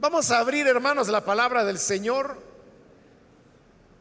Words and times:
Vamos 0.00 0.30
a 0.30 0.38
abrir, 0.38 0.64
hermanos, 0.68 1.08
la 1.08 1.24
palabra 1.24 1.64
del 1.64 1.76
Señor 1.76 2.40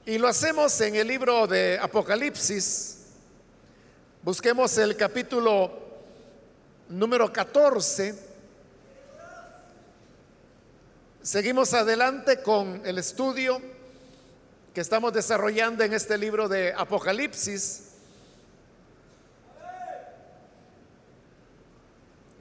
y 0.05 0.19
lo 0.19 0.27
hacemos 0.27 0.79
en 0.81 0.93
el 0.93 1.07
libro 1.07 1.47
de 1.47 1.79
Apocalipsis. 1.81 2.99
Busquemos 4.21 4.77
el 4.77 4.95
capítulo 4.95 5.71
número 6.89 7.33
14. 7.33 8.13
Seguimos 11.23 11.73
adelante 11.73 12.43
con 12.43 12.85
el 12.85 12.99
estudio 12.99 13.59
que 14.75 14.81
estamos 14.81 15.11
desarrollando 15.13 15.83
en 15.83 15.93
este 15.93 16.15
libro 16.19 16.47
de 16.47 16.73
Apocalipsis. 16.73 17.85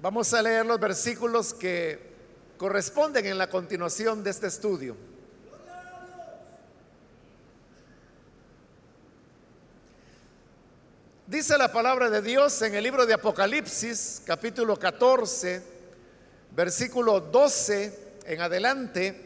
Vamos 0.03 0.35
a 0.35 0.43
leer 0.43 0.67
los 0.67 0.79
versículos 0.79 1.55
que 1.55 2.16
corresponden 2.57 3.27
en 3.27 3.39
la 3.39 3.49
continuación 3.49 4.23
de 4.25 4.31
este 4.31 4.47
estudio. 4.47 4.97
Dice 11.27 11.59
la 11.59 11.73
palabra 11.73 12.09
de 12.09 12.23
Dios 12.23 12.63
en 12.63 12.77
el 12.77 12.85
libro 12.85 13.05
de 13.05 13.15
Apocalipsis, 13.15 14.23
capítulo 14.25 14.79
14, 14.79 15.61
versículo 16.53 17.21
12 17.21 17.99
en 18.27 18.41
adelante. 18.41 19.23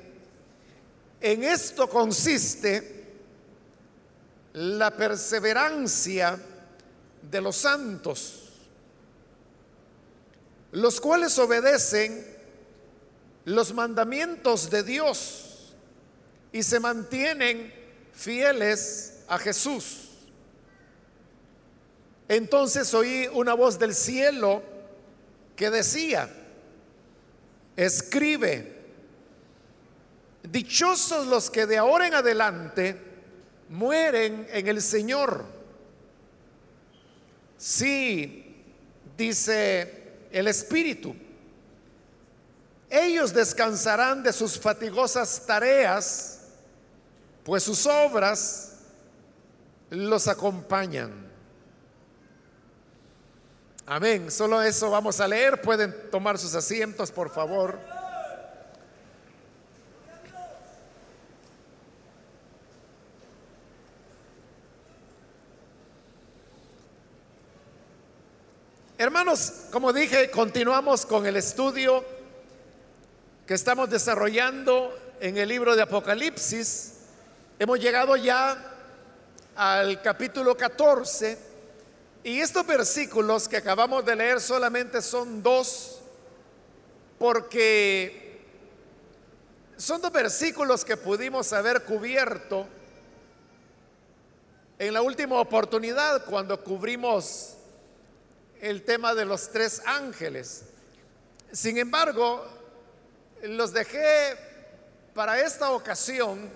En 1.20 1.45
esto 1.45 1.89
consiste 1.91 3.05
la 4.55 4.91
perseverancia 4.91 6.41
de 7.31 7.41
los 7.41 7.56
santos, 7.56 8.48
los 10.73 11.01
cuales 11.01 11.39
obedecen 11.39 12.30
los 13.45 13.73
mandamientos 13.73 14.71
de 14.71 14.83
Dios 14.83 15.75
y 16.53 16.62
se 16.62 16.81
mantienen 16.81 17.73
fieles 18.12 19.23
a 19.28 19.39
Jesús. 19.39 20.09
Entonces 22.29 22.92
oí 22.95 23.29
una 23.33 23.55
voz 23.55 23.79
del 23.79 23.95
cielo 23.95 24.62
que 25.56 25.70
decía, 25.70 26.31
escribe, 27.77 28.79
dichosos 30.42 31.27
los 31.27 31.51
que 31.51 31.67
de 31.67 31.79
ahora 31.79 32.07
en 32.07 32.14
adelante 32.14 32.97
mueren 33.69 34.47
en 34.51 34.69
el 34.69 34.81
Señor. 34.81 35.45
Sí, 37.57 38.62
dice 39.17 40.29
el 40.31 40.47
Espíritu 40.48 41.14
ellos 42.91 43.33
descansarán 43.33 44.22
de 44.24 44.33
sus 44.33 44.58
fatigosas 44.58 45.46
tareas, 45.46 46.41
pues 47.44 47.62
sus 47.62 47.86
obras 47.86 48.78
los 49.91 50.27
acompañan. 50.27 51.30
Amén. 53.86 54.30
Solo 54.30 54.61
eso 54.62 54.91
vamos 54.91 55.20
a 55.20 55.28
leer. 55.28 55.61
Pueden 55.61 56.11
tomar 56.11 56.38
sus 56.38 56.55
asientos, 56.55 57.11
por 57.11 57.30
favor. 57.30 57.78
Hermanos, 68.98 69.52
como 69.72 69.92
dije, 69.92 70.30
continuamos 70.30 71.06
con 71.06 71.24
el 71.24 71.36
estudio 71.36 72.05
que 73.51 73.55
estamos 73.55 73.91
desarrollando 73.91 74.97
en 75.19 75.37
el 75.37 75.48
libro 75.48 75.75
de 75.75 75.83
Apocalipsis. 75.83 76.93
Hemos 77.59 77.81
llegado 77.81 78.15
ya 78.15 78.57
al 79.57 80.01
capítulo 80.03 80.57
14 80.57 81.37
y 82.23 82.39
estos 82.39 82.64
versículos 82.64 83.48
que 83.48 83.57
acabamos 83.57 84.05
de 84.05 84.14
leer 84.14 84.41
solamente 84.41 85.02
son 85.02 85.42
dos 85.42 85.98
porque 87.19 88.41
son 89.77 90.01
dos 90.01 90.13
versículos 90.13 90.85
que 90.85 90.97
pudimos 90.97 91.53
haber 91.53 91.83
cubierto 91.83 92.69
en 94.79 94.95
la 94.95 95.03
última 95.03 95.41
oportunidad 95.41 96.24
cuando 96.24 96.63
cubrimos 96.63 97.57
el 98.61 98.85
tema 98.85 99.13
de 99.13 99.24
los 99.24 99.51
tres 99.51 99.83
ángeles. 99.86 100.67
Sin 101.51 101.79
embargo, 101.79 102.60
los 103.42 103.73
dejé 103.73 104.36
para 105.14 105.40
esta 105.40 105.70
ocasión 105.70 106.51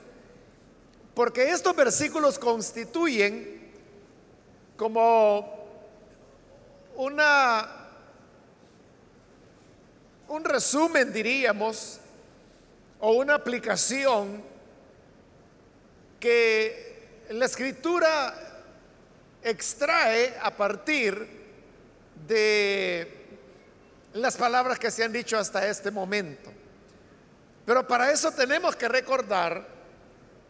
porque 1.15 1.51
estos 1.51 1.75
versículos 1.75 2.39
constituyen 2.39 3.73
como 4.77 5.67
una 6.97 7.81
un 10.29 10.45
resumen 10.45 11.13
diríamos 11.13 12.01
o 13.01 13.13
una 13.13 13.35
aplicación 13.35 14.43
que 16.19 17.25
la 17.31 17.45
escritura 17.45 18.35
extrae 19.43 20.35
a 20.43 20.57
partir 20.57 21.45
de 22.27 23.25
las 24.15 24.37
palabras 24.37 24.79
que 24.79 24.91
se 24.91 25.05
han 25.05 25.13
dicho 25.13 25.37
hasta 25.37 25.69
este 25.69 25.91
momento. 25.91 26.51
Pero 27.65 27.87
para 27.87 28.11
eso 28.11 28.31
tenemos 28.33 28.77
que 28.77 28.89
recordar 28.89 29.67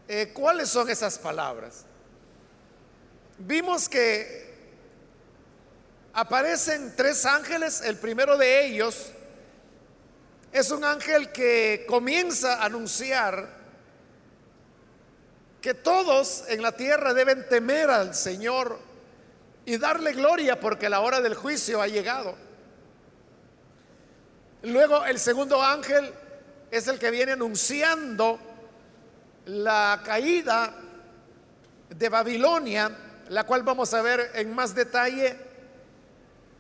eh, 0.09 0.33
cuáles 0.35 0.69
son 0.69 0.91
esas 0.91 1.19
palabras. 1.19 1.85
Vimos 3.39 3.89
que 3.89 4.55
aparecen 6.13 6.95
tres 6.97 7.25
ángeles, 7.27 7.81
el 7.81 7.97
primero 7.97 8.37
de 8.37 8.67
ellos 8.67 9.13
es 10.55 10.71
un 10.71 10.85
ángel 10.85 11.33
que 11.33 11.85
comienza 11.89 12.55
a 12.55 12.67
anunciar 12.67 13.49
que 15.61 15.75
todos 15.75 16.45
en 16.47 16.63
la 16.63 16.71
tierra 16.71 17.13
deben 17.13 17.49
temer 17.49 17.91
al 17.91 18.15
Señor 18.15 18.79
y 19.65 19.79
darle 19.79 20.13
gloria 20.13 20.61
porque 20.61 20.89
la 20.89 21.01
hora 21.01 21.21
del 21.21 21.35
juicio 21.35 21.83
ha 21.83 21.89
llegado. 21.89 22.37
Luego 24.63 25.05
el 25.07 25.19
segundo 25.19 25.61
ángel 25.61 26.15
es 26.77 26.89
el 26.89 26.99
que 26.99 27.13
viene 27.13 27.31
anunciando 27.31 28.37
la 29.47 30.03
caída 30.05 30.75
de 31.89 32.09
Babilonia, 32.09 32.91
la 33.29 33.45
cual 33.45 33.63
vamos 33.63 33.95
a 33.95 34.03
ver 34.03 34.33
en 34.35 34.53
más 34.53 34.75
detalle 34.75 35.37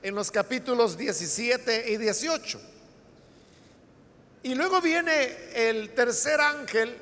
en 0.01 0.15
los 0.15 0.31
capítulos 0.31 0.97
17 0.97 1.91
y 1.91 1.97
18. 1.97 2.61
Y 4.45 4.55
luego 4.55 4.81
viene 4.81 5.37
el 5.53 5.93
tercer 5.95 6.41
ángel, 6.41 6.97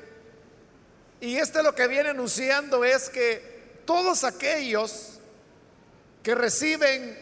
y 1.21 1.35
este 1.35 1.61
lo 1.61 1.75
que 1.75 1.87
viene 1.87 2.09
anunciando 2.09 2.83
es 2.83 3.11
que 3.11 3.81
todos 3.85 4.23
aquellos 4.23 5.19
que 6.23 6.33
reciben 6.33 7.15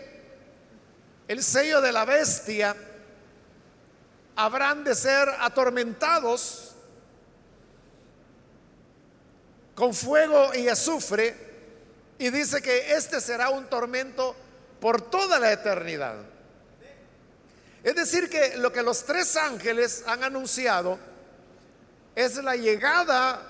el 1.28 1.44
sello 1.44 1.81
de 1.81 1.91
la 1.91 2.06
bestia, 2.06 2.78
habrán 4.36 4.84
de 4.84 4.96
ser 4.96 5.28
atormentados 5.40 6.72
con 9.75 9.94
fuego 9.94 10.53
y 10.53 10.68
azufre 10.68 11.36
y 12.18 12.30
dice 12.30 12.62
que 12.62 12.94
este 12.94 13.20
será 13.20 13.50
un 13.50 13.68
tormento 13.68 14.36
por 14.80 15.02
toda 15.02 15.40
la 15.40 15.52
eternidad. 15.52 16.18
Es 17.84 17.96
decir, 17.96 18.30
que 18.30 18.58
lo 18.58 18.72
que 18.72 18.84
los 18.84 19.06
tres 19.06 19.36
ángeles 19.36 20.03
han 20.06 20.24
anunciado 20.24 21.00
es 22.16 22.35
la 22.44 22.55
llegada 22.55 23.41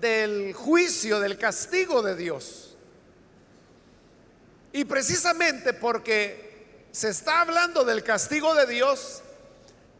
del 0.00 0.52
juicio, 0.52 1.18
del 1.18 1.38
castigo 1.38 2.02
de 2.02 2.14
Dios. 2.14 2.76
Y 4.72 4.84
precisamente 4.84 5.72
porque 5.72 6.86
se 6.92 7.08
está 7.08 7.40
hablando 7.40 7.84
del 7.84 8.04
castigo 8.04 8.54
de 8.54 8.66
Dios, 8.66 9.22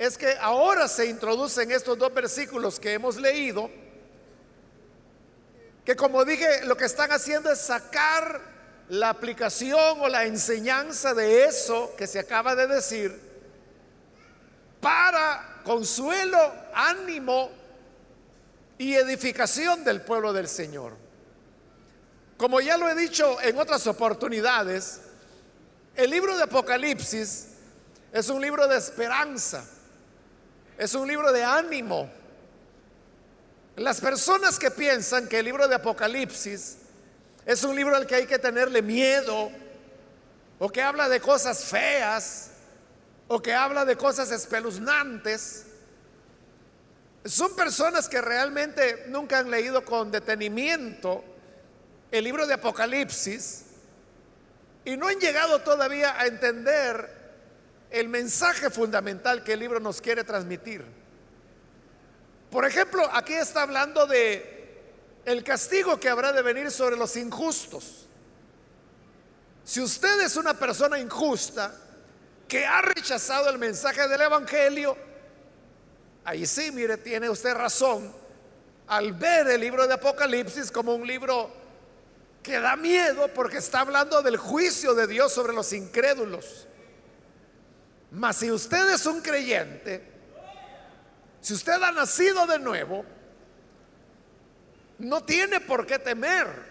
es 0.01 0.17
que 0.17 0.35
ahora 0.41 0.89
se 0.89 1.05
introducen 1.05 1.71
estos 1.71 1.99
dos 1.99 2.15
versículos 2.15 2.81
que 2.81 2.95
hemos 2.95 3.17
leído, 3.17 3.71
que 5.85 5.95
como 5.95 6.25
dije, 6.25 6.65
lo 6.65 6.75
que 6.75 6.87
están 6.87 7.13
haciendo 7.13 7.53
es 7.53 7.61
sacar 7.61 8.41
la 8.89 9.11
aplicación 9.11 10.01
o 10.01 10.09
la 10.09 10.25
enseñanza 10.25 11.13
de 11.13 11.45
eso 11.45 11.93
que 11.99 12.07
se 12.07 12.19
acaba 12.19 12.57
de 12.57 12.67
decir 12.67 13.21
para 14.81 15.61
consuelo, 15.65 16.51
ánimo 16.73 17.51
y 18.79 18.95
edificación 18.95 19.85
del 19.85 20.01
pueblo 20.01 20.33
del 20.33 20.49
Señor. 20.49 20.95
Como 22.39 22.63
ya 22.63 22.79
lo 22.79 22.89
he 22.89 22.95
dicho 22.95 23.39
en 23.43 23.59
otras 23.59 23.87
oportunidades, 23.87 25.03
el 25.95 26.09
libro 26.09 26.39
de 26.39 26.45
Apocalipsis 26.45 27.49
es 28.15 28.31
un 28.31 28.41
libro 28.41 28.67
de 28.67 28.79
esperanza 28.79 29.63
es 30.81 30.95
un 30.95 31.07
libro 31.07 31.31
de 31.31 31.45
ánimo, 31.45 32.11
Las 33.77 34.01
personas 34.01 34.59
que 34.59 34.71
piensan 34.71 35.29
que 35.29 35.39
el 35.39 35.45
libro 35.45 35.69
de 35.69 35.75
Apocalipsis 35.75 36.79
es 37.45 37.65
un 37.65 37.77
libro 37.77 37.95
al 37.95 38.07
que 38.07 38.15
hay 38.15 38.27
que 38.27 38.39
tenerle 38.39 38.81
miedo, 38.81 39.51
o 40.59 40.71
que 40.71 40.81
habla 40.83 41.11
de 41.11 41.21
cosas 41.21 41.65
feas, 41.65 42.51
o 43.29 43.41
que 43.43 43.53
habla 43.53 43.85
de 43.85 43.95
cosas 43.97 44.31
espeluznantes, 44.31 45.67
son 47.27 47.55
personas 47.55 48.09
que 48.09 48.23
realmente 48.23 49.05
nunca 49.09 49.41
han 49.41 49.51
leído 49.51 49.85
con 49.85 50.11
detenimiento 50.11 51.23
el 52.11 52.25
libro 52.25 52.47
de 52.47 52.55
Apocalipsis 52.55 53.67
y 54.87 54.97
no 54.97 55.09
han 55.09 55.21
llegado 55.21 55.61
todavía 55.61 56.19
a 56.19 56.27
entender 56.27 57.20
el 57.91 58.09
mensaje 58.09 58.71
fundamental 58.71 59.43
que 59.43 59.55
el 59.55 59.61
libro 59.61 59.81
nos 59.81 60.01
quiere 60.01 60.25
transmitir. 60.25 60.85
Por 62.51 62.65
ejemplo, 62.65 63.09
aquí 63.13 63.35
está 63.35 63.63
hablando 63.63 64.07
de 64.07 64.59
el 65.25 65.45
castigo 65.45 66.01
que 66.01 66.09
habrá 66.09 66.33
de 66.33 66.43
venir 66.43 66.71
sobre 66.71 66.97
los 66.97 67.17
injustos. 67.17 68.07
Si 69.65 69.81
usted 69.81 70.21
es 70.23 70.37
una 70.37 70.55
persona 70.55 70.99
injusta 70.99 71.73
que 72.49 72.67
ha 72.67 72.83
rechazado 72.83 73.49
el 73.49 73.59
mensaje 73.59 74.09
del 74.09 74.21
evangelio, 74.21 74.97
ahí 76.25 76.47
sí, 76.47 76.73
mire, 76.73 76.97
tiene 76.97 77.31
usted 77.31 77.55
razón 77.55 78.13
al 78.89 79.13
ver 79.13 79.47
el 79.49 79.61
libro 79.61 79.87
de 79.87 79.95
Apocalipsis 79.95 80.73
como 80.73 80.95
un 80.95 81.07
libro 81.07 81.53
que 82.43 82.59
da 82.59 82.75
miedo 82.75 83.29
porque 83.35 83.59
está 83.59 83.81
hablando 83.81 84.23
del 84.23 84.37
juicio 84.37 84.95
de 84.95 85.07
Dios 85.07 85.33
sobre 85.33 85.53
los 85.53 85.73
incrédulos. 85.73 86.67
Mas 88.11 88.37
si 88.37 88.51
usted 88.51 88.93
es 88.93 89.07
un 89.07 89.21
creyente, 89.21 90.03
si 91.41 91.55
usted 91.55 91.81
ha 91.83 91.93
nacido 91.93 92.47
de 92.47 92.59
nuevo, 92.59 93.05
no 94.99 95.23
tiene 95.25 95.61
por 95.61 95.87
qué 95.87 95.99
temer. 95.99 96.71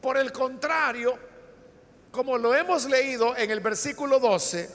Por 0.00 0.18
el 0.18 0.32
contrario, 0.32 1.18
como 2.10 2.36
lo 2.36 2.54
hemos 2.54 2.84
leído 2.84 3.36
en 3.36 3.50
el 3.50 3.60
versículo 3.60 4.20
12, 4.20 4.70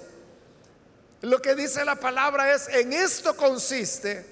lo 1.21 1.41
que 1.41 1.55
dice 1.55 1.85
la 1.85 1.95
palabra 1.95 2.53
es, 2.53 2.67
en 2.69 2.93
esto 2.93 3.35
consiste 3.35 4.25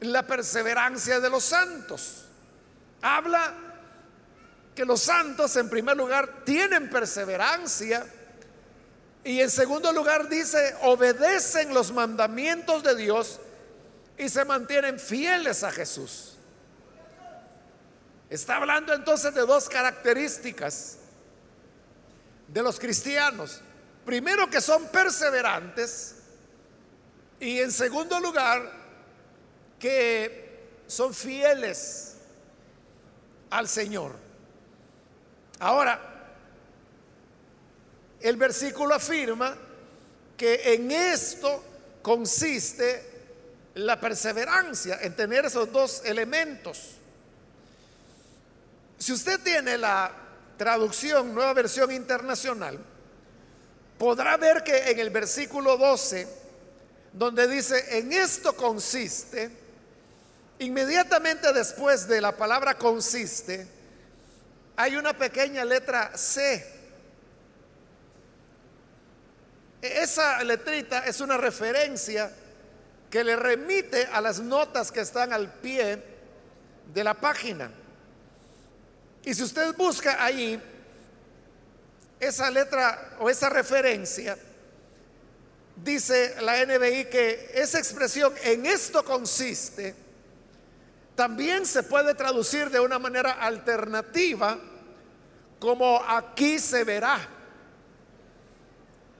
la 0.00 0.26
perseverancia 0.26 1.20
de 1.20 1.30
los 1.30 1.44
santos. 1.44 2.24
Habla 3.02 3.54
que 4.74 4.84
los 4.84 5.02
santos 5.02 5.56
en 5.56 5.68
primer 5.68 5.96
lugar 5.96 6.44
tienen 6.44 6.88
perseverancia 6.88 8.06
y 9.26 9.40
en 9.40 9.50
segundo 9.50 9.92
lugar 9.92 10.28
dice, 10.28 10.76
obedecen 10.82 11.74
los 11.74 11.90
mandamientos 11.90 12.84
de 12.84 12.94
Dios 12.94 13.40
y 14.16 14.28
se 14.28 14.44
mantienen 14.44 15.00
fieles 15.00 15.64
a 15.64 15.72
Jesús. 15.72 16.36
Está 18.30 18.58
hablando 18.58 18.94
entonces 18.94 19.34
de 19.34 19.40
dos 19.40 19.68
características 19.68 20.98
de 22.46 22.62
los 22.62 22.78
cristianos. 22.78 23.60
Primero 24.04 24.48
que 24.48 24.60
son 24.60 24.86
perseverantes 24.86 26.14
y 27.40 27.58
en 27.58 27.72
segundo 27.72 28.20
lugar 28.20 28.62
que 29.80 30.68
son 30.86 31.12
fieles 31.12 32.14
al 33.50 33.66
Señor. 33.66 34.14
Ahora, 35.58 36.15
el 38.20 38.36
versículo 38.36 38.94
afirma 38.94 39.56
que 40.36 40.74
en 40.74 40.90
esto 40.90 41.62
consiste 42.02 43.16
la 43.74 44.00
perseverancia, 44.00 44.98
en 45.02 45.14
tener 45.14 45.44
esos 45.44 45.70
dos 45.70 46.02
elementos. 46.04 46.96
Si 48.98 49.12
usted 49.12 49.40
tiene 49.40 49.76
la 49.76 50.10
traducción, 50.56 51.34
nueva 51.34 51.52
versión 51.52 51.92
internacional, 51.92 52.78
podrá 53.98 54.36
ver 54.36 54.62
que 54.62 54.90
en 54.90 54.98
el 54.98 55.10
versículo 55.10 55.76
12, 55.76 56.26
donde 57.12 57.46
dice, 57.48 57.98
en 57.98 58.12
esto 58.12 58.54
consiste, 58.56 59.50
inmediatamente 60.58 61.52
después 61.52 62.08
de 62.08 62.20
la 62.20 62.36
palabra 62.36 62.78
consiste, 62.78 63.66
hay 64.76 64.96
una 64.96 65.16
pequeña 65.16 65.64
letra 65.64 66.16
C. 66.16 66.75
Esa 69.86 70.42
letrita 70.44 71.06
es 71.06 71.20
una 71.20 71.36
referencia 71.36 72.30
que 73.10 73.24
le 73.24 73.36
remite 73.36 74.06
a 74.06 74.20
las 74.20 74.40
notas 74.40 74.90
que 74.90 75.00
están 75.00 75.32
al 75.32 75.52
pie 75.54 76.02
de 76.92 77.04
la 77.04 77.14
página. 77.14 77.70
Y 79.24 79.34
si 79.34 79.42
usted 79.42 79.74
busca 79.74 80.24
ahí 80.24 80.60
esa 82.20 82.50
letra 82.50 83.16
o 83.18 83.28
esa 83.28 83.48
referencia, 83.48 84.36
dice 85.76 86.36
la 86.40 86.64
NBI 86.64 87.06
que 87.06 87.50
esa 87.54 87.78
expresión 87.78 88.32
en 88.42 88.66
esto 88.66 89.04
consiste, 89.04 89.94
también 91.14 91.66
se 91.66 91.82
puede 91.82 92.14
traducir 92.14 92.70
de 92.70 92.80
una 92.80 92.98
manera 92.98 93.32
alternativa 93.32 94.58
como 95.58 96.02
aquí 96.06 96.58
se 96.58 96.84
verá. 96.84 97.35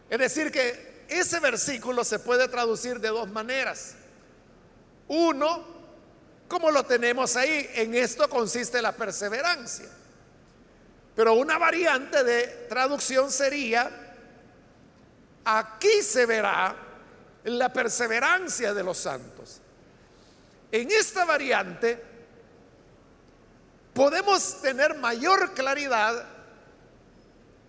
Es 0.08 0.18
decir, 0.18 0.52
que 0.52 1.04
ese 1.08 1.40
versículo 1.40 2.04
se 2.04 2.18
puede 2.18 2.48
traducir 2.48 3.00
de 3.00 3.08
dos 3.08 3.28
maneras. 3.28 3.94
Uno, 5.08 5.64
como 6.48 6.70
lo 6.70 6.84
tenemos 6.84 7.36
ahí. 7.36 7.68
En 7.74 7.94
esto 7.94 8.28
consiste 8.28 8.80
la 8.82 8.92
perseverancia. 8.92 9.88
Pero 11.14 11.34
una 11.34 11.58
variante 11.58 12.22
de 12.24 12.66
traducción 12.68 13.30
sería, 13.30 13.90
aquí 15.44 16.02
se 16.02 16.26
verá 16.26 16.76
la 17.44 17.72
perseverancia 17.72 18.74
de 18.74 18.82
los 18.82 18.98
santos. 18.98 19.60
En 20.70 20.90
esta 20.90 21.24
variante 21.24 22.02
podemos 23.94 24.60
tener 24.60 24.96
mayor 24.96 25.54
claridad 25.54 26.35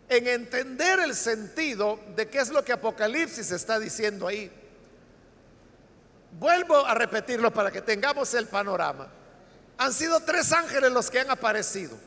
en 0.10 0.28
entender 0.28 1.00
el 1.00 1.16
sentido 1.16 2.00
de 2.16 2.28
qué 2.28 2.40
es 2.40 2.50
lo 2.50 2.64
que 2.64 2.74
Apocalipsis 2.74 3.52
está 3.52 3.80
diciendo 3.80 4.28
ahí. 4.28 4.52
Vuelvo 6.40 6.86
a 6.86 6.94
repetirlo 6.94 7.52
para 7.52 7.72
que 7.72 7.82
tengamos 7.82 8.34
el 8.34 8.48
panorama. 8.48 9.08
Han 9.78 9.94
sido 9.94 10.20
tres 10.22 10.52
ángeles 10.54 10.92
los 10.92 11.10
que 11.10 11.20
han 11.20 11.30
aparecido. 11.30 11.98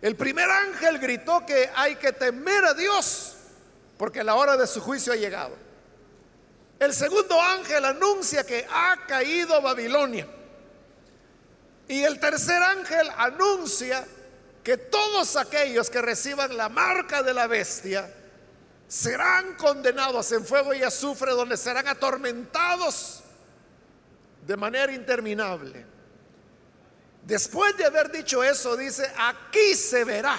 El 0.00 0.16
primer 0.16 0.48
ángel 0.50 0.98
gritó 0.98 1.44
que 1.44 1.70
hay 1.74 1.96
que 1.96 2.12
temer 2.12 2.64
a 2.64 2.74
Dios 2.74 3.36
porque 3.98 4.24
la 4.24 4.34
hora 4.34 4.56
de 4.56 4.66
su 4.66 4.80
juicio 4.80 5.12
ha 5.12 5.16
llegado. 5.16 5.54
El 6.78 6.94
segundo 6.94 7.38
ángel 7.38 7.84
anuncia 7.84 8.44
que 8.44 8.66
ha 8.70 9.04
caído 9.06 9.60
Babilonia. 9.60 10.26
Y 11.86 12.02
el 12.04 12.18
tercer 12.18 12.62
ángel 12.62 13.10
anuncia 13.18 14.06
que 14.62 14.76
todos 14.76 15.36
aquellos 15.36 15.88
que 15.88 16.02
reciban 16.02 16.56
la 16.56 16.68
marca 16.68 17.22
de 17.22 17.32
la 17.32 17.46
bestia 17.46 18.12
serán 18.86 19.54
condenados 19.54 20.30
en 20.32 20.44
fuego 20.44 20.74
y 20.74 20.82
azufre 20.82 21.32
donde 21.32 21.56
serán 21.56 21.88
atormentados 21.88 23.22
de 24.46 24.56
manera 24.56 24.92
interminable. 24.92 25.86
Después 27.24 27.76
de 27.76 27.84
haber 27.84 28.10
dicho 28.10 28.42
eso, 28.42 28.76
dice, 28.76 29.10
aquí 29.16 29.74
se 29.74 30.04
verá 30.04 30.36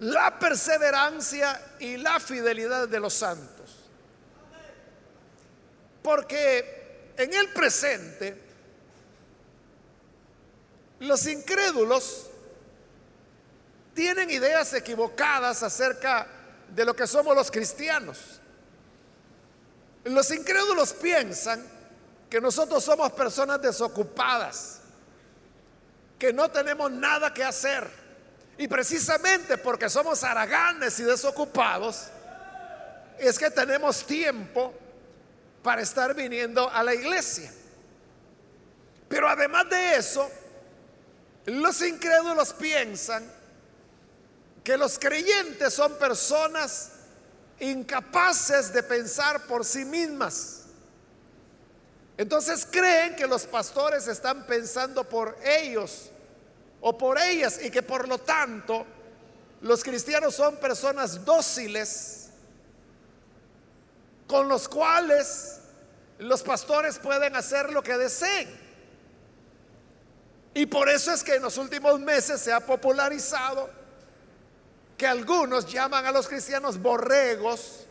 la 0.00 0.38
perseverancia 0.38 1.76
y 1.78 1.96
la 1.96 2.20
fidelidad 2.20 2.88
de 2.88 3.00
los 3.00 3.14
santos. 3.14 3.90
Porque 6.02 7.12
en 7.16 7.34
el 7.34 7.52
presente, 7.52 8.47
los 11.00 11.26
incrédulos 11.26 12.26
tienen 13.94 14.30
ideas 14.30 14.72
equivocadas 14.74 15.62
acerca 15.62 16.26
de 16.68 16.84
lo 16.84 16.94
que 16.94 17.06
somos 17.06 17.34
los 17.34 17.50
cristianos. 17.50 18.40
Los 20.04 20.30
incrédulos 20.30 20.92
piensan 20.92 21.64
que 22.30 22.40
nosotros 22.40 22.84
somos 22.84 23.12
personas 23.12 23.60
desocupadas, 23.60 24.80
que 26.18 26.32
no 26.32 26.50
tenemos 26.50 26.90
nada 26.90 27.32
que 27.32 27.44
hacer. 27.44 27.88
Y 28.56 28.66
precisamente 28.68 29.58
porque 29.58 29.88
somos 29.88 30.22
haraganes 30.24 30.98
y 30.98 31.04
desocupados, 31.04 32.08
es 33.18 33.38
que 33.38 33.50
tenemos 33.50 34.04
tiempo 34.04 34.74
para 35.62 35.82
estar 35.82 36.14
viniendo 36.14 36.70
a 36.70 36.82
la 36.82 36.94
iglesia. 36.94 37.52
Pero 39.08 39.28
además 39.28 39.68
de 39.70 39.96
eso, 39.96 40.30
los 41.50 41.82
incrédulos 41.82 42.52
piensan 42.52 43.30
que 44.64 44.76
los 44.76 44.98
creyentes 44.98 45.72
son 45.72 45.94
personas 45.94 46.90
incapaces 47.60 48.72
de 48.72 48.82
pensar 48.82 49.46
por 49.46 49.64
sí 49.64 49.84
mismas 49.84 50.58
Entonces 52.18 52.66
creen 52.68 53.14
que 53.14 53.26
los 53.26 53.46
pastores 53.46 54.08
están 54.08 54.44
pensando 54.44 55.04
por 55.04 55.38
ellos 55.44 56.10
o 56.80 56.98
por 56.98 57.16
ellas 57.18 57.60
y 57.62 57.70
que 57.70 57.82
por 57.82 58.08
lo 58.08 58.18
tanto 58.18 58.84
los 59.60 59.82
cristianos 59.82 60.34
son 60.34 60.56
personas 60.56 61.24
dóciles 61.24 62.30
con 64.26 64.48
los 64.48 64.68
cuales 64.68 65.60
los 66.18 66.42
pastores 66.42 66.98
pueden 66.98 67.36
hacer 67.36 67.72
lo 67.72 67.82
que 67.82 67.96
deseen. 67.96 68.67
Y 70.58 70.66
por 70.66 70.88
eso 70.88 71.12
es 71.12 71.22
que 71.22 71.36
en 71.36 71.42
los 71.42 71.56
últimos 71.56 72.00
meses 72.00 72.40
se 72.40 72.52
ha 72.52 72.58
popularizado 72.58 73.70
que 74.96 75.06
algunos 75.06 75.64
llaman 75.70 76.04
a 76.04 76.10
los 76.10 76.26
cristianos 76.26 76.82
borregos 76.82 77.86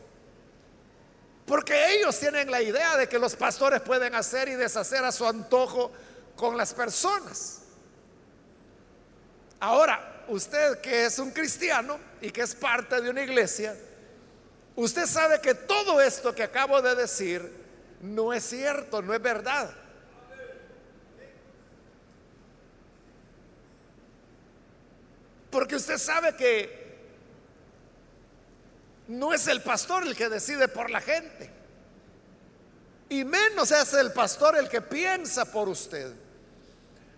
porque 1.45 1.95
ellos 1.95 2.19
tienen 2.19 2.51
la 2.51 2.61
idea 2.61 2.97
de 2.97 3.07
que 3.07 3.19
los 3.19 3.37
pastores 3.37 3.79
pueden 3.79 4.13
hacer 4.15 4.49
y 4.49 4.55
deshacer 4.55 5.01
a 5.05 5.13
su 5.13 5.25
antojo 5.25 5.93
con 6.35 6.57
las 6.57 6.73
personas. 6.73 7.59
Ahora, 9.61 10.25
usted 10.27 10.81
que 10.81 11.05
es 11.05 11.19
un 11.19 11.31
cristiano 11.31 11.97
y 12.19 12.31
que 12.31 12.41
es 12.41 12.53
parte 12.53 12.99
de 12.99 13.09
una 13.09 13.21
iglesia, 13.21 13.77
usted 14.75 15.05
sabe 15.05 15.39
que 15.39 15.53
todo 15.53 16.01
esto 16.01 16.35
que 16.35 16.43
acabo 16.43 16.81
de 16.81 16.95
decir 16.95 17.49
no 18.01 18.33
es 18.33 18.43
cierto, 18.43 19.01
no 19.01 19.13
es 19.13 19.21
verdad. 19.21 19.73
Porque 25.49 25.75
usted 25.75 25.97
sabe 25.97 26.35
que 26.35 26.87
no 29.07 29.33
es 29.33 29.47
el 29.47 29.61
pastor 29.61 30.05
el 30.05 30.15
que 30.15 30.29
decide 30.29 30.67
por 30.67 30.89
la 30.89 31.01
gente. 31.01 31.49
Y 33.09 33.23
menos 33.23 33.71
es 33.71 33.93
el 33.93 34.11
pastor 34.11 34.57
el 34.57 34.67
que 34.67 34.81
piensa 34.81 35.45
por 35.45 35.69
usted. 35.69 36.13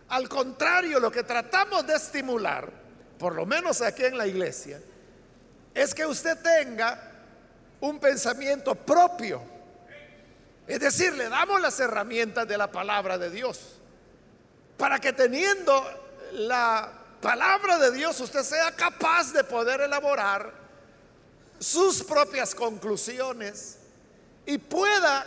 Al 0.09 0.29
contrario, 0.29 0.99
lo 0.99 1.11
que 1.11 1.23
tratamos 1.23 1.85
de 1.85 1.95
estimular, 1.95 2.69
por 3.17 3.35
lo 3.35 3.45
menos 3.45 3.81
aquí 3.81 4.05
en 4.05 4.17
la 4.17 4.27
iglesia, 4.27 4.81
es 5.73 5.93
que 5.93 6.05
usted 6.05 6.37
tenga 6.41 6.99
un 7.79 7.99
pensamiento 7.99 8.75
propio. 8.75 9.41
Es 10.67 10.79
decir, 10.79 11.13
le 11.13 11.29
damos 11.29 11.59
las 11.61 11.79
herramientas 11.79 12.47
de 12.47 12.57
la 12.57 12.71
palabra 12.71 13.17
de 13.17 13.31
Dios 13.31 13.79
para 14.77 14.99
que 14.99 15.13
teniendo 15.13 15.83
la 16.33 16.98
palabra 17.21 17.77
de 17.77 17.91
Dios 17.91 18.19
usted 18.19 18.43
sea 18.43 18.71
capaz 18.75 19.33
de 19.33 19.43
poder 19.43 19.81
elaborar 19.81 20.53
sus 21.59 22.03
propias 22.03 22.55
conclusiones 22.55 23.77
y 24.45 24.57
pueda, 24.57 25.25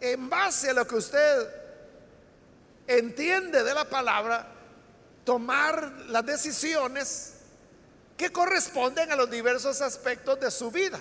en 0.00 0.28
base 0.28 0.70
a 0.70 0.74
lo 0.74 0.86
que 0.86 0.96
usted 0.96 1.48
entiende 2.86 3.62
de 3.62 3.74
la 3.74 3.84
palabra, 3.84 4.46
tomar 5.24 5.92
las 6.08 6.24
decisiones 6.26 7.34
que 8.16 8.30
corresponden 8.30 9.10
a 9.10 9.16
los 9.16 9.30
diversos 9.30 9.80
aspectos 9.80 10.40
de 10.40 10.50
su 10.50 10.70
vida. 10.70 11.00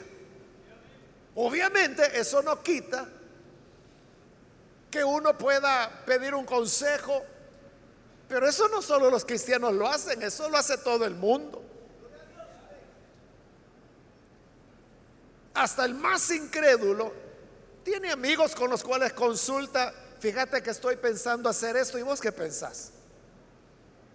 Obviamente 1.36 2.20
eso 2.20 2.42
no 2.42 2.62
quita 2.64 3.08
que 4.90 5.04
uno 5.04 5.38
pueda 5.38 6.04
pedir 6.06 6.34
un 6.34 6.46
consejo, 6.46 7.22
pero 8.28 8.48
eso 8.48 8.68
no 8.70 8.82
solo 8.82 9.10
los 9.10 9.24
cristianos 9.26 9.74
lo 9.74 9.88
hacen, 9.88 10.22
eso 10.24 10.50
lo 10.50 10.58
hace 10.58 10.78
todo 10.78 11.06
el 11.06 11.16
mundo. 11.16 11.62
Hasta 15.54 15.86
el 15.86 15.94
más 15.94 16.30
incrédulo 16.32 17.14
tiene 17.84 18.12
amigos 18.12 18.56
con 18.56 18.70
los 18.70 18.84
cuales 18.84 19.14
consulta, 19.14 19.94
fíjate 20.20 20.62
que 20.62 20.72
estoy 20.72 20.98
pensando 20.98 21.50
hacer 21.50 21.78
esto 21.78 21.98
y 21.98 22.02
vos 22.02 22.20
qué 22.20 22.32
pensás. 22.32 22.92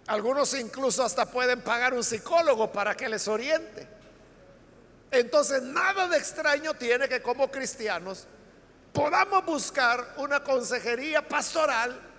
Algunos 0.07 0.53
incluso 0.53 1.03
hasta 1.03 1.25
pueden 1.25 1.61
pagar 1.61 1.93
un 1.93 2.03
psicólogo 2.03 2.71
para 2.71 2.95
que 2.95 3.07
les 3.07 3.27
oriente. 3.27 3.87
Entonces 5.09 5.63
nada 5.63 6.07
de 6.07 6.17
extraño 6.17 6.73
tiene 6.73 7.07
que 7.07 7.21
como 7.21 7.49
cristianos 7.49 8.27
podamos 8.93 9.45
buscar 9.45 10.15
una 10.17 10.43
consejería 10.43 11.27
pastoral 11.27 12.10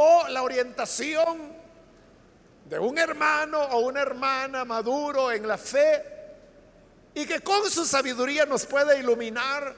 o 0.00 0.28
la 0.28 0.44
orientación 0.44 1.52
de 2.66 2.78
un 2.78 2.98
hermano 2.98 3.60
o 3.60 3.80
una 3.80 4.00
hermana 4.00 4.64
maduro 4.64 5.32
en 5.32 5.48
la 5.48 5.58
fe 5.58 6.04
y 7.14 7.26
que 7.26 7.40
con 7.40 7.68
su 7.68 7.84
sabiduría 7.84 8.46
nos 8.46 8.64
puede 8.64 9.00
iluminar 9.00 9.74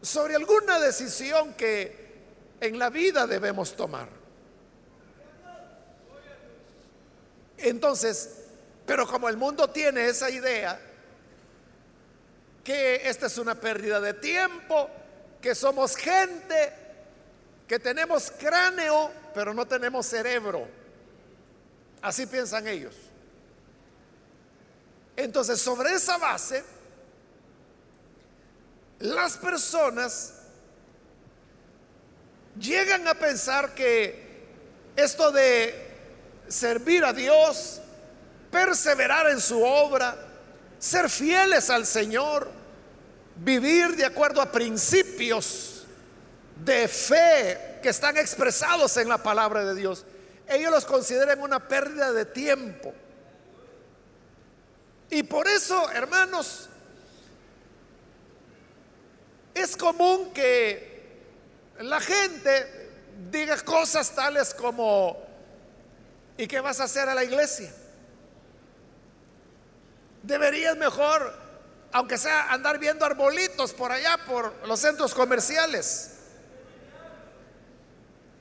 sobre 0.00 0.36
alguna 0.36 0.80
decisión 0.80 1.52
que 1.52 2.22
en 2.60 2.78
la 2.78 2.88
vida 2.88 3.26
debemos 3.26 3.76
tomar. 3.76 4.08
Entonces, 7.58 8.44
pero 8.86 9.06
como 9.06 9.28
el 9.28 9.36
mundo 9.36 9.68
tiene 9.68 10.06
esa 10.06 10.30
idea, 10.30 10.80
que 12.64 13.06
esta 13.06 13.26
es 13.26 13.36
una 13.36 13.54
pérdida 13.54 14.00
de 14.00 14.14
tiempo, 14.14 14.88
que 15.42 15.54
somos 15.54 15.94
gente, 15.94 16.81
que 17.72 17.78
tenemos 17.78 18.30
cráneo, 18.38 19.10
pero 19.34 19.54
no 19.54 19.66
tenemos 19.66 20.04
cerebro. 20.04 20.68
Así 22.02 22.26
piensan 22.26 22.68
ellos. 22.68 22.94
Entonces, 25.16 25.58
sobre 25.58 25.94
esa 25.94 26.18
base, 26.18 26.62
las 28.98 29.38
personas 29.38 30.34
llegan 32.60 33.08
a 33.08 33.14
pensar 33.14 33.74
que 33.74 34.42
esto 34.94 35.32
de 35.32 35.94
servir 36.48 37.06
a 37.06 37.14
Dios, 37.14 37.80
perseverar 38.50 39.30
en 39.30 39.40
su 39.40 39.64
obra, 39.64 40.14
ser 40.78 41.08
fieles 41.08 41.70
al 41.70 41.86
Señor, 41.86 42.50
vivir 43.36 43.96
de 43.96 44.04
acuerdo 44.04 44.42
a 44.42 44.52
principios 44.52 45.71
de 46.64 46.86
fe 46.88 47.78
que 47.82 47.88
están 47.88 48.16
expresados 48.16 48.96
en 48.96 49.08
la 49.08 49.18
palabra 49.18 49.64
de 49.64 49.74
Dios, 49.74 50.04
ellos 50.48 50.70
los 50.70 50.84
consideran 50.84 51.40
una 51.40 51.66
pérdida 51.66 52.12
de 52.12 52.24
tiempo. 52.26 52.92
Y 55.10 55.22
por 55.24 55.48
eso, 55.48 55.90
hermanos, 55.90 56.68
es 59.54 59.76
común 59.76 60.32
que 60.32 60.92
la 61.80 62.00
gente 62.00 62.90
diga 63.30 63.58
cosas 63.60 64.14
tales 64.14 64.54
como, 64.54 65.22
¿y 66.36 66.46
qué 66.46 66.60
vas 66.60 66.80
a 66.80 66.84
hacer 66.84 67.08
a 67.08 67.14
la 67.14 67.24
iglesia? 67.24 67.72
Deberías 70.22 70.76
mejor, 70.76 71.34
aunque 71.92 72.16
sea 72.16 72.52
andar 72.52 72.78
viendo 72.78 73.04
arbolitos 73.04 73.72
por 73.72 73.90
allá, 73.90 74.18
por 74.26 74.66
los 74.66 74.80
centros 74.80 75.12
comerciales. 75.12 76.21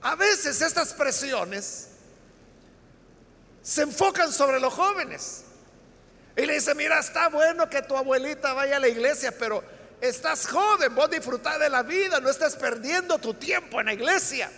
A 0.02 0.16
veces 0.16 0.62
estas 0.62 0.94
presiones 0.94 1.88
se 3.62 3.84
enfocan 3.84 4.32
sobre 4.32 4.60
los 4.60 4.74
jóvenes. 4.74 5.44
Y 6.36 6.46
le 6.46 6.54
dice, 6.54 6.74
mira, 6.76 7.00
está 7.00 7.30
bueno 7.30 7.70
que 7.70 7.82
tu 7.82 7.96
abuelita 7.96 8.54
vaya 8.54 8.78
a 8.78 8.80
la 8.80 8.88
iglesia, 8.88 9.34
pero 9.38 9.64
estás 10.00 10.48
joven, 10.48 10.96
vos 10.96 11.10
disfrutás 11.10 11.60
de 11.60 11.70
la 11.70 11.84
vida, 11.84 12.20
no 12.20 12.30
estás 12.30 12.56
perdiendo 12.56 13.20
tu 13.20 13.34
tiempo 13.36 13.80
en 13.80 13.88
la 13.88 13.94
iglesia. 13.94 14.50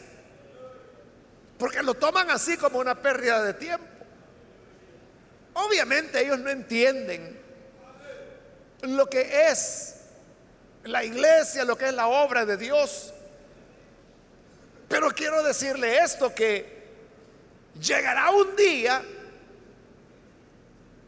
Porque 1.58 1.84
lo 1.84 1.94
toman 1.96 2.30
así 2.32 2.58
como 2.58 2.80
una 2.80 3.02
pérdida 3.02 3.44
de 3.44 3.54
tiempo. 3.54 3.86
Obviamente 5.54 6.22
ellos 6.22 6.40
no 6.40 6.50
entienden 6.50 7.40
lo 8.82 9.08
que 9.08 9.50
es 9.50 9.96
la 10.84 11.04
iglesia, 11.04 11.64
lo 11.64 11.78
que 11.78 11.88
es 11.88 11.94
la 11.94 12.08
obra 12.08 12.46
de 12.46 12.58
Dios. 12.58 13.12
Pero 14.94 15.10
quiero 15.10 15.42
decirle 15.42 15.98
esto, 15.98 16.36
que 16.36 16.84
llegará 17.82 18.30
un 18.30 18.56
día 18.56 19.04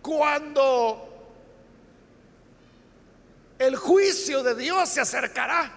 cuando 0.01 1.37
el 3.59 3.75
juicio 3.75 4.41
de 4.41 4.55
Dios 4.55 4.89
se 4.89 5.01
acercará. 5.01 5.71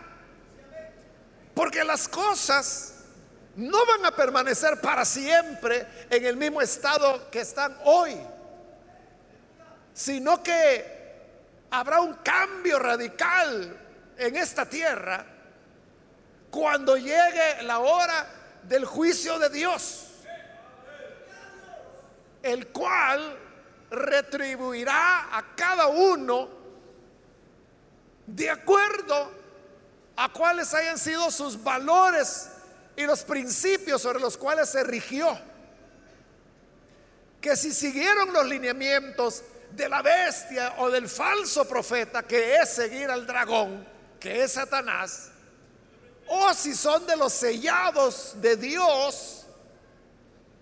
Porque 1.52 1.84
las 1.84 2.08
cosas 2.08 2.94
no 3.56 3.84
van 3.84 4.06
a 4.06 4.16
permanecer 4.16 4.80
para 4.80 5.04
siempre 5.04 5.86
en 6.08 6.24
el 6.24 6.38
mismo 6.38 6.62
estado 6.62 7.30
que 7.30 7.40
están 7.40 7.76
hoy, 7.84 8.16
sino 9.92 10.42
que 10.42 11.12
habrá 11.70 12.00
un 12.00 12.14
cambio 12.14 12.78
radical 12.78 13.76
en 14.16 14.34
esta 14.34 14.64
tierra 14.64 15.26
cuando 16.50 16.96
llegue 16.96 17.62
la 17.62 17.80
hora 17.80 18.26
del 18.62 18.84
juicio 18.84 19.38
de 19.38 19.48
Dios, 19.50 20.06
el 22.42 22.68
cual 22.68 23.38
retribuirá 23.90 25.36
a 25.36 25.54
cada 25.54 25.86
uno 25.88 26.48
de 28.26 28.50
acuerdo 28.50 29.32
a 30.16 30.32
cuáles 30.32 30.74
hayan 30.74 30.98
sido 30.98 31.30
sus 31.30 31.62
valores 31.62 32.50
y 32.96 33.04
los 33.04 33.22
principios 33.22 34.02
sobre 34.02 34.20
los 34.20 34.36
cuales 34.36 34.68
se 34.68 34.84
rigió. 34.84 35.38
Que 37.40 37.56
si 37.56 37.72
siguieron 37.72 38.32
los 38.32 38.46
lineamientos 38.46 39.44
de 39.70 39.88
la 39.88 40.02
bestia 40.02 40.74
o 40.78 40.90
del 40.90 41.08
falso 41.08 41.66
profeta, 41.68 42.22
que 42.24 42.56
es 42.56 42.68
seguir 42.70 43.10
al 43.10 43.26
dragón, 43.26 43.86
que 44.18 44.42
es 44.42 44.52
Satanás, 44.52 45.30
o 46.28 46.52
si 46.54 46.74
son 46.74 47.06
de 47.06 47.16
los 47.16 47.32
sellados 47.32 48.34
de 48.36 48.56
Dios, 48.56 49.46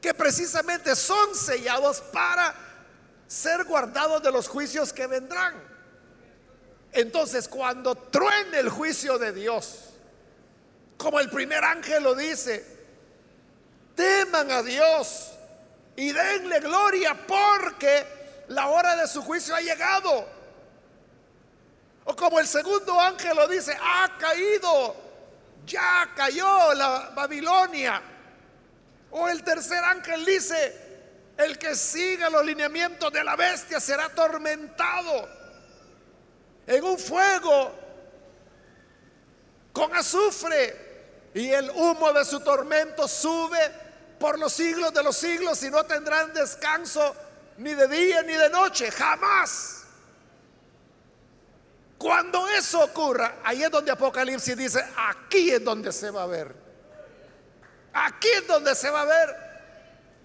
que 0.00 0.14
precisamente 0.14 0.94
son 0.94 1.34
sellados 1.34 2.00
para 2.00 2.54
ser 3.26 3.64
guardados 3.64 4.22
de 4.22 4.30
los 4.30 4.48
juicios 4.48 4.92
que 4.92 5.06
vendrán. 5.06 5.54
Entonces, 6.92 7.48
cuando 7.48 7.94
truene 7.94 8.58
el 8.58 8.68
juicio 8.68 9.18
de 9.18 9.32
Dios, 9.32 9.90
como 10.96 11.20
el 11.20 11.28
primer 11.28 11.62
ángel 11.64 12.02
lo 12.02 12.14
dice, 12.14 12.64
teman 13.94 14.50
a 14.50 14.62
Dios 14.62 15.32
y 15.96 16.12
denle 16.12 16.60
gloria 16.60 17.26
porque 17.26 18.44
la 18.48 18.68
hora 18.68 18.96
de 18.96 19.08
su 19.08 19.22
juicio 19.22 19.54
ha 19.54 19.60
llegado. 19.60 20.26
O 22.04 22.14
como 22.14 22.38
el 22.38 22.46
segundo 22.46 22.98
ángel 23.00 23.36
lo 23.36 23.48
dice, 23.48 23.76
ha 23.80 24.16
caído, 24.18 24.94
ya 25.66 26.12
cayó 26.14 26.72
la 26.74 27.10
Babilonia. 27.14 28.00
O 29.10 29.28
el 29.28 29.42
tercer 29.42 29.82
ángel 29.82 30.24
dice, 30.24 30.86
el 31.36 31.58
que 31.58 31.74
siga 31.74 32.30
los 32.30 32.44
lineamientos 32.44 33.12
de 33.12 33.22
la 33.22 33.36
bestia 33.36 33.80
será 33.80 34.06
atormentado 34.06 35.28
en 36.66 36.84
un 36.84 36.98
fuego 36.98 37.74
con 39.72 39.94
azufre 39.94 41.30
y 41.34 41.50
el 41.50 41.70
humo 41.70 42.12
de 42.12 42.24
su 42.24 42.40
tormento 42.40 43.06
sube 43.06 43.70
por 44.18 44.38
los 44.38 44.52
siglos 44.52 44.92
de 44.94 45.02
los 45.02 45.16
siglos 45.16 45.62
y 45.62 45.70
no 45.70 45.84
tendrán 45.84 46.32
descanso 46.32 47.14
ni 47.58 47.74
de 47.74 47.86
día 47.88 48.22
ni 48.22 48.32
de 48.32 48.48
noche, 48.48 48.90
jamás. 48.90 49.85
Cuando 51.98 52.46
eso 52.48 52.84
ocurra, 52.84 53.36
ahí 53.42 53.62
es 53.62 53.70
donde 53.70 53.90
Apocalipsis 53.90 54.56
dice, 54.56 54.84
aquí 54.96 55.50
es 55.50 55.64
donde 55.64 55.92
se 55.92 56.10
va 56.10 56.24
a 56.24 56.26
ver. 56.26 56.54
Aquí 57.92 58.28
es 58.28 58.46
donde 58.46 58.74
se 58.74 58.90
va 58.90 59.02
a 59.02 59.04
ver 59.06 59.36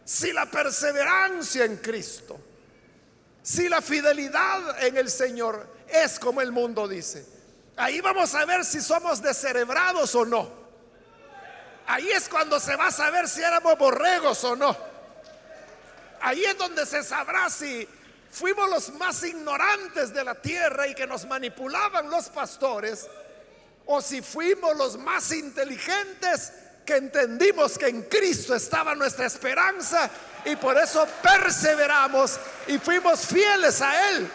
si 0.04 0.34
la 0.34 0.46
perseverancia 0.46 1.64
en 1.64 1.78
Cristo, 1.78 2.40
si 3.42 3.70
la 3.70 3.82
fidelidad 3.82 4.84
en 4.84 4.98
el 4.98 5.10
Señor 5.10 5.66
es 5.88 6.20
como 6.20 6.42
el 6.42 6.52
mundo 6.52 6.88
dice. 6.88 7.26
Ahí 7.78 8.02
vamos 8.02 8.36
a 8.36 8.46
ver 8.46 8.66
si 8.66 8.82
somos 8.82 9.22
descerebrados 9.22 10.14
o 10.16 10.26
no. 10.26 10.62
Ahí 11.88 12.10
es 12.12 12.28
cuando 12.28 12.60
se 12.60 12.76
va 12.76 12.88
a 12.88 12.92
saber 12.92 13.28
si 13.30 13.42
éramos 13.42 13.78
borregos 13.78 14.44
o 14.44 14.56
no. 14.56 14.76
Ahí 16.22 16.44
es 16.44 16.58
donde 16.58 16.86
se 16.86 17.04
sabrá 17.04 17.50
si 17.50 17.88
fuimos 18.32 18.70
los 18.70 18.94
más 18.94 19.24
ignorantes 19.24 20.14
de 20.14 20.24
la 20.24 20.36
tierra 20.36 20.88
y 20.88 20.96
que 20.96 21.06
nos 21.06 21.26
manipulaban 21.26 22.10
los 22.10 22.30
pastores, 22.30 23.08
o 23.86 24.02
si 24.02 24.22
fuimos 24.22 24.76
los 24.78 24.98
más 24.98 25.32
inteligentes 25.32 26.54
que 26.86 26.96
entendimos 26.96 27.78
que 27.78 27.88
en 27.88 28.04
Cristo 28.04 28.56
estaba 28.56 28.96
nuestra 28.96 29.26
esperanza 29.26 30.10
y 30.46 30.56
por 30.56 30.78
eso 30.78 31.08
perseveramos 31.22 32.40
y 32.68 32.78
fuimos 32.80 33.26
fieles 33.26 33.82
a 33.82 34.10
Él. 34.10 34.32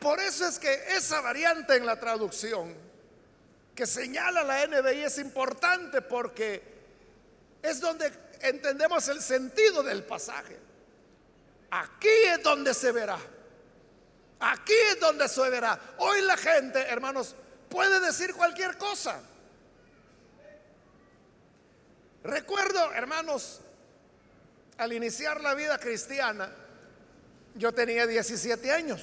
Por 0.00 0.18
eso 0.18 0.48
es 0.48 0.58
que 0.58 0.72
esa 0.96 1.20
variante 1.20 1.76
en 1.76 1.86
la 1.86 1.98
traducción 1.98 2.74
que 3.74 3.86
señala 3.86 4.42
la 4.42 4.66
NBI 4.66 5.04
es 5.04 5.18
importante 5.18 6.02
porque 6.02 6.62
es 7.62 7.80
donde 7.80 8.12
entendemos 8.42 9.08
el 9.08 9.20
sentido 9.22 9.82
del 9.82 10.04
pasaje. 10.04 10.58
Aquí 11.70 12.08
es 12.30 12.42
donde 12.42 12.74
se 12.74 12.92
verá. 12.92 13.18
Aquí 14.40 14.74
es 14.90 15.00
donde 15.00 15.28
se 15.28 15.48
verá. 15.48 15.78
Hoy 15.98 16.20
la 16.22 16.36
gente, 16.36 16.80
hermanos, 16.80 17.34
puede 17.68 18.00
decir 18.00 18.34
cualquier 18.34 18.76
cosa. 18.76 19.20
Recuerdo, 22.24 22.92
hermanos, 22.92 23.60
al 24.78 24.92
iniciar 24.92 25.40
la 25.40 25.54
vida 25.54 25.78
cristiana, 25.78 26.50
yo 27.54 27.72
tenía 27.72 28.06
17 28.06 28.72
años. 28.72 29.00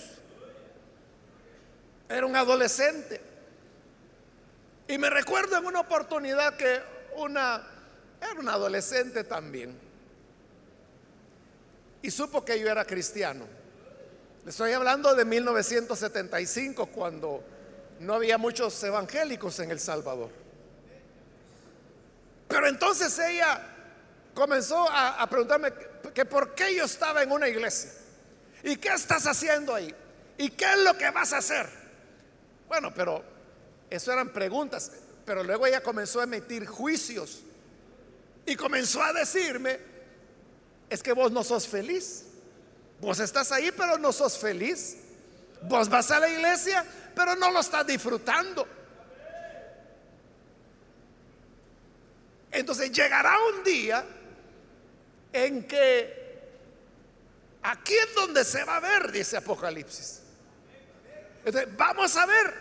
Era 2.08 2.26
un 2.26 2.36
adolescente. 2.36 3.22
Y 4.88 4.98
me 4.98 5.10
recuerdo 5.10 5.58
en 5.58 5.66
una 5.66 5.82
oportunidad 5.82 6.58
que 6.58 6.82
una 7.16 7.79
era 8.22 8.40
un 8.40 8.50
adolescente 8.50 9.24
también. 9.24 9.78
Y 12.02 12.12
supo 12.12 12.44
que 12.44 12.60
yo 12.60 12.70
era 12.70 12.86
cristiano. 12.86 13.46
Le 14.44 14.52
estoy 14.52 14.72
hablando 14.72 15.14
de 15.16 15.26
1975, 15.26 16.88
cuando 16.88 17.44
no 18.00 18.14
había 18.14 18.38
muchos 18.38 18.82
evangélicos 18.84 19.60
en 19.60 19.72
El 19.72 19.80
Salvador. 19.80 20.30
Pero 22.48 22.68
entonces 22.68 23.18
ella 23.20 23.62
comenzó 24.34 24.88
a, 24.90 25.28
preguntarme 25.30 25.72
que 26.14 26.26
por 26.26 26.56
qué 26.56 26.74
yo 26.76 26.86
estaba 26.86 27.22
en 27.22 27.32
una 27.32 27.48
iglesia. 27.48 27.92
¿Y 28.64 28.78
qué 28.78 28.90
estás 28.90 29.28
haciendo 29.28 29.76
ahí? 29.76 29.94
¿Y 30.38 30.50
qué 30.52 30.66
es 30.74 30.80
lo 30.80 30.98
que 30.98 31.10
vas 31.12 31.34
a 31.34 31.38
hacer? 31.38 31.70
Bueno, 32.68 32.94
pero 32.94 33.24
eso 33.90 34.12
eran 34.12 34.30
preguntas. 34.30 34.92
Pero 35.26 35.44
luego 35.44 35.68
ella 35.68 35.82
comenzó 35.82 36.22
a 36.22 36.24
emitir 36.24 36.66
juicios 36.66 37.44
y 38.50 38.56
comenzó 38.56 39.04
a 39.04 39.14
decirme, 39.14 39.80
es 40.90 41.04
que 41.04 41.14
vos 41.14 41.32
no 41.32 41.44
sos 41.44 41.68
feliz. 41.68 42.26
Vos 43.00 43.20
estás 43.20 43.52
ahí, 43.52 43.72
pero 43.72 44.00
no 44.00 44.12
sos 44.12 44.40
feliz. 44.40 44.98
Vos 45.62 45.88
vas 45.88 46.10
a 46.10 46.20
la 46.20 46.28
iglesia, 46.28 46.84
pero 47.16 47.36
no 47.36 47.52
lo 47.52 47.60
estás 47.60 47.86
disfrutando. 47.86 48.68
Entonces 52.52 52.92
llegará 52.92 53.38
un 53.54 53.64
día 53.64 54.04
en 55.32 55.68
que 55.68 56.50
aquí 57.62 57.94
es 57.94 58.16
donde 58.16 58.44
se 58.44 58.64
va 58.64 58.78
a 58.78 58.80
ver, 58.80 59.12
dice 59.12 59.38
Apocalipsis. 59.38 60.22
Entonces, 61.46 61.78
vamos 61.78 62.18
a 62.18 62.26
ver, 62.26 62.54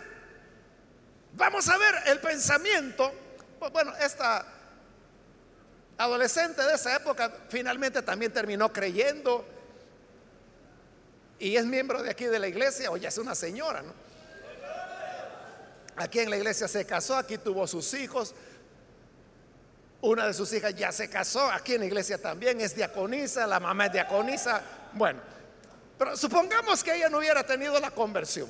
vamos 1.33 1.67
a 1.67 1.77
ver 1.79 1.95
el 2.05 2.19
pensamiento. 2.19 3.11
Bueno, 3.71 3.95
esta 3.97 4.58
adolescente 5.99 6.63
de 6.63 6.73
esa 6.75 6.95
época 6.95 7.29
finalmente 7.49 8.01
también 8.01 8.31
terminó 8.31 8.71
creyendo 8.71 9.45
y 11.37 11.57
es 11.57 11.65
miembro 11.65 12.01
de 12.01 12.09
aquí 12.09 12.25
de 12.25 12.39
la 12.39 12.47
iglesia 12.47 12.89
o 12.89 12.97
ya 12.97 13.09
es 13.09 13.17
una 13.17 13.35
señora, 13.35 13.81
¿no? 13.81 13.93
Aquí 15.97 16.19
en 16.19 16.29
la 16.29 16.37
iglesia 16.37 16.69
se 16.69 16.85
casó, 16.85 17.17
aquí 17.17 17.37
tuvo 17.37 17.67
sus 17.67 17.93
hijos. 17.93 18.33
Una 20.01 20.27
de 20.27 20.33
sus 20.33 20.53
hijas 20.53 20.73
ya 20.73 20.93
se 20.93 21.09
casó, 21.09 21.51
aquí 21.51 21.73
en 21.73 21.81
la 21.81 21.87
iglesia 21.87 22.17
también 22.17 22.61
es 22.61 22.73
diaconisa, 22.73 23.45
la 23.45 23.59
mamá 23.59 23.87
es 23.87 23.91
diaconisa. 23.91 24.61
Bueno, 24.93 25.19
pero 25.97 26.15
supongamos 26.15 26.81
que 26.81 26.95
ella 26.95 27.09
no 27.09 27.17
hubiera 27.17 27.45
tenido 27.45 27.77
la 27.81 27.91
conversión. 27.91 28.47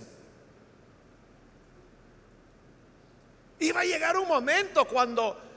Iba 3.57 3.81
a 3.81 3.85
llegar 3.85 4.15
un 4.17 4.27
momento 4.27 4.85
cuando 4.85 5.48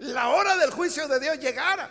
la 0.00 0.28
hora 0.28 0.56
del 0.56 0.70
juicio 0.70 1.08
de 1.08 1.20
Dios 1.20 1.38
llegara. 1.38 1.90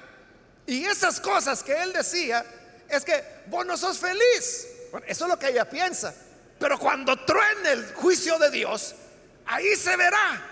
Y 0.66 0.86
esas 0.86 1.20
cosas 1.20 1.64
que 1.64 1.74
él 1.82 1.94
decía 1.94 2.46
es 2.90 3.04
que 3.04 3.24
vos 3.48 3.66
no 3.66 3.78
sos 3.78 3.98
feliz. 3.98 4.68
eso 5.08 5.26
es 5.26 5.30
lo 5.30 5.38
que 5.38 5.50
ella 5.50 5.70
piensa. 5.70 6.14
Pero 6.60 6.80
cuando 6.80 7.16
truene 7.26 7.72
el 7.72 7.94
juicio 7.94 8.38
de 8.40 8.50
Dios, 8.50 8.96
ahí 9.46 9.76
se 9.76 9.96
verá. 9.98 10.50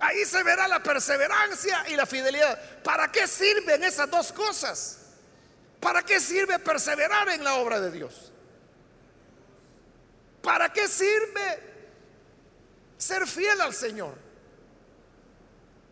Ahí 0.00 0.24
se 0.24 0.42
verá 0.42 0.68
la 0.68 0.82
perseverancia 0.82 1.84
y 1.88 1.96
la 1.96 2.06
fidelidad. 2.06 2.58
¿Para 2.82 3.10
qué 3.10 3.26
sirven 3.26 3.82
esas 3.82 4.08
dos 4.08 4.32
cosas? 4.32 4.98
¿Para 5.80 6.02
qué 6.02 6.20
sirve 6.20 6.58
perseverar 6.58 7.28
en 7.30 7.42
la 7.42 7.54
obra 7.54 7.80
de 7.80 7.90
Dios? 7.90 8.32
¿Para 10.40 10.72
qué 10.72 10.86
sirve 10.88 11.62
ser 12.96 13.26
fiel 13.26 13.60
al 13.60 13.74
Señor? 13.74 14.27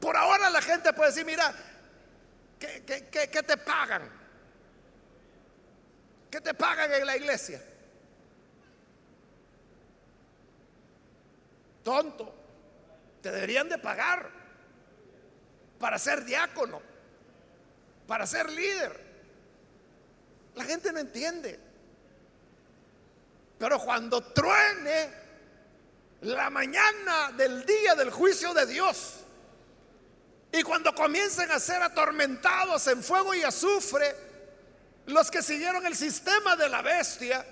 Por 0.01 0.17
ahora 0.17 0.51
la 0.51 0.61
gente 0.61 0.93
puede 0.93 1.11
decir, 1.11 1.25
mira, 1.25 1.55
¿qué, 2.59 3.43
te 3.47 3.57
pagan? 3.57 4.09
¿Qué 6.31 6.41
te 6.41 6.55
pagan 6.55 6.93
en 6.93 7.07
la 7.07 7.17
iglesia? 7.17 7.63
Tonto, 11.83 12.35
te 13.23 13.31
deberían 13.31 13.69
de 13.69 13.79
pagar 13.79 14.29
para 15.79 15.99
ser 15.99 16.25
diácono, 16.25 16.83
para 18.07 18.27
ser 18.27 18.51
líder. 18.51 19.07
La 20.55 20.65
gente 20.65 20.93
no 20.93 20.99
entiende. 20.99 21.61
Pero 23.59 23.79
cuando 23.79 24.21
truene 24.21 25.11
la 26.23 26.51
mañana 26.51 27.33
del 27.33 27.65
día 27.65 27.95
del 27.95 28.11
juicio 28.11 28.53
de 28.53 28.67
Dios, 28.67 29.26
y 30.59 30.63
cuando 30.63 30.95
comiencen 30.95 31.51
a 31.51 31.61
ser 31.61 31.83
atormentados 31.83 32.87
en 32.87 33.03
fuego 33.03 33.35
y 33.35 33.43
azufre, 33.43 34.15
los 35.07 35.31
que 35.31 35.43
siguieron 35.43 35.85
el 35.87 35.95
sistema 35.95 36.57
de 36.57 36.69
la 36.69 36.83
bestia, 36.83 37.45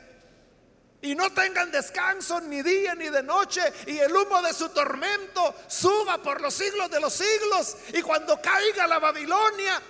y 1.02 1.14
no 1.14 1.30
tengan 1.34 1.70
descanso 1.70 2.40
ni 2.40 2.62
día 2.62 2.94
ni 2.94 3.10
de 3.10 3.22
noche 3.22 3.60
y 3.86 3.98
el 3.98 4.10
humo 4.10 4.40
de 4.40 4.54
su 4.54 4.70
tormento 4.70 5.54
suba 5.66 6.22
por 6.22 6.40
los 6.40 6.54
siglos 6.54 6.90
de 6.90 6.98
los 6.98 7.12
siglos 7.12 7.76
y 7.92 8.00
cuando 8.00 8.40
caiga 8.40 8.86
la 8.86 8.98
Babilonia, 8.98 9.82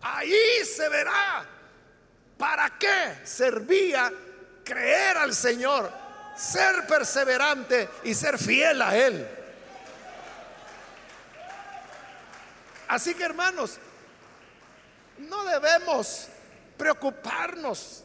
ahí 0.00 0.64
se 0.64 0.88
verá 0.88 1.44
para 2.38 2.78
qué 2.78 3.18
servía 3.24 4.12
creer 4.64 5.16
al 5.16 5.34
Señor, 5.34 5.90
ser 6.36 6.86
perseverante 6.86 7.88
y 8.04 8.14
ser 8.14 8.38
fiel 8.38 8.80
a 8.80 8.96
Él. 8.96 9.37
Así 12.88 13.14
que 13.14 13.24
hermanos, 13.24 13.78
no 15.18 15.44
debemos 15.44 16.28
preocuparnos 16.76 18.02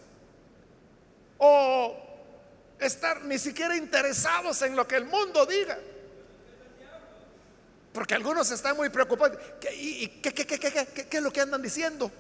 o 1.38 1.96
estar 2.80 3.24
ni 3.24 3.40
siquiera 3.40 3.78
interesados 3.78 4.62
en 4.62 4.76
lo 4.76 4.88
que 4.88 4.96
el 4.96 5.06
mundo 5.06 5.46
diga. 5.46 5.78
Porque 7.94 8.16
algunos 8.16 8.50
están 8.52 8.76
muy 8.76 8.90
preocupados. 8.90 9.38
¿Y, 9.78 10.08
qué, 10.08 10.34
qué, 10.34 10.88
es 11.12 11.22
lo 11.22 11.32
que 11.32 11.42
andan 11.42 11.62
diciendo? 11.62 12.12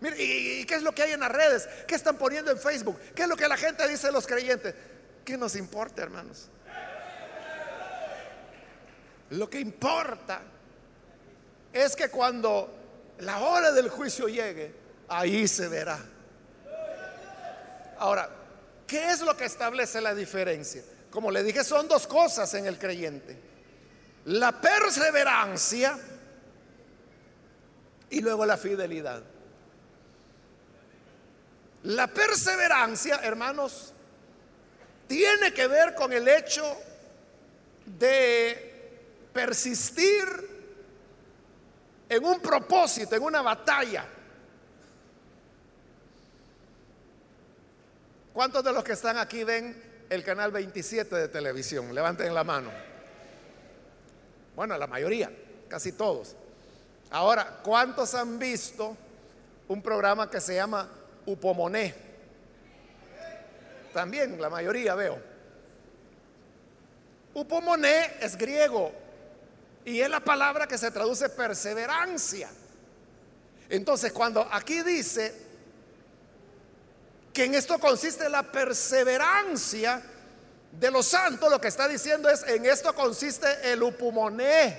Mire, 0.00 0.22
¿y, 0.22 0.64
qué 0.66 0.74
es 0.76 0.82
lo 0.82 0.92
que 0.92 1.02
hay 1.02 1.12
en 1.12 1.20
las 1.20 1.32
redes? 1.32 1.68
¿Qué 1.86 1.94
están 1.94 2.16
poniendo 2.16 2.50
en 2.50 2.58
Facebook? 2.58 2.98
¿Qué 3.14 3.22
es 3.22 3.28
lo 3.28 3.36
que 3.36 3.48
la 3.48 3.56
gente 3.56 3.88
dice 3.88 4.08
de 4.08 4.12
los 4.12 4.26
creyentes? 4.26 4.74
¿Qué 5.24 5.36
nos 5.36 5.56
importa, 5.56 6.02
hermanos? 6.02 6.48
Lo 9.30 9.48
que 9.48 9.60
importa 9.60 10.42
es 11.72 11.94
que 11.94 12.08
cuando 12.08 12.74
la 13.20 13.38
hora 13.40 13.72
del 13.72 13.88
juicio 13.88 14.28
llegue, 14.28 14.74
ahí 15.08 15.46
se 15.48 15.68
verá. 15.68 15.98
Ahora, 17.98 18.30
¿qué 18.86 19.10
es 19.10 19.20
lo 19.20 19.36
que 19.36 19.44
establece 19.44 20.00
la 20.00 20.14
diferencia? 20.14 20.82
Como 21.10 21.30
le 21.30 21.42
dije, 21.42 21.64
son 21.64 21.88
dos 21.88 22.06
cosas 22.06 22.52
en 22.54 22.66
el 22.66 22.78
creyente. 22.78 23.36
La 24.26 24.60
perseverancia 24.60 25.98
y 28.10 28.20
luego 28.20 28.46
la 28.46 28.56
fidelidad. 28.56 29.22
La 31.84 32.06
perseverancia, 32.08 33.20
hermanos, 33.22 33.92
tiene 35.06 35.52
que 35.52 35.66
ver 35.66 35.94
con 35.94 36.12
el 36.12 36.28
hecho 36.28 36.76
de 37.86 38.90
persistir 39.32 40.57
en 42.08 42.24
un 42.24 42.40
propósito, 42.40 43.14
en 43.14 43.22
una 43.22 43.42
batalla. 43.42 44.06
¿Cuántos 48.32 48.62
de 48.62 48.72
los 48.72 48.84
que 48.84 48.92
están 48.92 49.18
aquí 49.18 49.44
ven 49.44 50.06
el 50.08 50.22
canal 50.24 50.52
27 50.52 51.14
de 51.14 51.28
televisión? 51.28 51.94
Levanten 51.94 52.32
la 52.32 52.44
mano. 52.44 52.70
Bueno, 54.54 54.78
la 54.78 54.86
mayoría, 54.86 55.30
casi 55.68 55.92
todos. 55.92 56.36
Ahora, 57.10 57.60
¿cuántos 57.62 58.14
han 58.14 58.38
visto 58.38 58.96
un 59.66 59.82
programa 59.82 60.30
que 60.30 60.40
se 60.40 60.54
llama 60.54 60.88
Upomoné? 61.26 61.94
También 63.92 64.40
la 64.40 64.50
mayoría 64.50 64.94
veo. 64.94 65.18
Upomoné 67.34 68.18
es 68.20 68.36
griego 68.36 68.92
y 69.88 70.02
es 70.02 70.10
la 70.10 70.20
palabra 70.20 70.66
que 70.66 70.76
se 70.76 70.90
traduce 70.90 71.30
perseverancia. 71.30 72.50
Entonces, 73.70 74.12
cuando 74.12 74.46
aquí 74.52 74.82
dice 74.82 75.34
que 77.32 77.44
en 77.44 77.54
esto 77.54 77.78
consiste 77.78 78.28
la 78.28 78.42
perseverancia 78.42 80.02
de 80.72 80.90
los 80.90 81.06
santos, 81.06 81.50
lo 81.50 81.58
que 81.58 81.68
está 81.68 81.88
diciendo 81.88 82.28
es, 82.28 82.42
en 82.42 82.66
esto 82.66 82.94
consiste 82.94 83.46
el 83.72 83.82
upomoné 83.82 84.78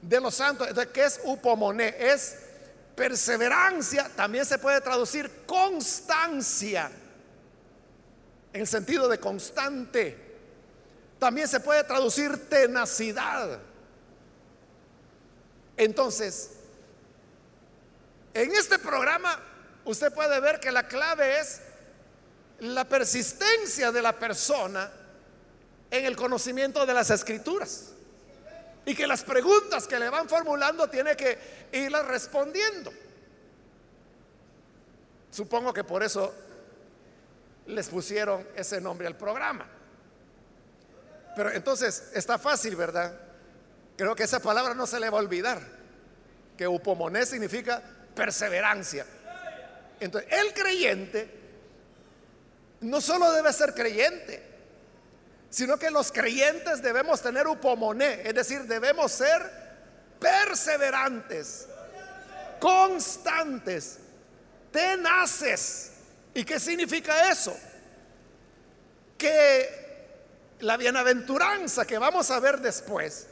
de 0.00 0.20
los 0.20 0.34
santos. 0.34 0.66
Entonces, 0.66 0.92
¿qué 0.94 1.04
es 1.04 1.20
upomoné? 1.24 1.94
Es 1.98 2.36
perseverancia, 2.96 4.10
también 4.16 4.46
se 4.46 4.56
puede 4.56 4.80
traducir 4.80 5.44
constancia, 5.44 6.90
en 8.54 8.60
el 8.62 8.66
sentido 8.66 9.06
de 9.06 9.20
constante. 9.20 10.29
También 11.20 11.46
se 11.46 11.60
puede 11.60 11.84
traducir 11.84 12.48
tenacidad. 12.48 13.60
Entonces, 15.76 16.52
en 18.32 18.50
este 18.52 18.78
programa 18.78 19.38
usted 19.84 20.12
puede 20.12 20.40
ver 20.40 20.58
que 20.60 20.72
la 20.72 20.88
clave 20.88 21.38
es 21.38 21.60
la 22.60 22.88
persistencia 22.88 23.92
de 23.92 24.00
la 24.00 24.18
persona 24.18 24.90
en 25.90 26.06
el 26.06 26.16
conocimiento 26.16 26.86
de 26.86 26.94
las 26.94 27.10
escrituras. 27.10 27.92
Y 28.86 28.94
que 28.94 29.06
las 29.06 29.22
preguntas 29.22 29.86
que 29.86 29.98
le 29.98 30.08
van 30.08 30.26
formulando 30.26 30.88
tiene 30.88 31.16
que 31.16 31.38
irlas 31.72 32.06
respondiendo. 32.06 32.90
Supongo 35.30 35.74
que 35.74 35.84
por 35.84 36.02
eso 36.02 36.34
les 37.66 37.88
pusieron 37.90 38.48
ese 38.56 38.80
nombre 38.80 39.06
al 39.06 39.18
programa. 39.18 39.66
Pero 41.36 41.50
entonces 41.52 42.10
está 42.14 42.38
fácil, 42.38 42.76
¿verdad? 42.76 43.14
Creo 43.96 44.14
que 44.14 44.24
esa 44.24 44.40
palabra 44.40 44.74
no 44.74 44.86
se 44.86 44.98
le 44.98 45.10
va 45.10 45.18
a 45.18 45.20
olvidar. 45.20 45.60
Que 46.56 46.66
upomoné 46.66 47.24
significa 47.26 47.82
perseverancia. 48.14 49.06
Entonces, 50.00 50.32
el 50.32 50.52
creyente 50.54 51.40
no 52.80 53.00
solo 53.00 53.30
debe 53.32 53.52
ser 53.52 53.74
creyente, 53.74 54.42
sino 55.50 55.78
que 55.78 55.90
los 55.90 56.12
creyentes 56.12 56.80
debemos 56.80 57.20
tener 57.20 57.46
upomoné, 57.46 58.22
es 58.24 58.34
decir, 58.34 58.62
debemos 58.62 59.12
ser 59.12 59.50
perseverantes, 60.18 61.66
constantes, 62.58 63.98
tenaces. 64.70 65.92
¿Y 66.32 66.44
qué 66.44 66.60
significa 66.60 67.30
eso? 67.30 67.56
Que 69.18 69.79
la 70.60 70.76
bienaventuranza 70.76 71.86
que 71.86 71.98
vamos 71.98 72.30
a 72.30 72.40
ver 72.40 72.60
después 72.60 73.26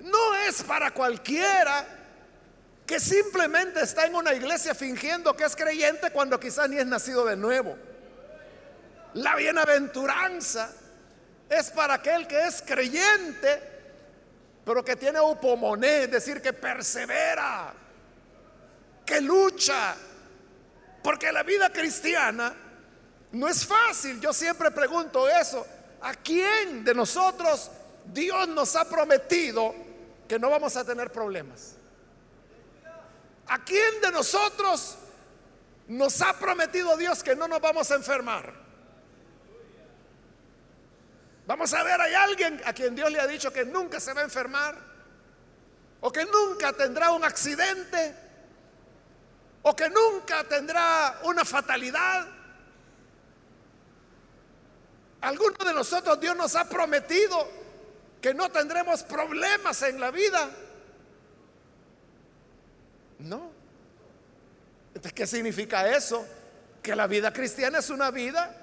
no 0.00 0.34
es 0.34 0.62
para 0.62 0.92
cualquiera 0.92 1.86
que 2.86 2.98
simplemente 2.98 3.80
está 3.80 4.06
en 4.06 4.14
una 4.14 4.34
iglesia 4.34 4.74
fingiendo 4.74 5.36
que 5.36 5.44
es 5.44 5.54
creyente 5.54 6.10
cuando 6.10 6.38
quizás 6.38 6.68
ni 6.68 6.76
es 6.76 6.86
nacido 6.86 7.24
de 7.24 7.36
nuevo. 7.36 7.76
La 9.14 9.36
bienaventuranza 9.36 10.72
es 11.48 11.70
para 11.70 11.94
aquel 11.94 12.26
que 12.26 12.46
es 12.46 12.62
creyente, 12.62 13.62
pero 14.64 14.84
que 14.84 14.96
tiene 14.96 15.20
upomoné, 15.20 16.04
es 16.04 16.10
decir, 16.10 16.40
que 16.42 16.52
persevera, 16.52 17.72
que 19.04 19.20
lucha, 19.20 19.94
porque 21.02 21.30
la 21.30 21.42
vida 21.42 21.70
cristiana 21.70 22.54
no 23.32 23.48
es 23.48 23.66
fácil. 23.66 24.20
Yo 24.20 24.32
siempre 24.32 24.70
pregunto 24.70 25.28
eso. 25.28 25.66
¿A 26.02 26.14
quién 26.14 26.84
de 26.84 26.94
nosotros 26.94 27.70
Dios 28.06 28.48
nos 28.48 28.74
ha 28.74 28.88
prometido 28.88 29.74
que 30.28 30.38
no 30.38 30.50
vamos 30.50 30.76
a 30.76 30.84
tener 30.84 31.12
problemas? 31.12 31.76
¿A 33.46 33.64
quién 33.64 34.00
de 34.00 34.10
nosotros 34.10 34.96
nos 35.88 36.20
ha 36.22 36.32
prometido 36.38 36.96
Dios 36.96 37.22
que 37.22 37.36
no 37.36 37.46
nos 37.46 37.60
vamos 37.60 37.90
a 37.90 37.94
enfermar? 37.94 38.52
Vamos 41.46 41.74
a 41.74 41.82
ver, 41.82 42.00
hay 42.00 42.14
alguien 42.14 42.60
a 42.64 42.72
quien 42.72 42.94
Dios 42.94 43.10
le 43.10 43.20
ha 43.20 43.26
dicho 43.26 43.52
que 43.52 43.64
nunca 43.64 44.00
se 44.00 44.12
va 44.12 44.20
a 44.22 44.24
enfermar, 44.24 44.76
o 46.00 46.10
que 46.10 46.24
nunca 46.24 46.72
tendrá 46.72 47.12
un 47.12 47.24
accidente, 47.24 48.14
o 49.62 49.74
que 49.74 49.88
nunca 49.88 50.44
tendrá 50.44 51.20
una 51.24 51.44
fatalidad. 51.44 52.26
Alguno 55.22 55.56
de 55.64 55.72
nosotros 55.72 56.20
Dios 56.20 56.36
nos 56.36 56.54
ha 56.56 56.68
prometido 56.68 57.48
que 58.20 58.34
no 58.34 58.50
tendremos 58.50 59.02
problemas 59.04 59.82
en 59.82 60.00
la 60.00 60.10
vida. 60.10 60.50
No. 63.20 63.50
Entonces, 64.88 65.12
¿qué 65.12 65.26
significa 65.26 65.88
eso? 65.96 66.26
Que 66.82 66.94
la 66.94 67.06
vida 67.06 67.32
cristiana 67.32 67.78
es 67.78 67.90
una 67.90 68.10
vida 68.10 68.58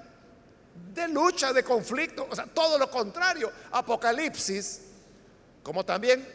de 0.94 1.08
lucha, 1.08 1.52
de 1.52 1.64
conflicto, 1.64 2.26
o 2.30 2.36
sea, 2.36 2.46
todo 2.46 2.78
lo 2.78 2.90
contrario. 2.90 3.50
Apocalipsis, 3.72 4.82
como 5.62 5.84
también 5.84 6.26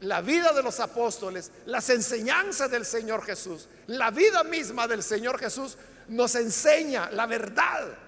la 0.00 0.20
vida 0.20 0.52
de 0.52 0.62
los 0.62 0.80
apóstoles, 0.80 1.52
las 1.66 1.88
enseñanzas 1.90 2.70
del 2.70 2.84
Señor 2.84 3.24
Jesús, 3.24 3.68
la 3.86 4.10
vida 4.10 4.42
misma 4.44 4.88
del 4.88 5.02
Señor 5.02 5.38
Jesús, 5.38 5.78
nos 6.08 6.34
enseña 6.34 7.10
la 7.10 7.26
verdad 7.26 8.05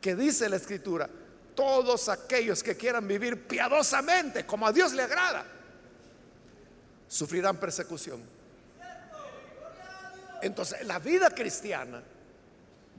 que 0.00 0.14
dice 0.14 0.48
la 0.48 0.56
escritura. 0.56 1.08
Todos 1.54 2.08
aquellos 2.08 2.62
que 2.62 2.76
quieran 2.76 3.06
vivir 3.06 3.46
piadosamente 3.46 4.46
como 4.46 4.66
a 4.66 4.72
Dios 4.72 4.92
le 4.92 5.02
agrada, 5.02 5.44
sufrirán 7.06 7.58
persecución. 7.58 8.22
Entonces, 10.42 10.86
la 10.86 10.98
vida 10.98 11.30
cristiana 11.30 12.02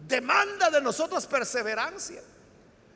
demanda 0.08 0.70
de 0.70 0.82
nosotros 0.82 1.26
perseverancia, 1.26 2.22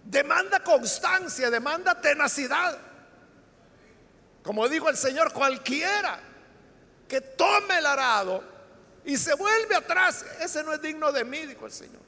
demanda 0.03 0.59
constancia, 0.59 1.49
demanda 1.49 1.99
tenacidad. 1.99 2.77
Como 4.43 4.69
dijo 4.69 4.89
el 4.89 4.97
Señor, 4.97 5.33
cualquiera 5.33 6.19
que 7.07 7.21
tome 7.21 7.79
el 7.79 7.85
arado 7.85 8.43
y 9.03 9.17
se 9.17 9.33
vuelve 9.33 9.75
atrás, 9.75 10.25
ese 10.39 10.63
no 10.63 10.73
es 10.73 10.81
digno 10.81 11.11
de 11.11 11.23
mí, 11.23 11.45
dijo 11.45 11.65
el 11.65 11.71
Señor. 11.71 12.04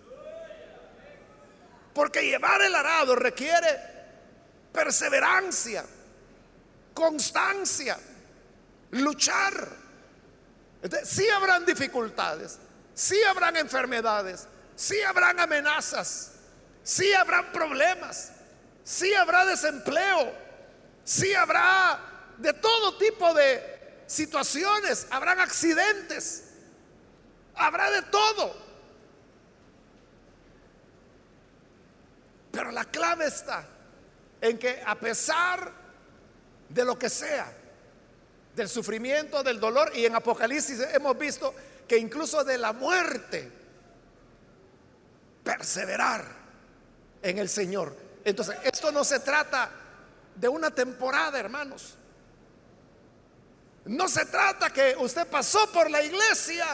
Porque 1.98 2.22
llevar 2.22 2.62
el 2.62 2.76
arado 2.76 3.16
requiere 3.16 3.76
perseverancia, 4.72 5.84
constancia, 6.94 7.98
luchar. 8.92 9.68
Entonces, 10.84 11.10
sí 11.10 11.28
habrán 11.28 11.66
dificultades, 11.66 12.60
sí 12.94 13.20
habrán 13.24 13.58
enfermedades, 13.58 14.48
sí 14.76 15.02
habrán 15.02 15.40
amenazas, 15.40 16.34
sí 16.84 17.12
habrán 17.14 17.52
problemas, 17.52 18.32
sí 18.84 19.16
habrá 19.16 19.44
desempleo, 19.46 20.36
sí 21.04 21.34
habrá 21.34 22.00
de 22.38 22.54
todo 22.54 23.00
tipo 23.00 23.34
de 23.34 24.04
situaciones, 24.06 25.08
habrán 25.10 25.40
accidentes, 25.40 26.44
habrá 27.56 27.90
de 27.90 28.04
todo. 28.04 28.67
Pero 32.58 32.72
la 32.72 32.86
clave 32.86 33.28
está 33.28 33.64
en 34.42 34.58
que 34.58 34.82
a 34.84 34.96
pesar 34.96 35.72
de 36.68 36.84
lo 36.84 36.98
que 36.98 37.08
sea, 37.08 37.54
del 38.56 38.68
sufrimiento, 38.68 39.44
del 39.44 39.60
dolor, 39.60 39.92
y 39.94 40.08
en 40.08 40.16
Apocalipsis 40.16 40.80
hemos 40.92 41.16
visto 41.20 41.54
que 41.88 42.00
incluso 42.00 42.44
de 42.44 42.58
la 42.58 42.74
muerte, 42.74 43.52
perseverar 45.44 46.26
en 47.22 47.38
el 47.38 47.48
Señor. 47.48 47.96
Entonces, 48.26 48.58
esto 48.64 48.92
no 48.92 49.04
se 49.04 49.20
trata 49.20 49.70
de 50.34 50.48
una 50.48 50.72
temporada, 50.72 51.40
hermanos. 51.40 51.94
No 53.86 54.10
se 54.10 54.26
trata 54.26 54.72
que 54.72 54.96
usted 54.98 55.28
pasó 55.28 55.72
por 55.72 55.92
la 55.92 56.02
iglesia 56.02 56.66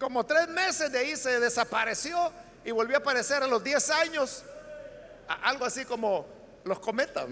como 0.00 0.24
tres 0.24 0.48
meses 0.48 0.90
de 0.90 0.98
ahí 0.98 1.14
se 1.14 1.38
desapareció 1.38 2.32
y 2.64 2.70
volvió 2.70 2.96
a 2.96 3.00
aparecer 3.00 3.42
a 3.42 3.46
los 3.46 3.62
10 3.62 3.90
años. 3.90 4.42
Algo 5.28 5.66
así 5.66 5.84
como 5.84 6.26
los 6.64 6.80
cometas, 6.80 7.26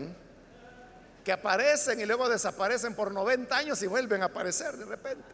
que 1.24 1.33
aparecen 1.33 1.98
y 2.00 2.07
luego 2.07 2.28
desaparecen 2.28 2.94
por 2.94 3.11
90 3.11 3.57
años 3.57 3.83
y 3.83 3.87
vuelven 3.87 4.22
a 4.22 4.26
aparecer 4.26 4.76
de 4.76 4.85
repente. 4.85 5.24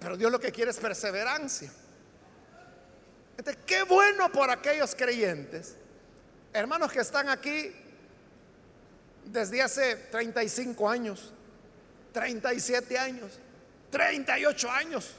Pero 0.00 0.16
Dios 0.16 0.32
lo 0.32 0.40
que 0.40 0.50
quiere 0.50 0.72
es 0.72 0.78
perseverancia. 0.78 1.70
Entonces, 3.38 3.62
qué 3.64 3.84
bueno 3.84 4.30
por 4.32 4.50
aquellos 4.50 4.94
creyentes, 4.94 5.76
hermanos 6.52 6.90
que 6.90 7.00
están 7.00 7.28
aquí 7.28 7.72
desde 9.24 9.62
hace 9.62 9.96
35 9.96 10.88
años, 10.88 11.32
37 12.12 12.98
años, 12.98 13.38
38 13.90 14.70
años. 14.70 15.14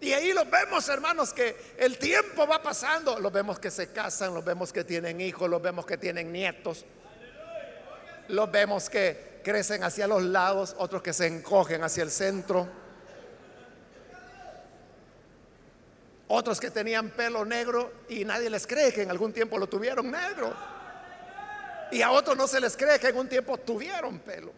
Y 0.00 0.12
ahí 0.12 0.32
los 0.32 0.50
vemos, 0.50 0.88
hermanos, 0.88 1.32
que 1.34 1.74
el 1.76 1.98
tiempo 1.98 2.46
va 2.46 2.62
pasando. 2.62 3.18
Los 3.18 3.30
vemos 3.30 3.58
que 3.58 3.70
se 3.70 3.92
casan, 3.92 4.32
los 4.32 4.44
vemos 4.44 4.72
que 4.72 4.82
tienen 4.82 5.20
hijos, 5.20 5.48
los 5.48 5.60
vemos 5.60 5.84
que 5.84 5.98
tienen 5.98 6.32
nietos. 6.32 6.86
Los 8.28 8.50
vemos 8.50 8.88
que 8.88 9.40
crecen 9.44 9.84
hacia 9.84 10.06
los 10.06 10.22
lados, 10.22 10.74
otros 10.78 11.02
que 11.02 11.12
se 11.12 11.26
encogen 11.26 11.84
hacia 11.84 12.02
el 12.02 12.10
centro. 12.10 12.66
Otros 16.28 16.60
que 16.60 16.70
tenían 16.70 17.10
pelo 17.10 17.44
negro 17.44 17.92
y 18.08 18.24
nadie 18.24 18.48
les 18.48 18.66
cree 18.66 18.92
que 18.92 19.02
en 19.02 19.10
algún 19.10 19.32
tiempo 19.32 19.58
lo 19.58 19.66
tuvieron 19.66 20.10
negro. 20.10 20.54
Y 21.90 22.00
a 22.00 22.10
otros 22.12 22.36
no 22.36 22.46
se 22.46 22.60
les 22.60 22.74
cree 22.76 22.98
que 22.98 23.08
en 23.08 23.18
un 23.18 23.28
tiempo 23.28 23.58
tuvieron 23.58 24.20
pelo. 24.20 24.52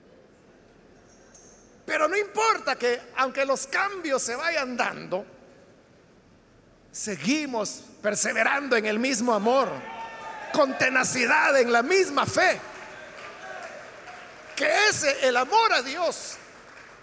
Pero 1.93 2.09
no 2.09 2.17
importa 2.17 2.75
que 2.75 2.99
aunque 3.17 3.45
los 3.45 3.67
cambios 3.67 4.23
se 4.23 4.35
vayan 4.35 4.79
dando, 4.79 5.27
seguimos 6.91 7.83
perseverando 8.01 8.77
en 8.77 8.87
el 8.87 8.99
mismo 8.99 9.35
amor, 9.35 9.69
con 10.55 10.79
tenacidad, 10.79 11.61
en 11.61 11.71
la 11.71 11.83
misma 11.83 12.25
fe. 12.25 12.59
Que 14.57 14.89
ese, 14.89 15.29
el 15.29 15.37
amor 15.37 15.71
a 15.71 15.83
Dios, 15.83 16.37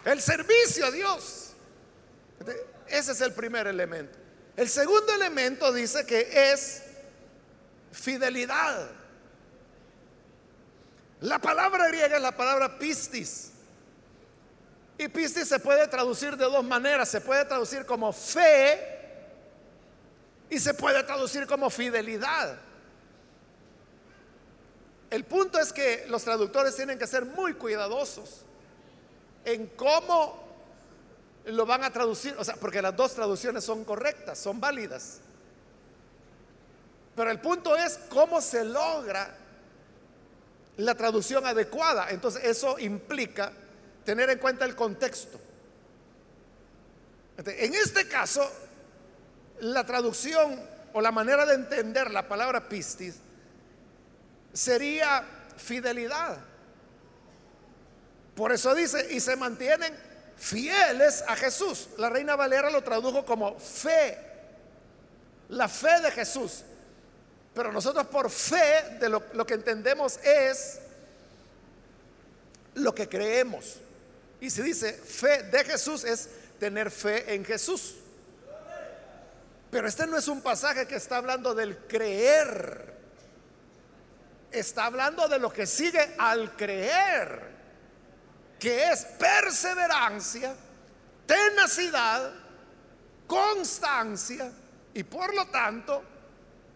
el 0.05 0.19
servicio 0.19 0.87
a 0.87 0.89
Dios, 0.89 1.51
ese 2.87 3.11
es 3.11 3.21
el 3.21 3.33
primer 3.33 3.67
elemento. 3.67 4.17
El 4.57 4.69
segundo 4.69 5.13
elemento 5.13 5.71
dice 5.71 6.03
que 6.03 6.51
es 6.51 6.81
fidelidad. 7.91 8.89
La 11.21 11.37
palabra 11.37 11.89
griega 11.89 12.15
es 12.15 12.21
la 12.23 12.35
palabra 12.35 12.79
pistis. 12.79 13.51
Y 14.99 15.07
pistis 15.07 15.47
se 15.47 15.59
puede 15.59 15.87
traducir 15.87 16.35
de 16.35 16.43
dos 16.43 16.61
maneras. 16.61 17.07
Se 17.07 17.21
puede 17.21 17.45
traducir 17.45 17.85
como 17.85 18.11
fe 18.11 18.97
y 20.49 20.59
se 20.59 20.73
puede 20.73 21.01
traducir 21.03 21.47
como 21.47 21.69
fidelidad. 21.69 22.57
El 25.09 25.23
punto 25.23 25.57
es 25.57 25.71
que 25.71 26.05
los 26.09 26.21
traductores 26.25 26.75
tienen 26.75 26.99
que 26.99 27.07
ser 27.07 27.23
muy 27.23 27.53
cuidadosos 27.53 28.41
en 29.45 29.67
cómo 29.67 30.43
lo 31.45 31.65
van 31.65 31.85
a 31.85 31.93
traducir, 31.93 32.35
o 32.37 32.43
sea, 32.43 32.55
porque 32.55 32.81
las 32.81 32.93
dos 32.93 33.13
traducciones 33.15 33.63
son 33.63 33.85
correctas, 33.85 34.37
son 34.37 34.59
válidas. 34.59 35.21
Pero 37.15 37.31
el 37.31 37.39
punto 37.39 37.77
es 37.77 37.97
cómo 38.09 38.41
se 38.41 38.65
logra 38.65 39.33
la 40.75 40.93
traducción 40.93 41.45
adecuada. 41.45 42.09
Entonces 42.09 42.43
eso 42.43 42.77
implica 42.79 43.53
tener 44.09 44.31
en 44.31 44.39
cuenta 44.39 44.65
el 44.65 44.75
contexto. 44.75 45.39
En 47.45 47.75
este 47.75 48.07
caso, 48.07 48.41
la 49.59 49.85
traducción 49.85 50.59
o 50.93 50.99
la 50.99 51.11
manera 51.11 51.45
de 51.45 51.53
entender 51.53 52.09
la 52.09 52.27
palabra 52.27 52.67
pistis 52.67 53.17
sería 54.51 55.23
fidelidad. 55.57 56.39
Por 58.33 58.51
eso 58.51 58.73
dice, 58.73 59.13
y 59.13 59.19
se 59.19 59.35
mantienen 59.35 59.95
fieles 60.35 61.23
a 61.27 61.35
Jesús. 61.35 61.89
La 61.99 62.09
reina 62.09 62.35
Valera 62.35 62.71
lo 62.71 62.83
tradujo 62.83 63.23
como 63.23 63.59
fe, 63.59 64.17
la 65.49 65.67
fe 65.67 66.01
de 66.01 66.09
Jesús. 66.09 66.63
Pero 67.53 67.71
nosotros 67.71 68.07
por 68.07 68.31
fe 68.31 68.97
de 68.99 69.07
lo, 69.07 69.23
lo 69.33 69.45
que 69.45 69.53
entendemos 69.53 70.17
es 70.23 70.79
lo 72.73 72.95
que 72.95 73.07
creemos. 73.07 73.81
Y 74.41 74.49
si 74.49 74.61
dice 74.61 74.93
fe 74.93 75.43
de 75.43 75.63
Jesús 75.65 76.03
es 76.03 76.29
tener 76.59 76.91
fe 76.91 77.33
en 77.33 77.43
Jesús. 77.43 77.95
Pero 79.71 79.87
este 79.87 80.07
no 80.07 80.17
es 80.17 80.27
un 80.27 80.41
pasaje 80.41 80.87
que 80.87 80.95
está 80.95 81.17
hablando 81.17 81.53
del 81.53 81.77
creer. 81.87 82.97
Está 84.51 84.85
hablando 84.85 85.27
de 85.27 85.37
lo 85.37 85.53
que 85.53 85.67
sigue 85.67 86.15
al 86.17 86.55
creer, 86.55 87.51
que 88.57 88.89
es 88.91 89.05
perseverancia, 89.05 90.55
tenacidad, 91.27 92.33
constancia 93.27 94.51
y 94.91 95.03
por 95.03 95.35
lo 95.35 95.47
tanto 95.49 96.01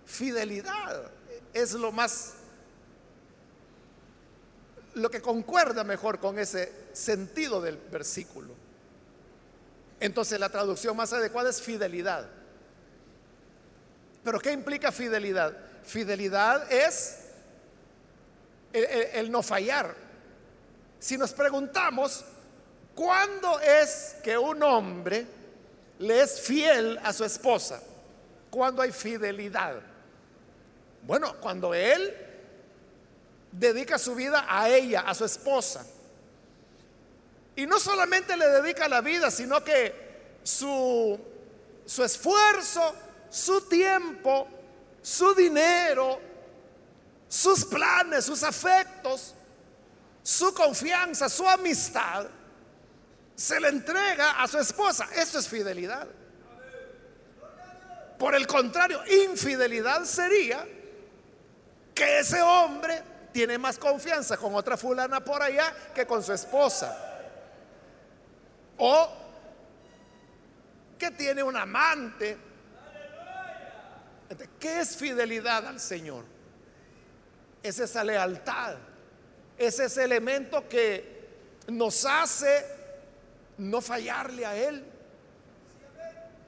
fidelidad. 0.06 1.10
Es 1.52 1.73
lo 1.73 1.91
más 1.91 2.34
lo 4.96 5.10
que 5.10 5.22
concuerda 5.22 5.84
mejor 5.84 6.20
con 6.20 6.38
ese 6.40 6.72
sentido 6.94 7.62
del 7.62 7.78
versículo. 7.78 8.54
Entonces 10.00 10.40
la 10.40 10.50
traducción 10.50 10.96
más 10.96 11.14
adecuada 11.14 11.50
es 11.50 11.62
fidelidad. 11.62 12.28
Pero 14.24 14.40
¿qué 14.40 14.52
implica 14.52 14.92
fidelidad? 14.92 15.56
Fidelidad 15.84 16.72
es 16.72 17.20
el, 18.72 19.32
no 19.32 19.44
fallar. 19.44 19.96
Si 21.00 21.18
nos 21.18 21.34
preguntamos, 21.34 22.24
¿cuándo 22.96 23.60
es 23.60 24.16
que 24.24 24.38
un 24.38 24.64
hombre 24.64 25.26
le 26.00 26.22
es 26.22 26.40
fiel 26.40 27.00
a 27.04 27.12
su 27.14 27.26
esposa? 27.26 27.82
¿Cuándo 28.50 28.82
hay 28.82 28.92
fidelidad? 28.92 29.76
Bueno, 31.04 31.36
cuando 31.40 31.74
él 31.74 32.33
dedica 33.54 33.98
su 33.98 34.16
vida 34.16 34.46
a 34.48 34.70
ella, 34.70 35.02
a 35.02 35.13
su 35.13 35.26
esposa. 35.26 35.86
Y 37.56 37.66
no 37.66 37.80
solamente 37.80 38.36
le 38.36 38.48
dedica 38.48 38.88
la 38.88 39.02
vida, 39.02 39.30
sino 39.30 39.63
que 39.63 40.39
su, 40.44 41.20
su 41.86 42.04
esfuerzo, 42.04 42.96
su 43.30 43.62
tiempo, 43.68 44.48
su 45.02 45.36
dinero, 45.36 46.20
sus 47.28 47.66
planes, 47.66 48.26
sus 48.26 48.42
afectos, 48.44 49.36
su 50.24 50.54
confianza, 50.54 51.30
su 51.30 51.48
amistad, 51.48 52.26
se 53.36 53.60
le 53.60 53.70
entrega 53.70 54.42
a 54.42 54.48
su 54.48 54.58
esposa. 54.58 55.08
Eso 55.16 55.38
es 55.38 55.48
fidelidad. 55.48 56.08
Por 58.18 58.36
el 58.36 58.48
contrario, 58.48 59.02
infidelidad 59.06 60.06
sería 60.06 60.66
que 61.94 62.20
ese 62.20 62.42
hombre 62.42 63.12
tiene 63.34 63.58
más 63.58 63.78
confianza 63.78 64.38
con 64.38 64.54
otra 64.56 64.78
fulana 64.78 65.19
por 65.19 65.41
allá 65.41 65.74
que 65.93 66.06
con 66.06 66.24
su 66.24 66.32
esposa. 66.32 66.96
O 68.78 69.10
que 70.98 71.12
tiene 71.12 71.43
un 71.43 71.58
amante. 71.58 72.38
¿Qué 74.60 74.80
es 74.80 74.96
fidelidad 74.96 75.65
al 75.67 75.80
Señor? 75.80 76.24
Es 77.62 77.80
esa 77.80 78.04
lealtad. 78.04 78.78
Es 79.58 79.80
ese 79.80 80.04
elemento 80.04 80.69
que 80.69 81.13
nos 81.67 82.06
hace 82.06 82.65
no 83.58 83.82
fallarle 83.82 84.46
a 84.46 84.56
Él. 84.56 84.86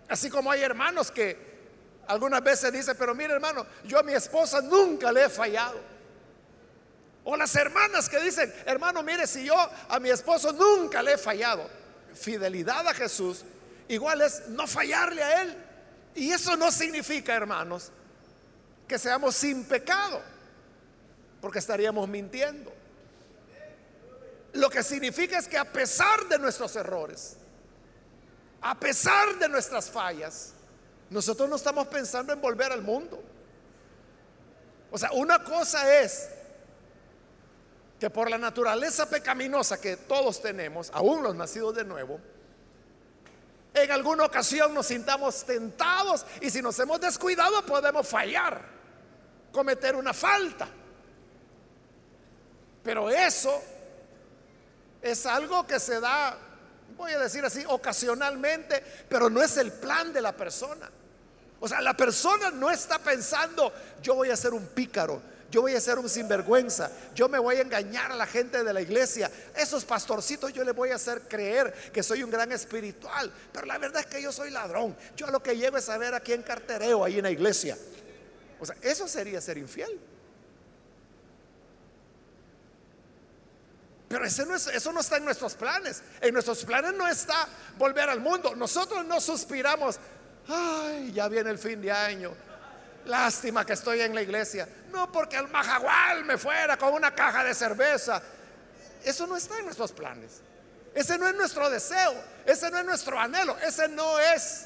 Así 0.08 0.30
como 0.30 0.52
hay 0.52 0.62
hermanos 0.62 1.10
que 1.12 1.56
algunas 2.08 2.44
veces 2.44 2.72
dicen, 2.72 2.96
pero 2.98 3.16
mire 3.16 3.34
hermano, 3.34 3.66
yo 3.86 4.00
a 4.00 4.04
mi 4.04 4.14
esposa 4.14 4.62
nunca 4.62 5.12
le 5.12 5.26
he 5.26 5.30
fallado. 5.30 5.95
O 7.28 7.36
las 7.36 7.56
hermanas 7.56 8.08
que 8.08 8.20
dicen, 8.20 8.54
hermano, 8.68 9.02
mire, 9.02 9.26
si 9.26 9.46
yo 9.46 9.56
a 9.90 10.00
mi 10.00 10.12
esposo 10.12 10.54
nunca 10.54 11.02
le 11.02 11.14
he 11.14 11.18
fallado. 11.18 11.68
Fidelidad 12.14 12.88
a 12.88 12.94
Jesús 12.94 13.44
igual 13.88 14.22
es 14.22 14.48
no 14.50 14.68
fallarle 14.68 15.24
a 15.24 15.42
Él. 15.42 15.58
Y 16.14 16.32
eso 16.32 16.56
no 16.56 16.72
significa, 16.72 17.36
hermanos, 17.36 17.92
que 18.88 19.00
seamos 19.00 19.36
sin 19.36 19.66
pecado, 19.66 20.22
porque 21.42 21.58
estaríamos 21.60 22.08
mintiendo. 22.08 22.72
Lo 24.54 24.70
que 24.70 24.84
significa 24.84 25.40
es 25.40 25.48
que 25.48 25.58
a 25.58 25.66
pesar 25.66 26.28
de 26.30 26.38
nuestros 26.38 26.76
errores, 26.76 27.38
a 28.62 28.80
pesar 28.80 29.38
de 29.40 29.50
nuestras 29.50 29.90
fallas, 29.90 30.54
nosotros 31.10 31.50
no 31.50 31.56
estamos 31.56 31.88
pensando 31.88 32.32
en 32.32 32.40
volver 32.40 32.72
al 32.72 32.84
mundo. 32.84 33.22
O 34.92 34.98
sea, 34.98 35.12
una 35.12 35.44
cosa 35.44 36.02
es 36.02 36.30
que 38.00 38.10
por 38.10 38.30
la 38.30 38.38
naturaleza 38.38 39.10
pecaminosa 39.10 39.80
que 39.80 39.98
todos 39.98 40.42
tenemos, 40.42 40.92
aún 40.94 41.24
los 41.24 41.36
nacidos 41.36 41.76
de 41.76 41.86
nuevo, 41.86 42.20
en 43.74 43.92
alguna 43.92 44.26
ocasión 44.26 44.74
nos 44.74 44.88
sintamos 44.88 45.46
tentados 45.46 46.26
y 46.42 46.50
si 46.50 46.62
nos 46.62 46.80
hemos 46.80 47.00
descuidado 47.00 47.66
podemos 47.66 48.08
fallar, 48.08 48.62
cometer 49.52 49.96
una 49.96 50.14
falta. 50.14 50.68
Pero 52.84 53.10
eso 53.10 53.62
es 55.02 55.26
algo 55.26 55.66
que 55.66 55.80
se 55.80 56.00
da, 56.00 56.38
voy 56.96 57.12
a 57.12 57.20
decir 57.20 57.44
así, 57.44 57.64
ocasionalmente, 57.68 58.84
pero 59.10 59.30
no 59.30 59.42
es 59.42 59.58
el 59.58 59.72
plan 59.72 60.14
de 60.14 60.22
la 60.22 60.34
persona. 60.34 60.90
O 61.60 61.68
sea, 61.68 61.82
la 61.82 61.96
persona 61.96 62.52
no 62.52 62.70
está 62.70 63.00
pensando, 63.00 63.74
yo 64.02 64.16
voy 64.16 64.30
a 64.30 64.38
ser 64.38 64.54
un 64.54 64.68
pícaro, 64.68 65.22
yo 65.56 65.62
voy 65.62 65.74
a 65.74 65.80
ser 65.80 65.98
un 65.98 66.10
sinvergüenza, 66.10 66.92
yo 67.16 67.30
me 67.30 67.40
voy 67.40 67.56
a 67.56 67.62
engañar 67.62 68.12
a 68.12 68.16
la 68.16 68.26
gente 68.26 68.62
de 68.62 68.74
la 68.74 68.82
iglesia. 68.82 69.32
Esos 69.56 69.86
pastorcitos 69.86 70.52
yo 70.52 70.66
les 70.66 70.76
voy 70.76 70.90
a 70.90 70.96
hacer 70.96 71.22
creer 71.30 71.74
que 71.94 72.04
soy 72.04 72.24
un 72.24 72.30
gran 72.30 72.52
espiritual, 72.52 73.32
pero 73.54 73.66
la 73.66 73.78
verdad 73.78 74.02
es 74.02 74.08
que 74.08 74.22
yo 74.22 74.34
soy 74.34 74.50
ladrón. 74.50 74.98
Yo 75.16 75.28
lo 75.28 75.42
que 75.42 75.56
llego 75.56 75.78
es 75.78 75.88
a 75.88 75.98
ver 75.98 76.14
a 76.14 76.20
quién 76.20 76.44
cartereo 76.44 77.06
ahí 77.06 77.20
en 77.20 77.24
la 77.24 77.32
iglesia. 77.32 77.78
O 78.60 78.66
sea, 78.66 78.76
eso 78.82 79.08
sería 79.08 79.40
ser 79.40 79.58
infiel. 79.58 79.98
Pero 84.10 84.26
no 84.26 84.56
eso 84.56 84.92
no 84.92 85.00
está 85.00 85.16
en 85.16 85.24
nuestros 85.24 85.54
planes. 85.54 86.04
En 86.20 86.34
nuestros 86.34 86.66
planes 86.66 86.94
no 86.96 87.08
está 87.08 87.48
volver 87.78 88.10
al 88.10 88.20
mundo. 88.20 88.58
Nosotros 88.58 89.06
no 89.06 89.22
suspiramos, 89.22 90.00
ay, 90.50 91.14
ya 91.14 91.30
viene 91.30 91.50
el 91.50 91.58
fin 91.58 91.82
de 91.82 91.94
año. 91.94 92.34
Lástima 93.06 93.66
que 93.66 93.74
estoy 93.74 94.02
en 94.02 94.16
la 94.16 94.22
iglesia. 94.22 94.68
No 94.92 95.12
porque 95.12 95.38
al 95.38 95.48
majagual 95.50 96.26
me 96.26 96.38
fuera 96.38 96.78
con 96.78 96.94
una 96.94 97.14
caja 97.14 97.44
de 97.44 97.54
cerveza. 97.54 98.22
Eso 99.04 99.28
no 99.28 99.38
está 99.38 99.60
en 99.60 99.66
nuestros 99.66 99.92
planes. 99.92 100.42
Ese 100.94 101.18
no 101.18 101.28
es 101.28 101.36
nuestro 101.36 101.70
deseo. 101.70 102.14
Ese 102.46 102.72
no 102.72 102.80
es 102.80 102.86
nuestro 102.86 103.20
anhelo. 103.20 103.58
Ese 103.60 103.88
no 103.88 104.20
es 104.20 104.66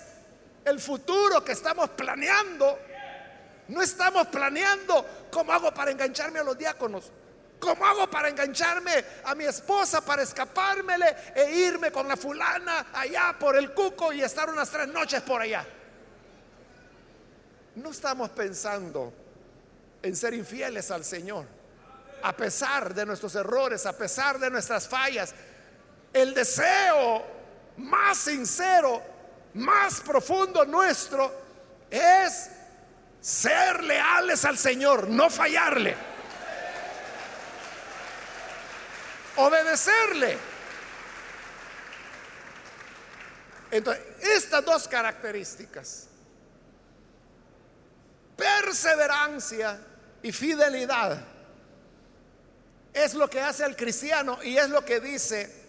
el 0.63 0.79
futuro 0.79 1.43
que 1.43 1.51
estamos 1.51 1.89
planeando. 1.89 2.79
No 3.67 3.81
estamos 3.81 4.27
planeando 4.27 5.05
cómo 5.31 5.51
hago 5.51 5.73
para 5.73 5.91
engancharme 5.91 6.39
a 6.39 6.43
los 6.43 6.57
diáconos. 6.57 7.11
¿Cómo 7.59 7.85
hago 7.85 8.09
para 8.09 8.29
engancharme 8.29 9.03
a 9.25 9.35
mi 9.35 9.43
esposa, 9.43 9.99
para 9.99 10.21
escapármele 10.21 11.13
e 11.35 11.51
irme 11.51 11.91
con 11.91 12.07
la 12.07 12.15
fulana 12.15 12.87
allá 12.93 13.35
por 13.37 13.57
el 13.57 13.73
cuco 13.73 14.13
y 14.13 14.21
estar 14.21 14.49
unas 14.49 14.69
tres 14.69 14.87
noches 14.87 15.21
por 15.21 15.41
allá? 15.41 15.65
No 17.81 17.91
estamos 17.91 18.29
pensando 18.29 19.13
en 20.01 20.15
ser 20.15 20.33
infieles 20.33 20.91
al 20.91 21.03
Señor, 21.03 21.45
a 22.21 22.35
pesar 22.35 22.93
de 22.93 23.05
nuestros 23.05 23.35
errores, 23.35 23.85
a 23.85 23.97
pesar 23.97 24.39
de 24.39 24.49
nuestras 24.49 24.87
fallas. 24.87 25.33
El 26.11 26.33
deseo 26.33 27.23
más 27.77 28.17
sincero, 28.17 29.01
más 29.53 30.01
profundo 30.01 30.65
nuestro 30.65 31.31
es 31.89 32.49
ser 33.21 33.83
leales 33.83 34.45
al 34.45 34.57
Señor, 34.57 35.07
no 35.07 35.29
fallarle. 35.29 36.09
obedecerle. 39.39 40.37
Entonces, 43.71 44.03
estas 44.19 44.65
dos 44.65 44.87
características, 44.87 46.08
perseverancia 48.39 49.79
y 50.23 50.31
fidelidad, 50.31 51.19
es 52.93 53.13
lo 53.13 53.29
que 53.29 53.41
hace 53.41 53.63
al 53.63 53.75
cristiano 53.75 54.39
y 54.41 54.57
es 54.57 54.69
lo 54.69 54.83
que 54.83 54.99
dice 54.99 55.67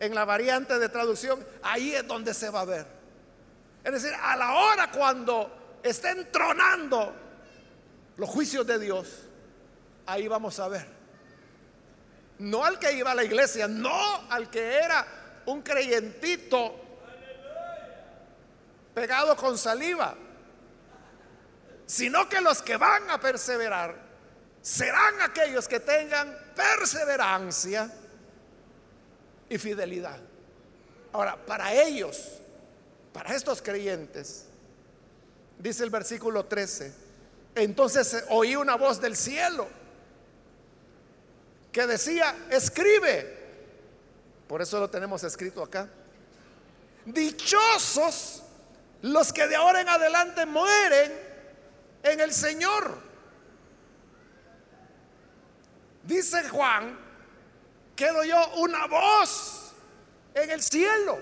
en 0.00 0.14
la 0.14 0.24
variante 0.24 0.78
de 0.78 0.88
traducción, 0.88 1.44
ahí 1.62 1.94
es 1.94 2.06
donde 2.06 2.32
se 2.32 2.48
va 2.50 2.60
a 2.60 2.64
ver. 2.64 2.86
Es 3.82 3.92
decir, 3.92 4.12
a 4.22 4.36
la 4.36 4.52
hora 4.54 4.90
cuando 4.90 5.80
estén 5.82 6.30
tronando 6.32 7.14
los 8.16 8.30
juicios 8.30 8.66
de 8.66 8.78
Dios, 8.78 9.08
ahí 10.06 10.26
vamos 10.26 10.58
a 10.58 10.68
ver 10.68 10.94
no 12.38 12.64
al 12.64 12.78
que 12.78 12.92
iba 12.92 13.12
a 13.12 13.14
la 13.14 13.24
iglesia, 13.24 13.68
no 13.68 14.30
al 14.30 14.50
que 14.50 14.76
era 14.76 15.06
un 15.46 15.62
creyentito 15.62 16.74
pegado 18.94 19.36
con 19.36 19.56
saliva, 19.58 20.14
sino 21.86 22.28
que 22.28 22.40
los 22.40 22.62
que 22.62 22.76
van 22.76 23.10
a 23.10 23.20
perseverar 23.20 23.96
serán 24.62 25.20
aquellos 25.20 25.68
que 25.68 25.80
tengan 25.80 26.36
perseverancia 26.56 27.90
y 29.48 29.58
fidelidad. 29.58 30.18
Ahora, 31.12 31.36
para 31.36 31.72
ellos, 31.72 32.38
para 33.12 33.34
estos 33.34 33.60
creyentes, 33.60 34.46
dice 35.58 35.84
el 35.84 35.90
versículo 35.90 36.46
13, 36.46 36.92
entonces 37.54 38.24
oí 38.30 38.56
una 38.56 38.76
voz 38.76 39.00
del 39.00 39.16
cielo 39.16 39.68
que 41.70 41.86
decía, 41.86 42.34
escribe. 42.50 43.42
Por 44.48 44.62
eso 44.62 44.78
lo 44.80 44.88
tenemos 44.88 45.24
escrito 45.24 45.62
acá. 45.62 45.88
Dichosos 47.04 48.42
los 49.02 49.32
que 49.32 49.46
de 49.46 49.56
ahora 49.56 49.82
en 49.82 49.88
adelante 49.88 50.46
mueren 50.46 51.12
en 52.04 52.20
el 52.20 52.32
Señor. 52.32 52.98
Dice 56.04 56.48
Juan 56.48 56.96
que 57.96 58.12
lo 58.12 58.20
oyó 58.20 58.54
una 58.58 58.86
voz 58.86 59.72
en 60.34 60.50
el 60.52 60.62
cielo. 60.62 61.18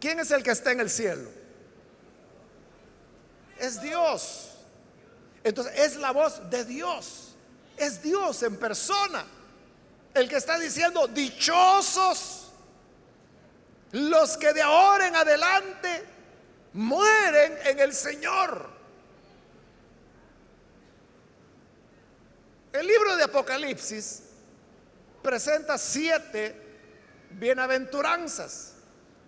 ¿Quién 0.00 0.18
es 0.18 0.32
el 0.32 0.42
que 0.42 0.50
está 0.50 0.72
en 0.72 0.80
el 0.80 0.90
cielo? 0.90 1.30
Es 3.58 3.80
Dios. 3.80 4.50
Entonces 5.44 5.78
es 5.78 5.96
la 5.96 6.10
voz 6.10 6.50
de 6.50 6.64
Dios 6.64 7.30
es 7.80 8.02
Dios 8.02 8.42
en 8.42 8.56
persona 8.56 9.24
el 10.12 10.28
que 10.28 10.36
está 10.36 10.58
diciendo, 10.58 11.08
dichosos 11.08 12.48
los 13.92 14.36
que 14.36 14.52
de 14.52 14.62
ahora 14.62 15.08
en 15.08 15.16
adelante 15.16 16.04
mueren 16.72 17.58
en 17.64 17.80
el 17.80 17.92
Señor. 17.92 18.68
El 22.72 22.86
libro 22.86 23.16
de 23.16 23.24
Apocalipsis 23.24 24.22
presenta 25.22 25.76
siete 25.76 26.54
bienaventuranzas. 27.30 28.74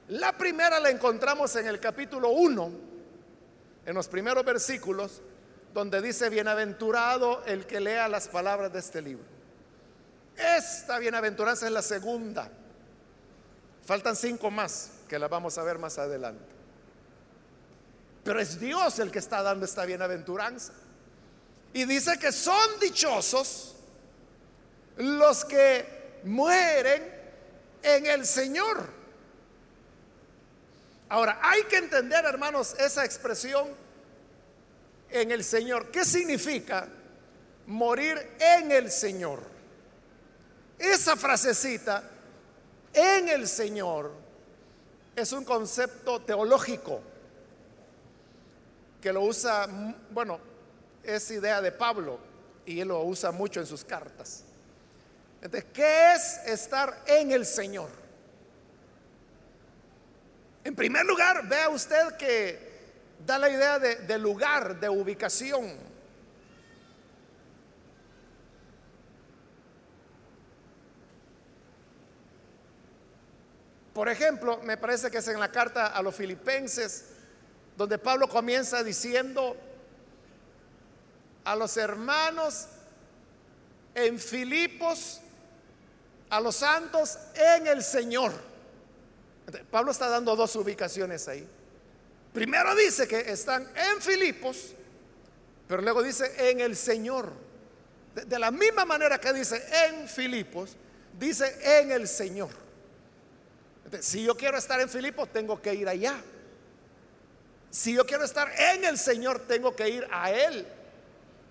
La 0.09 0.37
primera 0.37 0.79
la 0.79 0.91
encontramos 0.91 1.55
en 1.57 1.67
el 1.67 1.81
capítulo 1.81 2.31
1, 2.31 2.73
en 3.87 3.95
los 3.95 4.09
primeros 4.09 4.45
versículos, 4.45 5.23
donde 5.75 6.03
dice, 6.03 6.29
bienaventurado 6.29 7.43
el 7.47 7.67
que 7.67 7.81
lea 7.81 8.09
las 8.09 8.29
palabras 8.29 8.73
de 8.73 8.79
este 8.79 9.01
libro. 9.01 9.25
Esta 10.37 10.99
bienaventuranza 10.99 11.67
es 11.67 11.73
la 11.73 11.83
segunda. 11.83 12.51
Faltan 13.85 14.17
cinco 14.17 14.51
más 14.51 14.93
que 15.09 15.19
las 15.19 15.31
vamos 15.31 15.59
a 15.59 15.63
ver 15.63 15.79
más 15.79 15.99
adelante. 15.99 16.52
Pero 18.25 18.41
es 18.41 18.59
Dios 18.61 18.99
el 18.99 19.11
que 19.11 19.19
está 19.19 19.43
dando 19.43 19.65
esta 19.65 19.85
bienaventuranza. 19.85 20.73
Y 21.73 21.85
dice 21.85 22.19
que 22.19 22.31
son 22.31 22.79
dichosos 22.81 23.75
los 24.97 25.45
que 25.45 26.21
mueren 26.25 27.03
en 27.83 28.07
el 28.07 28.27
Señor. 28.27 28.89
Ahora, 31.09 31.41
hay 31.43 31.65
que 31.65 31.77
entender, 31.77 32.25
hermanos, 32.25 32.75
esa 32.79 33.05
expresión 33.05 33.69
en 35.11 35.31
el 35.31 35.45
Señor. 35.45 35.91
¿Qué 35.91 36.05
significa 36.05 36.89
morir 37.67 38.37
en 38.39 38.71
el 38.71 38.91
Señor? 38.91 39.41
Esa 40.79 41.17
frasecita, 41.17 42.03
en 42.93 43.29
el 43.29 43.49
Señor, 43.49 44.13
es 45.15 45.33
un 45.33 45.45
concepto 45.45 46.21
teológico 46.23 47.12
que 49.03 49.13
lo 49.13 49.23
usa, 49.23 49.67
bueno, 50.11 50.39
es 51.03 51.29
idea 51.33 51.61
de 51.61 51.73
Pablo 51.73 52.21
y 52.65 52.81
él 52.81 52.89
lo 52.89 53.03
usa 53.03 53.33
mucho 53.33 53.59
en 53.59 53.67
sus 53.67 53.85
cartas. 53.85 54.45
Entonces, 55.43 55.69
¿qué 55.75 56.13
es 56.15 56.39
estar 56.47 57.03
en 57.07 57.33
el 57.33 57.45
Señor? 57.45 57.91
En 60.63 60.77
primer 60.77 61.05
lugar, 61.05 61.49
vea 61.49 61.69
usted 61.69 62.17
que 62.17 62.71
da 63.27 63.39
la 63.39 63.51
idea 63.51 63.81
de, 63.81 63.97
de 63.97 64.19
lugar, 64.19 64.79
de 64.79 64.89
ubicación. 64.89 65.77
Por 73.93 74.09
ejemplo, 74.09 74.61
me 74.63 74.77
parece 74.77 75.11
que 75.11 75.19
es 75.19 75.27
en 75.27 75.41
la 75.41 75.51
carta 75.51 75.89
a 75.89 76.01
los 76.03 76.15
filipenses, 76.15 77.12
donde 77.83 77.99
Pablo 77.99 78.29
comienza 78.29 78.85
diciendo, 78.85 79.57
a 81.43 81.57
los 81.57 81.77
hermanos 81.77 82.69
en 83.93 84.21
Filipos, 84.21 85.21
a 86.31 86.41
los 86.41 86.55
santos 86.55 87.19
en 87.35 87.67
el 87.67 87.83
Señor. 87.83 88.31
Pablo 89.69 89.91
está 89.91 90.09
dando 90.09 90.37
dos 90.37 90.55
ubicaciones 90.55 91.27
ahí. 91.27 91.45
Primero 92.33 92.73
dice 92.77 93.09
que 93.09 93.19
están 93.19 93.69
en 93.75 94.01
Filipos, 94.01 94.75
pero 95.67 95.83
luego 95.83 96.05
dice 96.05 96.51
en 96.51 96.61
el 96.61 96.77
Señor. 96.77 97.33
De, 98.15 98.39
la 98.39 98.53
misma 98.53 98.85
manera 98.85 99.19
que 99.19 99.33
dice 99.33 99.61
en 99.87 100.09
Filipos, 100.09 100.77
dice 101.19 101.81
en 101.81 101.91
el 101.91 102.07
Señor. 102.07 102.51
si 103.99 104.23
yo 104.23 104.37
quiero 104.37 104.57
estar 104.57 104.81
en 104.81 104.89
Filipos, 104.89 105.33
tengo 105.33 105.61
que 105.61 105.75
ir 105.75 105.89
allá. 105.89 106.23
Si 107.73 107.95
yo 107.95 108.05
quiero 108.05 108.23
estar 108.23 108.53
en 108.75 108.85
el 108.85 108.99
Señor, 108.99 109.47
tengo 109.49 109.75
que 109.75 109.89
ir 109.89 110.07
a 110.11 110.31
Él. 110.31 110.67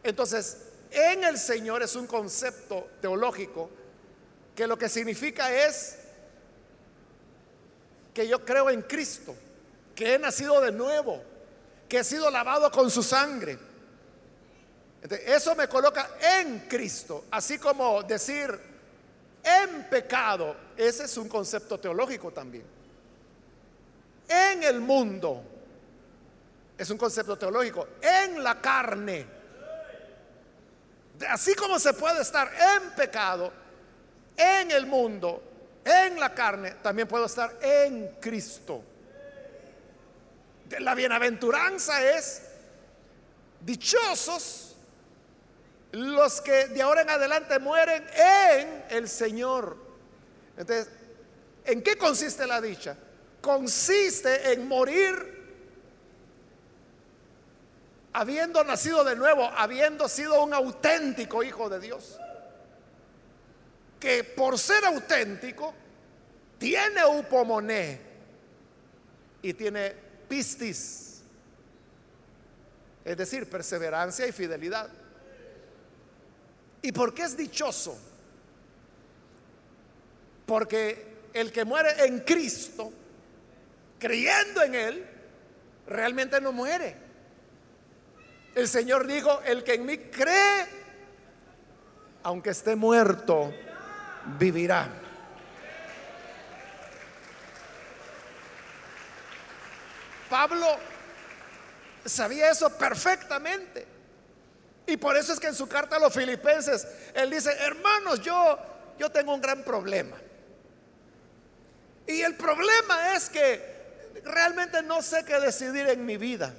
Entonces, 0.04 0.56
en 0.92 1.24
el 1.24 1.40
Señor 1.40 1.82
es 1.82 1.96
un 1.96 2.06
concepto 2.06 2.92
teológico 3.02 3.72
que 4.56 4.68
lo 4.68 4.78
que 4.78 4.88
significa 4.88 5.52
es 5.52 5.98
que 8.14 8.28
yo 8.28 8.46
creo 8.46 8.70
en 8.70 8.84
Cristo, 8.84 9.36
que 9.96 10.14
he 10.14 10.20
nacido 10.20 10.62
de 10.62 10.72
nuevo, 10.72 11.24
que 11.90 12.00
he 12.00 12.04
sido 12.04 12.30
lavado 12.30 12.70
con 12.70 12.92
su 12.92 13.02
sangre. 13.02 13.58
eso 15.26 15.56
me 15.56 15.68
coloca 15.68 16.18
en 16.40 16.68
Cristo, 16.68 17.26
así 17.32 17.58
como 17.58 18.04
decir 18.04 18.60
en 19.44 19.90
pecado, 19.90 20.56
ese 20.78 21.06
es 21.06 21.18
un 21.18 21.28
concepto 21.28 21.80
teológico 21.80 22.32
también. 22.32 22.66
En 24.28 24.62
el 24.62 24.82
mundo, 24.82 25.51
es 26.82 26.90
un 26.90 26.98
concepto 26.98 27.38
teológico, 27.38 27.88
en 28.02 28.44
la 28.44 28.60
carne 28.60 29.42
Así 31.30 31.54
como 31.56 31.80
se 31.80 31.94
puede 31.94 32.22
estar 32.22 32.52
en 32.54 32.92
pecado, 32.92 33.52
en 34.36 34.72
el 34.72 34.86
mundo, 34.86 35.44
en 35.84 36.20
la 36.20 36.34
carne, 36.34 36.76
también 36.82 37.08
puedo 37.08 37.26
estar 37.26 37.58
en 37.62 38.16
Cristo. 38.20 38.84
La 40.80 40.96
bienaventuranza 40.96 42.18
es 42.18 42.42
dichosos 43.60 44.76
los 45.92 46.40
que 46.40 46.68
de 46.68 46.82
ahora 46.82 47.02
en 47.02 47.10
adelante 47.10 47.60
mueren 47.60 48.06
en 48.16 48.84
el 48.90 49.10
Señor. 49.10 49.76
Entonces, 50.58 50.88
¿en 51.66 51.82
qué 51.82 51.98
consiste 51.98 52.48
la 52.48 52.62
dicha? 52.62 52.96
Consiste 53.42 54.54
en 54.54 54.68
morir 54.68 55.41
habiendo 58.14 58.64
nacido 58.64 59.04
de 59.04 59.16
nuevo, 59.16 59.44
habiendo 59.56 60.10
sido 60.10 60.44
un 60.44 60.54
auténtico 60.54 61.44
hijo 61.44 61.70
de 61.70 61.80
Dios, 61.80 62.20
que 64.00 64.24
por 64.24 64.58
ser 64.58 64.84
auténtico 64.86 65.74
tiene 66.58 67.06
upomoné 67.06 68.00
y 69.42 69.54
tiene 69.54 69.96
pistis, 70.28 71.22
es 73.04 73.18
decir, 73.18 73.50
perseverancia 73.50 74.28
y 74.28 74.32
fidelidad. 74.32 74.90
¿Y 76.84 76.92
por 76.92 77.14
qué 77.14 77.24
es 77.24 77.38
dichoso? 77.38 77.98
Porque 80.46 81.30
el 81.34 81.52
que 81.52 81.64
muere 81.64 82.06
en 82.06 82.20
Cristo, 82.20 82.92
creyendo 84.00 84.64
en 84.64 84.76
Él, 84.76 85.06
realmente 85.88 86.42
no 86.42 86.52
muere 86.52 87.11
el 88.56 88.68
Señor 88.68 89.08
dijo, 89.08 89.42
el 89.46 89.64
que 89.64 89.76
en 89.76 89.86
mí 89.86 89.98
cree, 89.98 90.68
aunque 92.24 92.50
esté 92.50 92.76
muerto, 92.76 93.54
vivirá. 94.38 94.90
Pablo 100.30 100.68
sabía 102.06 102.50
eso 102.52 102.70
perfectamente. 102.78 103.88
Y 104.88 104.98
por 104.98 105.16
eso 105.16 105.32
es 105.34 105.40
que 105.40 105.48
en 105.48 105.56
su 105.56 105.68
carta 105.68 105.96
a 105.96 106.00
los 106.00 106.14
filipenses, 106.14 106.88
él 107.14 107.30
dice, 107.30 107.52
hermanos, 107.60 108.22
yo, 108.22 108.58
yo 108.98 109.10
tengo 109.10 109.34
un 109.34 109.42
gran 109.42 109.64
problema. 109.64 110.18
Y 112.08 112.22
el 112.22 112.36
problema 112.36 113.16
es 113.16 113.30
que 113.30 114.22
realmente 114.26 114.82
no 114.82 115.02
sé 115.02 115.24
qué 115.24 115.40
decidir 115.40 115.88
en 115.88 116.06
mi 116.06 116.18
vida 116.18 116.54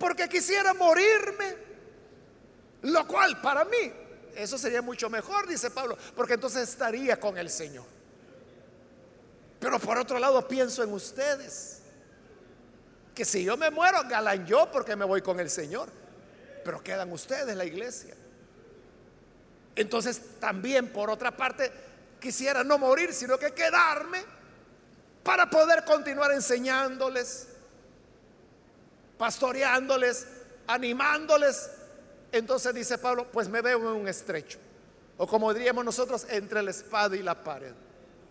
porque 0.00 0.28
quisiera 0.28 0.72
morirme. 0.72 1.68
Lo 2.82 3.06
cual 3.06 3.38
para 3.42 3.66
mí, 3.66 3.92
eso 4.34 4.56
sería 4.56 4.80
mucho 4.80 5.10
mejor, 5.10 5.46
dice 5.46 5.70
Pablo, 5.70 5.98
porque 6.16 6.34
entonces 6.34 6.70
estaría 6.70 7.20
con 7.20 7.36
el 7.36 7.50
Señor. 7.50 7.84
Pero 9.60 9.78
por 9.78 9.98
otro 9.98 10.18
lado 10.18 10.48
pienso 10.48 10.82
en 10.82 10.90
ustedes, 10.94 11.82
que 13.14 13.26
si 13.26 13.44
yo 13.44 13.58
me 13.58 13.70
muero, 13.70 14.02
galan 14.08 14.46
yo 14.46 14.70
porque 14.72 14.96
me 14.96 15.04
voy 15.04 15.20
con 15.20 15.38
el 15.38 15.50
Señor, 15.50 15.90
pero 16.64 16.82
quedan 16.82 17.12
ustedes, 17.12 17.54
la 17.54 17.66
iglesia. 17.66 18.14
Entonces 19.76 20.22
también 20.40 20.88
por 20.88 21.10
otra 21.10 21.36
parte 21.36 21.70
quisiera 22.18 22.64
no 22.64 22.78
morir, 22.78 23.12
sino 23.12 23.38
que 23.38 23.52
quedarme 23.52 24.24
para 25.22 25.50
poder 25.50 25.84
continuar 25.84 26.32
enseñándoles, 26.32 27.49
pastoreándoles, 29.20 30.26
animándoles. 30.66 31.70
Entonces 32.32 32.72
dice 32.72 32.96
Pablo, 32.96 33.30
pues 33.30 33.50
me 33.50 33.60
veo 33.60 33.78
en 33.78 34.00
un 34.00 34.08
estrecho. 34.08 34.58
O 35.18 35.26
como 35.26 35.52
diríamos 35.52 35.84
nosotros, 35.84 36.26
entre 36.30 36.62
la 36.62 36.70
espada 36.70 37.14
y 37.14 37.22
la 37.22 37.44
pared. 37.44 37.74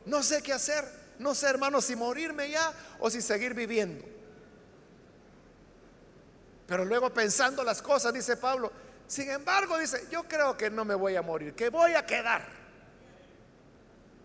No 0.08 0.24
sé 0.24 0.42
qué 0.42 0.52
hacer. 0.52 0.84
No 1.20 1.36
sé, 1.36 1.48
hermano, 1.48 1.80
si 1.80 1.96
morirme 1.96 2.50
ya 2.50 2.74
o 2.98 3.08
si 3.12 3.22
seguir 3.22 3.54
viviendo. 3.54 4.04
Pero 6.66 6.84
luego 6.86 7.14
pensando 7.14 7.64
las 7.64 7.84
cosas, 7.84 8.12
dice 8.12 8.36
Pablo, 8.38 8.72
sin 9.06 9.30
embargo, 9.30 9.78
dice, 9.78 10.08
yo 10.10 10.24
creo 10.24 10.58
que 10.58 10.72
no 10.72 10.86
me 10.86 10.96
voy 10.96 11.16
a 11.16 11.22
morir, 11.22 11.54
que 11.54 11.70
voy 11.70 11.94
a 11.94 12.04
quedar. 12.04 12.48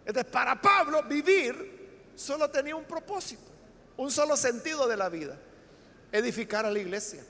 Entonces, 0.06 0.32
para 0.32 0.58
Pablo, 0.58 1.02
vivir 1.02 2.12
solo 2.16 2.48
tenía 2.48 2.74
un 2.74 2.84
propósito, 2.84 3.50
un 3.98 4.10
solo 4.10 4.34
sentido 4.34 4.88
de 4.88 4.96
la 4.96 5.10
vida 5.10 5.36
edificar 6.14 6.64
a 6.64 6.70
la 6.70 6.78
iglesia. 6.78 7.24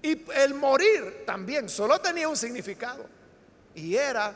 Y 0.00 0.24
el 0.34 0.54
morir 0.54 1.24
también 1.26 1.68
solo 1.68 2.00
tenía 2.00 2.26
un 2.26 2.36
significado. 2.36 3.04
Y 3.74 3.94
era 3.94 4.34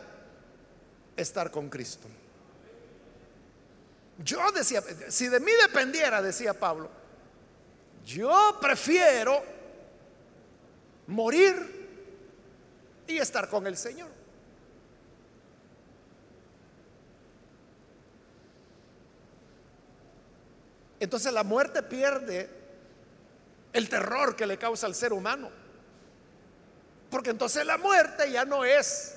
estar 1.16 1.50
con 1.50 1.70
Cristo. 1.70 2.06
Yo 4.18 4.52
decía, 4.52 4.82
si 5.08 5.28
de 5.28 5.40
mí 5.40 5.50
dependiera, 5.62 6.20
decía 6.20 6.52
Pablo, 6.52 6.90
yo 8.04 8.58
prefiero 8.60 9.42
morir 11.06 11.88
y 13.06 13.16
estar 13.16 13.48
con 13.48 13.66
el 13.66 13.76
Señor. 13.76 14.10
Entonces 21.02 21.32
la 21.32 21.42
muerte 21.42 21.82
pierde 21.82 22.48
el 23.72 23.88
terror 23.88 24.36
que 24.36 24.46
le 24.46 24.56
causa 24.56 24.86
al 24.86 24.94
ser 24.94 25.12
humano. 25.12 25.50
Porque 27.10 27.30
entonces 27.30 27.66
la 27.66 27.76
muerte 27.76 28.30
ya 28.30 28.44
no 28.44 28.64
es 28.64 29.16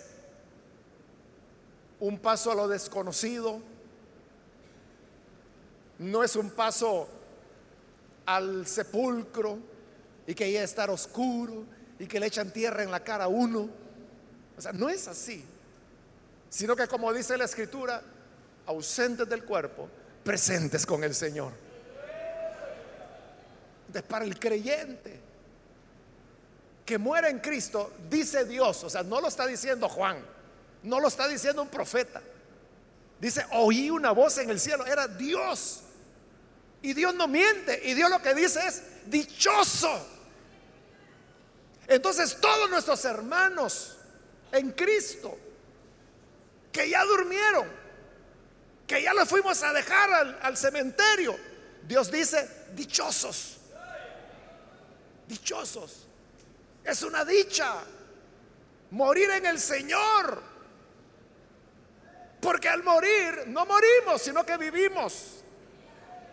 un 1.99 2.17
paso 2.17 2.51
a 2.51 2.55
lo 2.55 2.67
desconocido, 2.67 3.61
no 5.99 6.23
es 6.23 6.35
un 6.35 6.49
paso 6.49 7.07
al 8.25 8.65
sepulcro 8.65 9.59
y 10.25 10.33
que 10.33 10.51
ya 10.51 10.63
estar 10.63 10.89
oscuro 10.89 11.65
y 11.99 12.07
que 12.07 12.19
le 12.19 12.25
echan 12.25 12.51
tierra 12.51 12.81
en 12.81 12.89
la 12.89 13.01
cara 13.03 13.25
a 13.25 13.27
uno. 13.27 13.69
O 14.57 14.59
sea, 14.59 14.73
no 14.73 14.89
es 14.89 15.07
así, 15.07 15.45
sino 16.49 16.75
que 16.75 16.87
como 16.87 17.13
dice 17.13 17.37
la 17.37 17.45
escritura, 17.45 18.01
ausentes 18.65 19.29
del 19.29 19.43
cuerpo, 19.45 19.87
presentes 20.23 20.83
con 20.83 21.03
el 21.03 21.13
Señor 21.13 21.64
para 24.03 24.25
el 24.25 24.39
creyente 24.39 25.25
que 26.85 26.97
muere 26.99 27.29
en 27.29 27.39
Cristo, 27.39 27.93
dice 28.09 28.45
Dios, 28.45 28.83
o 28.83 28.89
sea, 28.89 29.01
no 29.01 29.19
lo 29.19 29.27
está 29.27 29.47
diciendo 29.47 29.89
Juan, 29.89 30.23
no 30.83 30.99
lo 30.99 31.07
está 31.07 31.27
diciendo 31.27 31.63
un 31.63 31.69
profeta. 31.69 32.21
Dice, 33.19 33.43
oí 33.53 33.89
una 33.89 34.11
voz 34.11 34.37
en 34.37 34.51
el 34.51 34.59
cielo, 34.59 34.85
era 34.85 35.07
Dios. 35.07 35.81
Y 36.83 36.93
Dios 36.93 37.15
no 37.15 37.27
miente, 37.27 37.81
y 37.83 37.95
Dios 37.95 38.09
lo 38.11 38.21
que 38.21 38.35
dice 38.35 38.59
es, 38.67 38.83
dichoso. 39.07 40.07
Entonces 41.87 42.37
todos 42.39 42.69
nuestros 42.69 43.03
hermanos 43.05 43.97
en 44.51 44.71
Cristo, 44.71 45.35
que 46.71 46.87
ya 46.87 47.03
durmieron, 47.03 47.67
que 48.85 49.01
ya 49.01 49.13
los 49.15 49.27
fuimos 49.27 49.63
a 49.63 49.73
dejar 49.73 50.13
al, 50.13 50.39
al 50.43 50.55
cementerio, 50.55 51.35
Dios 51.87 52.11
dice, 52.11 52.47
dichosos 52.75 53.54
dichosos. 55.27 56.07
Es 56.83 57.01
una 57.03 57.25
dicha 57.25 57.83
morir 58.91 59.29
en 59.31 59.45
el 59.45 59.59
Señor. 59.59 60.41
Porque 62.41 62.69
al 62.69 62.83
morir 62.83 63.45
no 63.47 63.65
morimos, 63.65 64.21
sino 64.21 64.45
que 64.45 64.57
vivimos. 64.57 65.43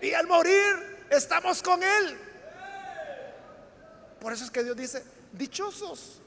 Y 0.01 0.13
al 0.13 0.27
morir 0.27 1.07
estamos 1.11 1.63
con 1.63 1.83
Él. 1.83 2.19
Por 4.21 4.33
eso 4.33 4.45
es 4.45 4.51
que 4.51 4.63
Dios 4.63 4.77
dice, 4.77 5.03
dichosos. 5.33 6.21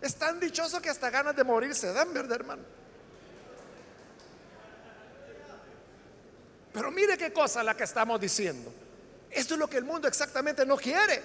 Es 0.00 0.16
tan 0.16 0.40
dichoso 0.40 0.82
que 0.82 0.90
hasta 0.90 1.08
ganas 1.08 1.36
de 1.36 1.44
morir 1.44 1.74
se 1.74 1.92
dan, 1.92 2.12
¿verdad, 2.12 2.36
hermano? 2.36 2.62
Pero 6.72 6.90
mire 6.90 7.16
qué 7.16 7.32
cosa 7.32 7.62
la 7.62 7.76
que 7.76 7.84
estamos 7.84 8.20
diciendo. 8.20 8.72
Esto 9.30 9.54
es 9.54 9.60
lo 9.60 9.68
que 9.68 9.76
el 9.76 9.84
mundo 9.84 10.08
exactamente 10.08 10.66
no 10.66 10.76
quiere. 10.76 11.22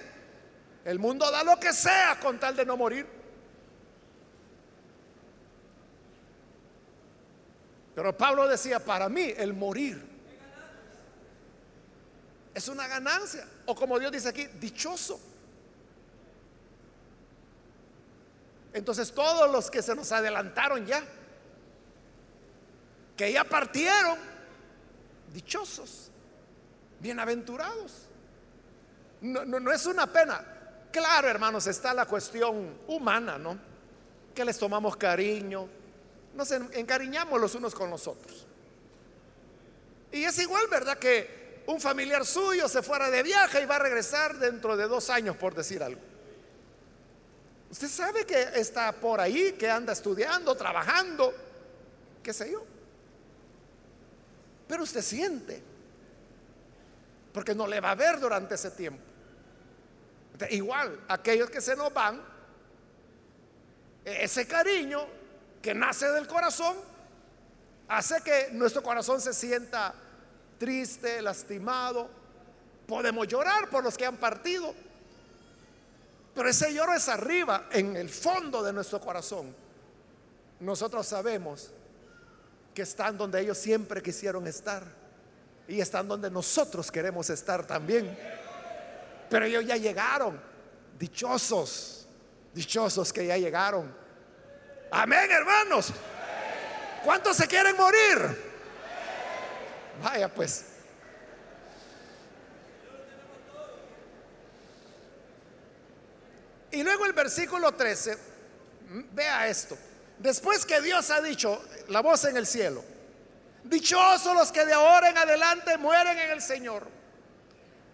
El 0.85 0.99
mundo 0.99 1.29
da 1.29 1.43
lo 1.43 1.59
que 1.59 1.73
sea 1.73 2.19
con 2.19 2.39
tal 2.39 2.55
de 2.55 2.65
no 2.65 2.77
morir. 2.77 3.05
Pero 7.95 8.17
Pablo 8.17 8.47
decía, 8.47 8.79
para 8.79 9.09
mí 9.09 9.33
el 9.35 9.53
morir 9.53 10.01
es 12.53 12.67
una 12.67 12.87
ganancia. 12.87 13.45
O 13.65 13.75
como 13.75 13.99
Dios 13.99 14.11
dice 14.11 14.29
aquí, 14.29 14.47
dichoso. 14.59 15.19
Entonces 18.73 19.11
todos 19.11 19.51
los 19.51 19.69
que 19.69 19.81
se 19.81 19.95
nos 19.95 20.11
adelantaron 20.11 20.85
ya, 20.85 21.03
que 23.17 23.31
ya 23.33 23.43
partieron, 23.43 24.17
dichosos, 25.33 26.09
bienaventurados. 26.99 28.07
No, 29.21 29.43
no, 29.43 29.59
no 29.59 29.71
es 29.71 29.85
una 29.85 30.07
pena. 30.07 30.58
Claro, 30.91 31.27
hermanos, 31.27 31.67
está 31.67 31.93
la 31.93 32.05
cuestión 32.05 32.79
humana, 32.87 33.37
¿no? 33.37 33.57
Que 34.33 34.43
les 34.43 34.57
tomamos 34.57 34.97
cariño, 34.97 35.67
nos 36.33 36.51
encariñamos 36.51 37.39
los 37.39 37.53
unos 37.55 37.75
con 37.75 37.89
los 37.89 38.07
otros. 38.07 38.47
Y 40.11 40.23
es 40.23 40.39
igual, 40.39 40.67
¿verdad? 40.67 40.97
Que 40.97 41.63
un 41.67 41.79
familiar 41.79 42.25
suyo 42.25 42.67
se 42.67 42.81
fuera 42.81 43.11
de 43.11 43.21
viaje 43.21 43.61
y 43.61 43.65
va 43.65 43.75
a 43.75 43.79
regresar 43.79 44.37
dentro 44.37 44.75
de 44.75 44.87
dos 44.87 45.09
años, 45.09 45.35
por 45.37 45.53
decir 45.53 45.83
algo. 45.83 46.01
Usted 47.69 47.87
sabe 47.87 48.25
que 48.25 48.41
está 48.55 48.91
por 48.91 49.21
ahí, 49.21 49.51
que 49.51 49.69
anda 49.69 49.93
estudiando, 49.93 50.55
trabajando, 50.55 51.31
qué 52.23 52.33
sé 52.33 52.51
yo. 52.51 52.63
Pero 54.67 54.83
usted 54.83 55.01
siente, 55.01 55.61
porque 57.31 57.53
no 57.53 57.67
le 57.67 57.79
va 57.79 57.91
a 57.91 57.95
ver 57.95 58.19
durante 58.19 58.55
ese 58.55 58.71
tiempo. 58.71 59.08
Igual, 60.49 60.99
aquellos 61.07 61.49
que 61.49 61.61
se 61.61 61.75
nos 61.75 61.93
van, 61.93 62.21
ese 64.05 64.47
cariño 64.47 65.05
que 65.61 65.73
nace 65.73 66.07
del 66.09 66.27
corazón 66.27 66.77
hace 67.87 68.21
que 68.21 68.49
nuestro 68.51 68.81
corazón 68.81 69.19
se 69.19 69.33
sienta 69.33 69.93
triste, 70.57 71.21
lastimado. 71.21 72.09
Podemos 72.87 73.27
llorar 73.27 73.69
por 73.69 73.83
los 73.83 73.97
que 73.97 74.05
han 74.05 74.17
partido, 74.17 74.73
pero 76.33 76.49
ese 76.49 76.73
lloro 76.73 76.93
es 76.93 77.07
arriba, 77.07 77.67
en 77.71 77.95
el 77.95 78.09
fondo 78.09 78.63
de 78.63 78.73
nuestro 78.73 78.99
corazón. 78.99 79.53
Nosotros 80.59 81.07
sabemos 81.07 81.71
que 82.73 82.83
están 82.83 83.17
donde 83.17 83.41
ellos 83.41 83.57
siempre 83.57 84.01
quisieron 84.01 84.47
estar 84.47 84.83
y 85.67 85.81
están 85.81 86.07
donde 86.07 86.31
nosotros 86.31 86.91
queremos 86.91 87.29
estar 87.29 87.65
también. 87.65 88.17
Pero 89.29 89.45
ellos 89.45 89.65
ya 89.65 89.77
llegaron. 89.77 90.41
Dichosos. 90.97 92.07
Dichosos 92.53 93.13
que 93.13 93.25
ya 93.25 93.37
llegaron. 93.37 93.95
Amén, 94.91 95.29
hermanos. 95.31 95.93
¿Cuántos 97.03 97.37
se 97.37 97.47
quieren 97.47 97.77
morir? 97.77 98.49
Vaya 100.01 100.27
pues. 100.27 100.65
Y 106.71 106.83
luego 106.83 107.05
el 107.05 107.13
versículo 107.13 107.71
13, 107.73 108.17
vea 109.11 109.47
esto. 109.47 109.77
Después 110.19 110.65
que 110.65 110.81
Dios 110.81 111.09
ha 111.09 111.21
dicho 111.21 111.63
la 111.87 112.01
voz 112.01 112.25
en 112.25 112.37
el 112.37 112.45
cielo, 112.45 112.83
dichosos 113.63 114.33
los 114.35 114.51
que 114.51 114.65
de 114.65 114.73
ahora 114.73 115.09
en 115.09 115.17
adelante 115.17 115.77
mueren 115.77 116.17
en 116.19 116.31
el 116.31 116.41
Señor. 116.41 116.98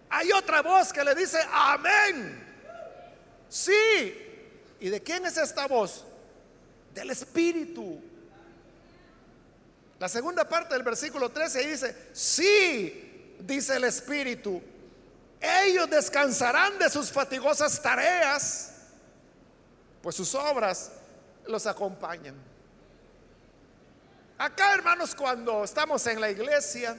Hay 0.10 0.32
otra 0.32 0.62
voz 0.62 0.94
que 0.94 1.04
le 1.04 1.16
dice, 1.16 1.40
amén. 1.52 2.44
Sí. 3.50 4.26
¿Y 4.80 4.90
de 4.90 5.02
quién 5.02 5.26
es 5.26 5.38
esta 5.38 5.68
voz? 5.68 6.04
Del 6.94 7.10
Espíritu. 7.10 8.02
La 10.00 10.10
segunda 10.10 10.48
parte 10.48 10.74
del 10.74 10.84
versículo 10.84 11.30
13 11.30 11.68
dice, 11.68 11.96
sí, 12.14 13.36
dice 13.40 13.78
el 13.78 13.86
Espíritu, 13.86 14.62
ellos 15.40 15.90
descansarán 15.90 16.78
de 16.78 16.90
sus 16.90 17.12
fatigosas 17.12 17.82
tareas, 17.82 18.72
pues 20.02 20.16
sus 20.16 20.36
obras 20.36 20.92
los 21.48 21.66
acompañan. 21.66 22.36
Acá, 24.38 24.74
hermanos, 24.74 25.16
cuando 25.16 25.64
estamos 25.64 26.06
en 26.08 26.20
la 26.20 26.30
iglesia, 26.30 26.98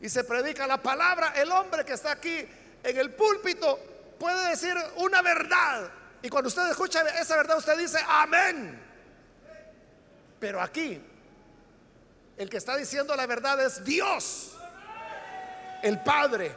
y 0.00 0.08
se 0.08 0.24
predica 0.24 0.66
la 0.66 0.82
palabra, 0.82 1.32
el 1.36 1.50
hombre 1.50 1.84
que 1.84 1.94
está 1.94 2.12
aquí 2.12 2.46
en 2.82 2.96
el 2.96 3.10
púlpito 3.14 3.78
puede 4.18 4.50
decir 4.50 4.74
una 4.96 5.22
verdad. 5.22 5.90
Y 6.22 6.28
cuando 6.28 6.48
usted 6.48 6.70
escucha 6.70 7.02
esa 7.20 7.36
verdad, 7.36 7.58
usted 7.58 7.78
dice, 7.78 7.98
amén. 8.06 8.82
Pero 10.38 10.60
aquí, 10.60 11.00
el 12.36 12.50
que 12.50 12.56
está 12.56 12.76
diciendo 12.76 13.16
la 13.16 13.26
verdad 13.26 13.64
es 13.64 13.84
Dios, 13.84 14.56
el 15.82 16.02
Padre. 16.02 16.54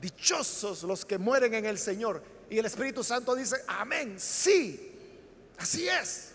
Dichosos 0.00 0.82
los 0.84 1.04
que 1.04 1.18
mueren 1.18 1.52
en 1.52 1.66
el 1.66 1.78
Señor. 1.78 2.22
Y 2.48 2.58
el 2.58 2.64
Espíritu 2.64 3.04
Santo 3.04 3.34
dice, 3.34 3.62
amén, 3.68 4.18
sí, 4.18 5.18
así 5.58 5.88
es. 5.88 6.32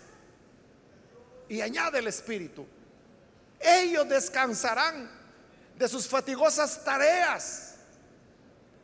Y 1.49 1.61
añade 1.61 1.99
el 1.99 2.07
Espíritu, 2.07 2.65
ellos 3.59 4.07
descansarán 4.07 5.09
de 5.78 5.88
sus 5.88 6.07
fatigosas 6.07 6.84
tareas, 6.84 7.76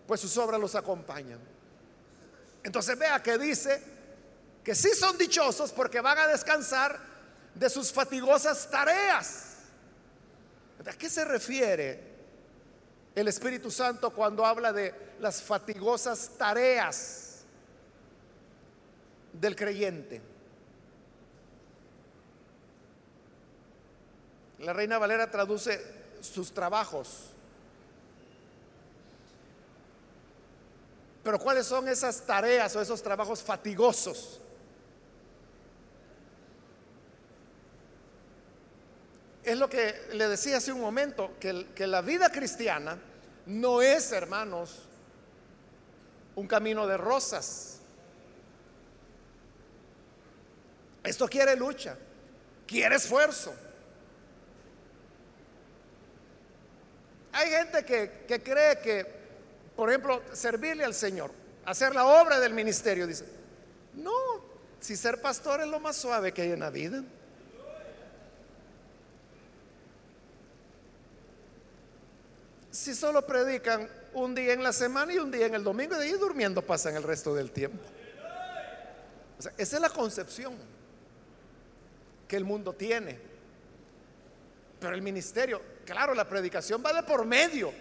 pues 0.08 0.20
sus 0.20 0.38
obras 0.38 0.60
los 0.60 0.76
acompañan. 0.76 1.40
Entonces 2.64 2.98
vea 2.98 3.22
que 3.24 3.38
dice 3.38 3.82
que 4.64 4.76
sí 4.76 4.90
son 4.94 5.18
dichosos 5.18 5.72
porque 5.72 6.02
van 6.02 6.18
a 6.18 6.28
descansar 6.28 7.00
de 7.56 7.70
sus 7.70 7.92
fatigosas 7.92 8.70
tareas. 8.70 9.48
¿A 10.86 10.94
qué 10.94 11.10
se 11.10 11.24
refiere 11.26 12.12
el 13.16 13.28
Espíritu 13.28 13.70
Santo 13.70 14.12
cuando 14.12 14.46
habla 14.46 14.74
de 14.74 14.94
las 15.20 15.42
fatigosas 15.42 16.32
tareas 16.38 17.44
del 19.34 19.56
creyente? 19.56 20.22
La 24.60 24.74
Reina 24.74 24.98
Valera 25.00 25.30
traduce 25.30 26.01
sus 26.22 26.52
trabajos. 26.52 27.32
Pero 31.24 31.40
¿cuáles 31.40 31.68
son 31.68 31.88
esas 31.88 32.26
tareas 32.26 32.76
o 32.76 32.82
esos 32.82 33.02
trabajos 33.04 33.44
fatigosos? 33.44 34.40
Es 39.44 39.58
lo 39.58 39.70
que 39.70 39.94
le 40.14 40.28
decía 40.28 40.58
hace 40.58 40.72
un 40.72 40.82
momento, 40.82 41.32
que, 41.40 41.68
que 41.76 41.88
la 41.88 42.02
vida 42.02 42.32
cristiana 42.32 43.00
no 43.46 43.82
es, 43.82 44.12
hermanos, 44.12 44.84
un 46.36 46.48
camino 46.48 46.88
de 46.88 46.98
rosas. 46.98 47.80
Esto 51.04 51.28
quiere 51.28 51.56
lucha, 51.56 51.98
quiere 52.68 52.96
esfuerzo. 52.96 53.54
Hay 57.34 57.50
gente 57.50 57.86
que, 57.86 58.42
cree 58.44 58.80
que, 58.80 59.06
por 59.76 59.90
ejemplo, 59.90 60.22
servirle 60.34 60.84
al 60.84 60.94
Señor, 60.94 61.32
hacer 61.66 61.96
la 61.96 62.06
obra 62.06 62.40
del 62.40 62.54
ministerio, 62.54 63.08
dice, 63.08 63.26
no, 63.94 64.12
si 64.80 64.96
ser 64.96 65.22
pastor 65.22 65.62
es 65.62 65.68
lo 65.68 65.80
más 65.80 65.96
suave 65.96 66.34
que 66.34 66.42
hay 66.42 66.52
en 66.52 66.60
la 66.60 66.70
vida. 66.70 67.04
si 72.72 72.96
solo 72.96 73.26
predican 73.28 73.88
un 74.14 74.34
día 74.34 74.54
en 74.54 74.64
la 74.64 74.72
semana 74.72 75.14
y 75.14 75.18
un 75.18 75.30
día 75.30 75.46
en 75.46 75.56
el 75.56 75.64
domingo 75.64 75.96
y 75.96 76.00
de 76.00 76.04
ahí 76.06 76.12
durmiendo 76.14 76.62
pasan 76.62 76.96
el 76.96 77.04
resto 77.04 77.36
del 77.36 77.52
tiempo? 77.52 77.84
esa 79.58 79.76
es 79.76 79.82
la 79.82 79.90
concepción 79.90 80.56
que 82.28 82.38
el 82.38 82.46
mundo 82.46 82.72
tiene. 82.74 83.20
Pero 84.80 84.96
el 84.96 85.02
ministerio, 85.02 85.62
claro, 85.86 86.14
la 86.14 86.28
predicación 86.28 86.82
va 86.86 86.94
de 86.94 87.04
por 87.04 87.26
medio. 87.26 87.74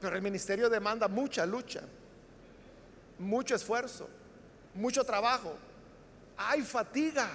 Pero 0.00 0.16
el 0.16 0.22
ministerio 0.22 0.68
demanda 0.68 1.08
mucha 1.08 1.44
lucha, 1.44 1.82
mucho 3.18 3.54
esfuerzo, 3.54 4.08
mucho 4.74 5.04
trabajo. 5.04 5.56
Hay 6.36 6.62
fatiga. 6.62 7.28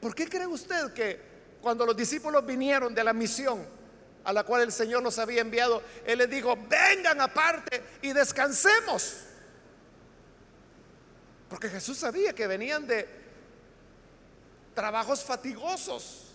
¿Por 0.00 0.14
qué 0.14 0.28
cree 0.28 0.46
usted 0.46 0.92
que 0.92 1.20
cuando 1.60 1.84
los 1.84 1.96
discípulos 1.96 2.46
vinieron 2.46 2.94
de 2.94 3.02
la 3.02 3.12
misión 3.12 3.66
a 4.26 4.32
la 4.32 4.42
cual 4.42 4.62
el 4.62 4.72
Señor 4.72 5.04
los 5.04 5.20
había 5.20 5.40
enviado, 5.40 5.80
Él 6.04 6.18
les 6.18 6.28
dijo, 6.28 6.56
vengan 6.68 7.20
aparte 7.20 7.80
y 8.02 8.12
descansemos. 8.12 9.20
Porque 11.48 11.68
Jesús 11.68 11.96
sabía 11.96 12.32
que 12.32 12.48
venían 12.48 12.88
de 12.88 13.08
trabajos 14.74 15.22
fatigosos, 15.22 16.25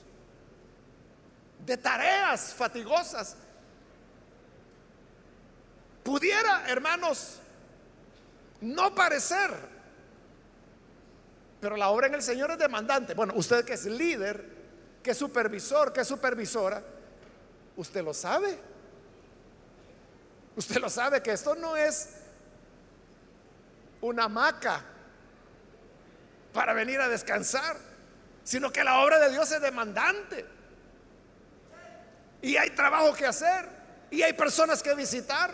de 1.65 1.77
tareas 1.77 2.53
fatigosas. 2.53 3.35
Pudiera, 6.03 6.67
hermanos, 6.67 7.39
no 8.61 8.93
parecer, 8.95 9.51
pero 11.59 11.77
la 11.77 11.89
obra 11.89 12.07
en 12.07 12.15
el 12.15 12.23
Señor 12.23 12.51
es 12.51 12.57
demandante. 12.57 13.13
Bueno, 13.13 13.33
usted 13.35 13.63
que 13.63 13.73
es 13.73 13.85
líder, 13.85 14.43
que 15.03 15.13
supervisor, 15.13 15.93
que 15.93 16.03
supervisora, 16.03 16.83
usted 17.75 18.03
lo 18.03 18.13
sabe. 18.13 18.57
Usted 20.55 20.77
lo 20.77 20.89
sabe 20.89 21.21
que 21.21 21.31
esto 21.31 21.55
no 21.55 21.77
es 21.77 22.09
una 24.01 24.23
hamaca 24.23 24.83
para 26.51 26.73
venir 26.73 26.99
a 26.99 27.07
descansar, 27.07 27.77
sino 28.43 28.71
que 28.71 28.83
la 28.83 29.03
obra 29.03 29.19
de 29.19 29.29
Dios 29.29 29.51
es 29.51 29.61
demandante. 29.61 30.45
Y 32.41 32.57
hay 32.57 32.71
trabajo 32.71 33.13
que 33.13 33.25
hacer, 33.25 33.69
y 34.09 34.21
hay 34.21 34.33
personas 34.33 34.81
que 34.81 34.93
visitar. 34.95 35.53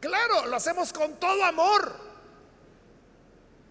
Claro, 0.00 0.46
lo 0.46 0.56
hacemos 0.56 0.92
con 0.92 1.18
todo 1.18 1.44
amor, 1.44 1.94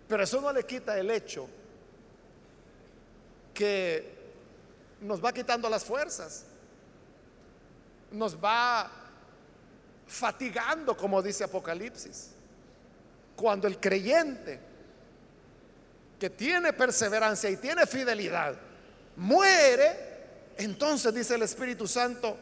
pero 0.07 0.23
eso 0.23 0.41
no 0.41 0.51
le 0.51 0.65
quita 0.65 0.97
el 0.97 1.09
hecho 1.09 1.47
que 3.53 4.15
nos 5.01 5.23
va 5.23 5.33
quitando 5.33 5.69
las 5.69 5.83
fuerzas, 5.83 6.45
nos 8.11 8.37
va 8.37 8.89
fatigando, 10.05 10.95
como 10.95 11.21
dice 11.21 11.43
Apocalipsis. 11.43 12.31
Cuando 13.35 13.67
el 13.67 13.79
creyente 13.79 14.59
que 16.19 16.29
tiene 16.29 16.73
perseverancia 16.73 17.49
y 17.49 17.57
tiene 17.57 17.85
fidelidad 17.85 18.55
muere, 19.15 20.06
entonces 20.57 21.13
dice 21.13 21.35
el 21.35 21.43
Espíritu 21.43 21.87
Santo, 21.87 22.37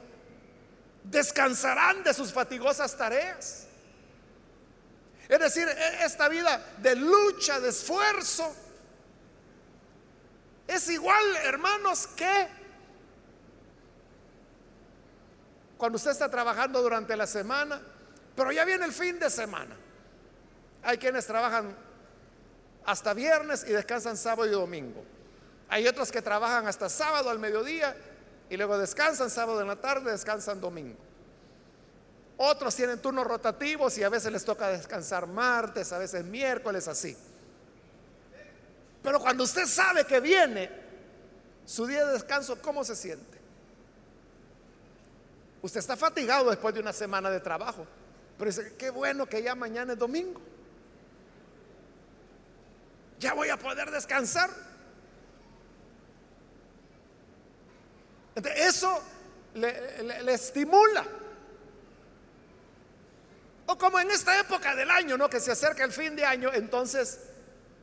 descansarán 1.04 2.04
de 2.04 2.14
sus 2.14 2.32
fatigosas 2.32 2.96
tareas. 2.98 3.68
Es 5.28 5.40
decir, 5.40 5.68
e-, 5.68 6.06
esta 6.06 6.30
vida 6.30 6.64
de 6.82 6.96
lucha, 6.96 7.60
de 7.60 7.70
esfuerzo, 7.70 8.56
es 10.68 10.90
igual, 10.90 11.24
hermanos, 11.44 12.08
que 12.08 12.48
cuando 15.78 15.98
usted 15.98 16.12
está 16.12 16.30
trabajando 16.30 16.82
durante 16.82 17.16
la 17.16 17.28
semana, 17.28 17.82
pero 18.36 18.52
ya 18.52 18.66
viene 18.66 18.86
el 18.86 18.92
fin 18.92 19.20
de 19.20 19.30
semana. 19.30 19.76
Hay 20.84 20.98
quienes 20.98 21.26
trabajan 21.26 21.76
hasta 22.86 23.14
viernes 23.14 23.66
y 23.68 23.72
descansan 23.72 24.18
sábado 24.18 24.48
y 24.48 24.52
domingo. 24.52 25.04
Hay 25.70 25.88
otros 25.88 26.12
que 26.12 26.22
trabajan 26.22 26.68
hasta 26.68 26.90
sábado 26.90 27.30
al 27.30 27.40
mediodía 27.40 27.96
y 28.50 28.58
luego 28.58 28.78
descansan 28.78 29.30
sábado 29.30 29.62
en 29.62 29.68
la 29.68 29.76
tarde, 29.76 30.12
descansan 30.12 30.62
domingo. 30.62 30.98
Otros 32.38 32.76
tienen 32.76 33.00
turnos 33.00 33.26
rotativos 33.26 33.98
y 33.98 34.04
a 34.04 34.10
veces 34.10 34.32
les 34.32 34.44
toca 34.44 34.68
descansar 34.70 35.26
martes, 35.26 35.92
a 35.94 35.98
veces 35.98 36.24
miércoles, 36.26 36.88
así. 36.88 37.16
Pero 39.02 39.20
cuando 39.20 39.44
usted 39.44 39.66
sabe 39.66 40.06
que 40.06 40.20
viene 40.20 40.70
su 41.66 41.88
día 41.88 42.06
de 42.06 42.14
descanso, 42.14 42.62
¿cómo 42.62 42.84
se 42.84 42.96
siente? 42.96 43.36
Usted 45.62 45.80
está 45.80 45.96
fatigado 45.96 46.50
después 46.50 46.76
de 46.76 46.82
una 46.82 46.94
semana 46.94 47.30
de 47.32 47.40
trabajo, 47.40 47.88
pero 48.38 48.52
dice, 48.52 48.76
qué 48.78 48.90
bueno 48.90 49.26
que 49.26 49.42
ya 49.42 49.56
mañana 49.56 49.94
es 49.94 50.00
domingo. 50.00 50.42
Ya 53.20 53.34
voy 53.34 53.50
a 53.50 53.58
poder 53.58 53.90
descansar. 53.92 54.50
Eso 58.44 59.02
le, 59.54 60.34
estimula. 60.34 61.06
O 63.68 63.78
como 63.78 64.00
en 64.00 64.12
esta 64.12 64.40
época 64.40 64.76
del 64.76 64.92
año, 64.92 65.18
¿no? 65.18 65.30
Que 65.30 65.40
se 65.40 65.52
acerca 65.52 65.84
el 65.84 65.92
fin 65.92 66.16
de 66.16 66.26
año, 66.26 66.52
entonces 66.54 67.20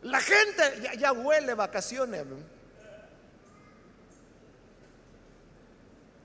la 0.02 0.20
gente 0.20 0.90
ya, 0.98 1.12
huele 1.12 1.54
vacaciones. 1.54 2.24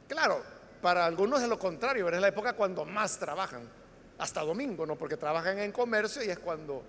Claro, 0.08 0.44
para 0.82 1.06
algunos 1.06 1.42
es 1.42 1.48
lo 1.48 1.58
contrario, 1.58 2.08
es 2.10 2.22
la 2.22 2.28
época 2.28 2.54
cuando 2.54 2.86
más 2.86 3.18
trabajan, 3.18 3.68
hasta 4.18 4.42
domingo, 4.42 4.86
¿no? 4.86 4.96
Porque 4.96 5.18
trabajan 5.18 5.60
en 5.60 5.72
comercio 5.72 6.24
y 6.24 6.30
es 6.30 6.40
cuando 6.40 6.84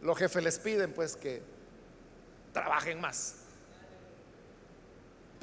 los 0.00 0.18
jefes 0.18 0.42
les 0.42 0.58
piden 0.58 0.92
pues 0.92 1.16
que 1.16 1.42
trabajen 2.52 3.00
más. 3.00 3.41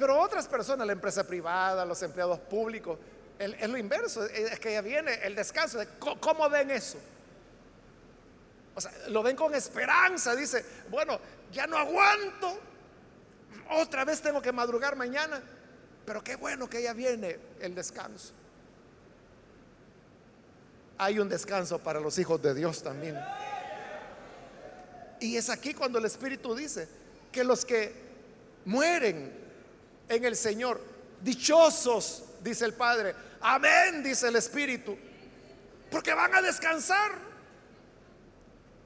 Pero 0.00 0.18
otras 0.18 0.48
personas, 0.48 0.86
la 0.86 0.94
empresa 0.94 1.24
privada, 1.24 1.84
los 1.84 2.02
empleados 2.02 2.38
públicos, 2.38 2.98
es 3.38 3.68
lo 3.68 3.76
inverso, 3.76 4.24
es 4.24 4.58
que 4.58 4.72
ya 4.72 4.80
viene 4.80 5.12
el 5.22 5.34
descanso. 5.34 5.78
¿Cómo 5.98 6.48
ven 6.48 6.70
eso? 6.70 6.96
O 8.74 8.80
sea, 8.80 8.90
lo 9.08 9.22
ven 9.22 9.36
con 9.36 9.54
esperanza. 9.54 10.34
Dice, 10.34 10.64
bueno, 10.88 11.20
ya 11.52 11.66
no 11.66 11.76
aguanto. 11.76 12.58
Otra 13.72 14.06
vez 14.06 14.22
tengo 14.22 14.40
que 14.40 14.52
madrugar 14.52 14.96
mañana. 14.96 15.42
Pero 16.06 16.24
qué 16.24 16.36
bueno 16.36 16.68
que 16.68 16.82
ya 16.82 16.94
viene 16.94 17.38
el 17.60 17.74
descanso. 17.74 18.32
Hay 20.96 21.18
un 21.18 21.28
descanso 21.28 21.78
para 21.78 22.00
los 22.00 22.18
hijos 22.18 22.40
de 22.40 22.54
Dios 22.54 22.82
también. 22.82 23.18
Y 25.20 25.36
es 25.36 25.50
aquí 25.50 25.74
cuando 25.74 25.98
el 25.98 26.06
Espíritu 26.06 26.54
dice 26.54 26.88
que 27.30 27.44
los 27.44 27.66
que 27.66 27.92
mueren 28.64 29.49
en 30.10 30.24
el 30.24 30.36
Señor, 30.36 30.80
dichosos, 31.20 32.24
dice 32.42 32.64
el 32.64 32.74
Padre, 32.74 33.14
amén, 33.40 34.02
dice 34.02 34.28
el 34.28 34.36
Espíritu, 34.36 34.98
Porque 35.88 36.12
van 36.12 36.34
a 36.34 36.42
descansar 36.42 37.12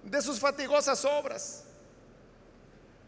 de 0.02 0.22
sus 0.22 0.38
fatigosas 0.38 1.04
obras. 1.04 1.64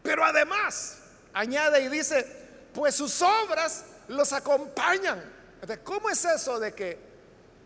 Pero 0.01 0.25
además, 0.25 0.97
añade 1.33 1.81
y 1.81 1.89
dice, 1.89 2.25
pues 2.73 2.95
sus 2.95 3.21
obras 3.21 3.85
los 4.07 4.33
acompañan. 4.33 5.23
¿Cómo 5.83 6.09
es 6.09 6.25
eso 6.25 6.59
de 6.59 6.73
que 6.73 6.99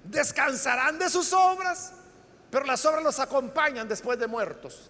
descansarán 0.04 0.99
de 0.99 1.10
sus 1.10 1.32
obras, 1.32 1.93
pero 2.49 2.66
las 2.66 2.86
obras 2.86 3.04
los 3.04 3.20
acompañan 3.20 3.88
después 3.88 4.20
de 4.20 4.28
muertos? 4.28 4.89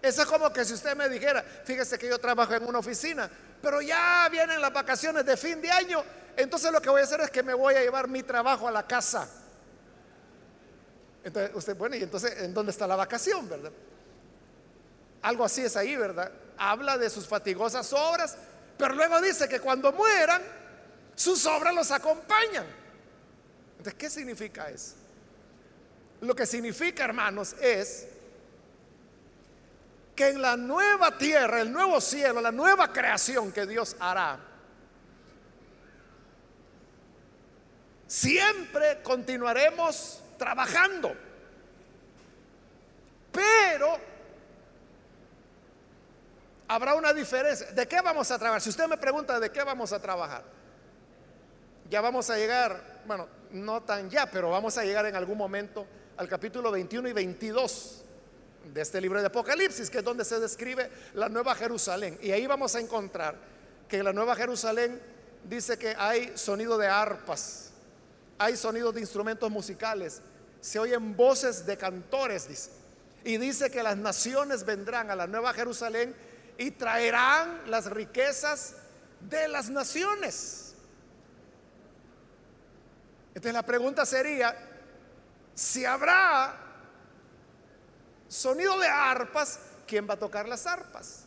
Eso 0.00 0.22
es 0.22 0.28
como 0.28 0.52
que 0.52 0.64
si 0.64 0.74
usted 0.74 0.96
me 0.96 1.08
dijera, 1.08 1.44
fíjese 1.64 1.98
que 1.98 2.08
yo 2.08 2.18
trabajo 2.18 2.54
en 2.54 2.64
una 2.64 2.80
oficina, 2.80 3.30
pero 3.62 3.80
ya 3.80 4.28
vienen 4.30 4.60
las 4.60 4.72
vacaciones 4.72 5.24
de 5.24 5.36
fin 5.36 5.62
de 5.62 5.70
año, 5.70 6.04
entonces 6.36 6.72
lo 6.72 6.82
que 6.82 6.90
voy 6.90 7.00
a 7.00 7.04
hacer 7.04 7.20
es 7.20 7.30
que 7.30 7.42
me 7.42 7.54
voy 7.54 7.74
a 7.74 7.80
llevar 7.80 8.08
mi 8.08 8.22
trabajo 8.22 8.66
a 8.66 8.70
la 8.70 8.86
casa. 8.86 9.28
Entonces 11.24 11.54
usted, 11.54 11.76
bueno, 11.76 11.94
y 11.94 12.02
entonces, 12.02 12.42
¿en 12.42 12.52
dónde 12.52 12.72
está 12.72 12.86
la 12.86 12.96
vacación, 12.96 13.48
verdad? 13.48 13.70
Algo 15.22 15.44
así 15.44 15.62
es 15.62 15.76
ahí, 15.76 15.94
¿verdad? 15.94 16.32
Habla 16.58 16.98
de 16.98 17.08
sus 17.08 17.28
fatigosas 17.28 17.92
obras, 17.92 18.36
pero 18.76 18.94
luego 18.94 19.20
dice 19.20 19.48
que 19.48 19.60
cuando 19.60 19.92
mueran, 19.92 20.42
sus 21.14 21.46
obras 21.46 21.74
los 21.74 21.90
acompañan. 21.92 22.66
Entonces, 23.78 23.94
¿qué 23.94 24.10
significa 24.10 24.68
eso? 24.68 24.94
Lo 26.22 26.34
que 26.34 26.46
significa, 26.46 27.04
hermanos, 27.04 27.54
es 27.60 28.08
que 30.14 30.28
en 30.28 30.42
la 30.42 30.56
nueva 30.56 31.16
tierra, 31.16 31.60
el 31.60 31.72
nuevo 31.72 32.00
cielo, 32.00 32.40
la 32.40 32.52
nueva 32.52 32.92
creación 32.92 33.52
que 33.52 33.66
Dios 33.66 33.96
hará, 33.98 34.38
siempre 38.06 39.00
continuaremos 39.02 40.20
trabajando. 40.36 41.16
Pero 43.32 43.98
habrá 46.68 46.94
una 46.94 47.14
diferencia. 47.14 47.72
¿De 47.72 47.88
qué 47.88 48.00
vamos 48.02 48.30
a 48.30 48.38
trabajar? 48.38 48.60
Si 48.60 48.68
usted 48.68 48.86
me 48.86 48.98
pregunta 48.98 49.40
de 49.40 49.50
qué 49.50 49.62
vamos 49.62 49.92
a 49.92 50.00
trabajar, 50.00 50.44
ya 51.88 52.00
vamos 52.02 52.28
a 52.28 52.36
llegar, 52.36 53.00
bueno, 53.06 53.28
no 53.50 53.82
tan 53.82 54.10
ya, 54.10 54.26
pero 54.30 54.50
vamos 54.50 54.76
a 54.76 54.84
llegar 54.84 55.06
en 55.06 55.16
algún 55.16 55.38
momento 55.38 55.86
al 56.18 56.28
capítulo 56.28 56.70
21 56.70 57.08
y 57.08 57.12
22 57.12 58.01
de 58.72 58.80
este 58.80 59.00
libro 59.00 59.20
de 59.20 59.26
Apocalipsis, 59.26 59.90
que 59.90 59.98
es 59.98 60.04
donde 60.04 60.24
se 60.24 60.38
describe 60.40 60.90
la 61.14 61.28
nueva 61.28 61.54
Jerusalén. 61.54 62.18
Y 62.22 62.30
ahí 62.30 62.46
vamos 62.46 62.74
a 62.74 62.80
encontrar 62.80 63.36
que 63.88 64.02
la 64.02 64.12
nueva 64.12 64.34
Jerusalén 64.36 65.00
dice 65.44 65.78
que 65.78 65.94
hay 65.98 66.36
sonido 66.36 66.78
de 66.78 66.88
arpas, 66.88 67.70
hay 68.38 68.56
sonido 68.56 68.92
de 68.92 69.00
instrumentos 69.00 69.50
musicales, 69.50 70.22
se 70.60 70.78
oyen 70.78 71.16
voces 71.16 71.66
de 71.66 71.76
cantores, 71.76 72.48
dice. 72.48 72.70
Y 73.24 73.36
dice 73.36 73.70
que 73.70 73.82
las 73.82 73.96
naciones 73.96 74.64
vendrán 74.64 75.10
a 75.10 75.16
la 75.16 75.26
nueva 75.26 75.52
Jerusalén 75.52 76.14
y 76.58 76.72
traerán 76.72 77.70
las 77.70 77.86
riquezas 77.90 78.74
de 79.20 79.48
las 79.48 79.70
naciones. 79.70 80.74
Entonces 83.28 83.52
la 83.52 83.64
pregunta 83.64 84.04
sería, 84.04 84.56
si 85.54 85.84
habrá 85.84 86.61
sonido 88.32 88.78
de 88.78 88.88
arpas, 88.88 89.58
¿quién 89.86 90.08
va 90.08 90.14
a 90.14 90.18
tocar 90.18 90.48
las 90.48 90.66
arpas? 90.66 91.24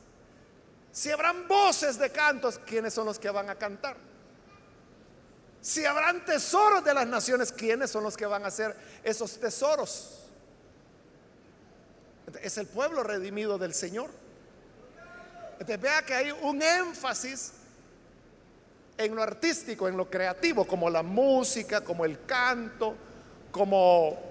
Si 0.91 1.11
habrán 1.11 1.47
voces 1.47 1.99
de 1.99 2.09
cantos, 2.09 2.59
¿quiénes 2.65 2.93
son 2.93 3.05
los 3.05 3.19
que 3.19 3.29
van 3.29 3.49
a 3.49 3.55
cantar? 3.55 3.95
Si 5.61 5.85
habrán 5.85 6.25
tesoros 6.25 6.83
de 6.83 6.93
las 6.93 7.05
naciones, 7.05 7.51
¿quiénes 7.51 7.91
son 7.91 8.03
los 8.03 8.17
que 8.17 8.25
van 8.25 8.43
a 8.43 8.47
hacer 8.47 8.75
esos 9.03 9.39
tesoros? 9.39 10.27
Es 12.41 12.57
el 12.57 12.65
pueblo 12.67 13.03
redimido 13.03 13.57
del 13.57 13.73
Señor. 13.73 14.09
Entonces 15.53 15.79
vea 15.79 16.01
que 16.03 16.13
hay 16.13 16.31
un 16.31 16.61
énfasis 16.61 17.53
en 18.97 19.15
lo 19.15 19.21
artístico, 19.21 19.87
en 19.87 19.97
lo 19.97 20.09
creativo, 20.09 20.65
como 20.65 20.89
la 20.89 21.03
música, 21.03 21.81
como 21.81 22.05
el 22.05 22.25
canto, 22.25 22.95
como 23.51 24.24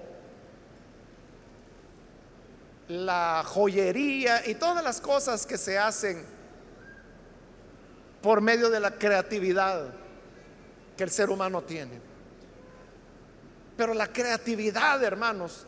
la 2.87 3.43
joyería 3.45 4.47
y 4.47 4.55
todas 4.55 4.83
las 4.83 5.01
cosas 5.01 5.45
que 5.45 5.57
se 5.57 5.77
hacen 5.77 6.23
por 8.21 8.41
medio 8.41 8.69
de 8.69 8.79
la 8.79 8.91
creatividad 8.91 9.93
que 10.95 11.03
el 11.03 11.09
ser 11.09 11.29
humano 11.29 11.61
tiene. 11.63 11.99
Pero 13.77 13.93
la 13.93 14.07
creatividad, 14.07 15.03
hermanos, 15.03 15.65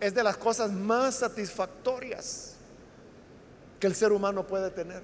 es 0.00 0.14
de 0.14 0.22
las 0.22 0.36
cosas 0.36 0.70
más 0.70 1.16
satisfactorias 1.16 2.54
que 3.80 3.86
el 3.86 3.94
ser 3.94 4.12
humano 4.12 4.46
puede 4.46 4.70
tener. 4.70 5.02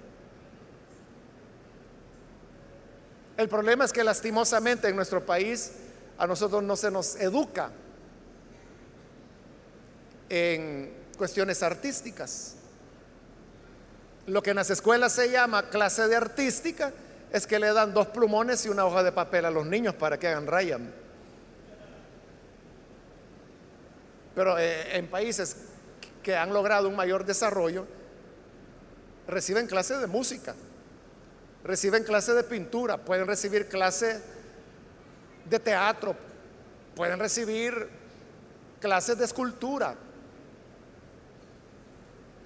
El 3.37 3.49
problema 3.49 3.85
es 3.85 3.93
que 3.93 4.05
lastimosamente 4.05 4.89
en 4.89 4.97
nuestro 4.97 5.25
país 5.25 5.73
a 6.19 6.27
nosotros 6.27 6.63
no 6.63 6.77
se 6.77 6.91
nos 6.91 7.17
educa 7.17 7.71
en 10.29 11.04
cuestiones 11.17 11.63
artísticas. 11.63 12.57
Lo 14.27 14.43
que 14.43 14.51
en 14.51 14.57
las 14.57 14.71
escuelas 14.71 15.13
se 15.13 15.31
llama 15.31 15.69
clase 15.69 16.09
de 16.09 16.17
artística 16.17 16.93
es 17.31 17.47
que 17.47 17.59
le 17.59 17.73
dan 17.73 17.93
dos 17.93 18.09
plumones 18.09 18.65
y 18.65 18.69
una 18.69 18.85
hoja 18.87 19.03
de 19.03 19.13
papel 19.13 19.45
a 19.45 19.51
los 19.51 19.67
niños 19.67 19.95
para 19.95 20.19
que 20.19 20.29
hagan 20.29 20.47
raya. 20.47 20.79
Pero 24.35 24.59
eh, 24.59 24.97
en 24.97 25.09
países 25.09 25.57
que 26.23 26.37
han 26.37 26.53
logrado 26.53 26.89
un 26.89 26.97
mayor 26.97 27.25
desarrollo, 27.25 27.87
reciben 29.27 29.67
clase 29.67 29.97
de 29.99 30.07
música, 30.07 30.55
reciben 31.63 32.05
clase 32.05 32.33
de 32.33 32.45
pintura, 32.45 32.99
pueden 32.99 33.27
recibir 33.27 33.69
clase 33.69 34.21
de 35.45 35.59
teatro, 35.59 36.17
pueden 36.95 37.19
recibir 37.19 37.89
clases 38.81 39.19
de 39.19 39.25
escultura, 39.25 39.95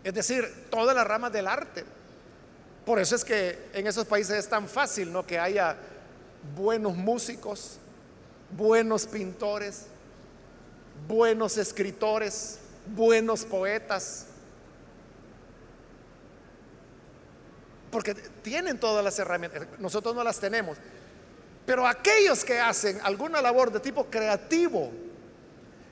es 0.08 0.14
decir, 0.14 0.50
todas 0.70 0.96
las 0.96 1.06
ramas 1.06 1.30
del 1.30 1.46
arte. 1.46 1.84
Por 2.86 2.98
eso 2.98 3.14
es 3.14 3.22
que 3.26 3.68
en 3.74 3.86
esos 3.86 4.06
países 4.06 4.38
es 4.38 4.48
tan 4.48 4.66
fácil, 4.66 5.12
¿no? 5.12 5.26
Que 5.26 5.38
haya 5.38 5.76
buenos 6.56 6.96
músicos, 6.96 7.76
buenos 8.56 9.04
pintores, 9.04 9.84
buenos 11.06 11.58
escritores, 11.58 12.58
buenos 12.86 13.44
poetas. 13.44 14.24
Porque 17.90 18.14
tienen 18.14 18.80
todas 18.80 19.04
las 19.04 19.18
herramientas, 19.18 19.66
nosotros 19.78 20.14
no 20.14 20.24
las 20.24 20.40
tenemos. 20.40 20.78
Pero 21.66 21.86
aquellos 21.86 22.46
que 22.46 22.58
hacen 22.58 22.98
alguna 23.02 23.42
labor 23.42 23.70
de 23.70 23.80
tipo 23.80 24.06
creativo, 24.06 24.90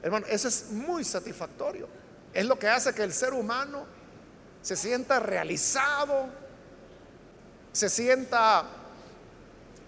hermano, 0.02 0.24
eso 0.26 0.48
es 0.48 0.70
muy 0.70 1.04
satisfactorio. 1.04 1.86
Es 2.32 2.46
lo 2.46 2.58
que 2.58 2.66
hace 2.66 2.94
que 2.94 3.02
el 3.02 3.12
ser 3.12 3.34
humano 3.34 3.95
se 4.66 4.74
sienta 4.74 5.20
realizado, 5.20 6.26
se 7.70 7.88
sienta 7.88 8.64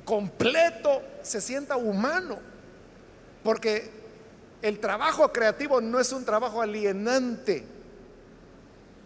completo, 0.05 1.03
se 1.21 1.41
sienta 1.41 1.77
humano. 1.77 2.39
Porque 3.43 3.91
el 4.63 4.79
trabajo 4.79 5.33
creativo 5.33 5.81
no 5.81 5.99
es 5.99 6.13
un 6.13 6.25
trabajo 6.25 6.63
alienante. 6.63 7.67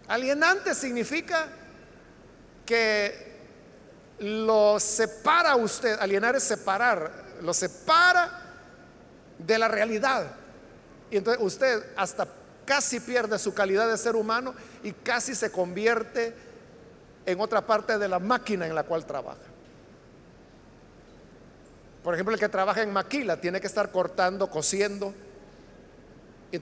Alienante 0.08 0.74
significa 0.74 1.48
que 2.66 3.32
lo 4.18 4.78
separa 4.78 5.56
usted, 5.56 5.98
alienar 5.98 6.36
es 6.36 6.42
separar, 6.42 7.10
lo 7.40 7.54
separa 7.54 8.42
de 9.38 9.58
la 9.58 9.68
realidad. 9.68 10.32
Y 11.10 11.16
entonces 11.16 11.42
usted 11.42 11.82
hasta 11.96 12.28
casi 12.64 13.00
pierde 13.00 13.38
su 13.38 13.54
calidad 13.54 13.88
de 13.88 13.96
ser 13.96 14.16
humano 14.16 14.54
y 14.82 14.92
casi 14.92 15.34
se 15.34 15.50
convierte 15.50 16.34
en 17.26 17.40
otra 17.40 17.66
parte 17.66 17.98
de 17.98 18.08
la 18.08 18.18
máquina 18.18 18.66
en 18.66 18.74
la 18.74 18.82
cual 18.82 19.06
trabaja. 19.06 19.38
Por 22.02 22.14
ejemplo, 22.14 22.34
el 22.34 22.40
que 22.40 22.48
trabaja 22.48 22.82
en 22.82 22.92
maquila 22.92 23.40
tiene 23.40 23.60
que 23.60 23.66
estar 23.66 23.90
cortando, 23.92 24.50
cosiendo. 24.50 25.14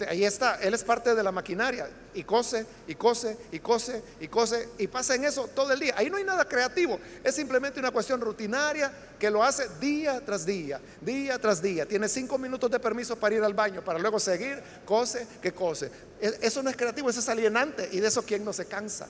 Ahí 0.08 0.24
está, 0.24 0.54
él 0.56 0.72
es 0.72 0.84
parte 0.84 1.14
de 1.16 1.22
la 1.22 1.32
maquinaria 1.32 1.88
y 2.14 2.22
cose, 2.22 2.64
y 2.86 2.94
cose, 2.94 3.36
y 3.50 3.58
cose, 3.58 4.02
y 4.20 4.28
cose, 4.28 4.68
y 4.78 4.86
pasa 4.86 5.16
en 5.16 5.24
eso 5.24 5.48
todo 5.48 5.72
el 5.72 5.80
día. 5.80 5.94
Ahí 5.96 6.08
no 6.08 6.16
hay 6.16 6.22
nada 6.22 6.44
creativo, 6.44 7.00
es 7.24 7.34
simplemente 7.34 7.80
una 7.80 7.90
cuestión 7.90 8.20
rutinaria 8.20 8.92
que 9.18 9.30
lo 9.30 9.42
hace 9.42 9.68
día 9.80 10.24
tras 10.24 10.46
día, 10.46 10.80
día 11.00 11.38
tras 11.40 11.60
día. 11.60 11.86
Tiene 11.86 12.08
cinco 12.08 12.38
minutos 12.38 12.70
de 12.70 12.78
permiso 12.78 13.16
para 13.16 13.34
ir 13.34 13.42
al 13.42 13.54
baño, 13.54 13.82
para 13.84 13.98
luego 13.98 14.20
seguir, 14.20 14.62
cose, 14.84 15.26
que 15.42 15.52
cose. 15.52 15.90
E, 16.20 16.38
eso 16.40 16.62
no 16.62 16.70
es 16.70 16.76
creativo, 16.76 17.10
eso 17.10 17.18
es 17.18 17.28
alienante, 17.28 17.88
y 17.90 17.98
de 17.98 18.06
eso 18.06 18.22
quien 18.22 18.44
no 18.44 18.52
se 18.52 18.66
cansa 18.66 19.08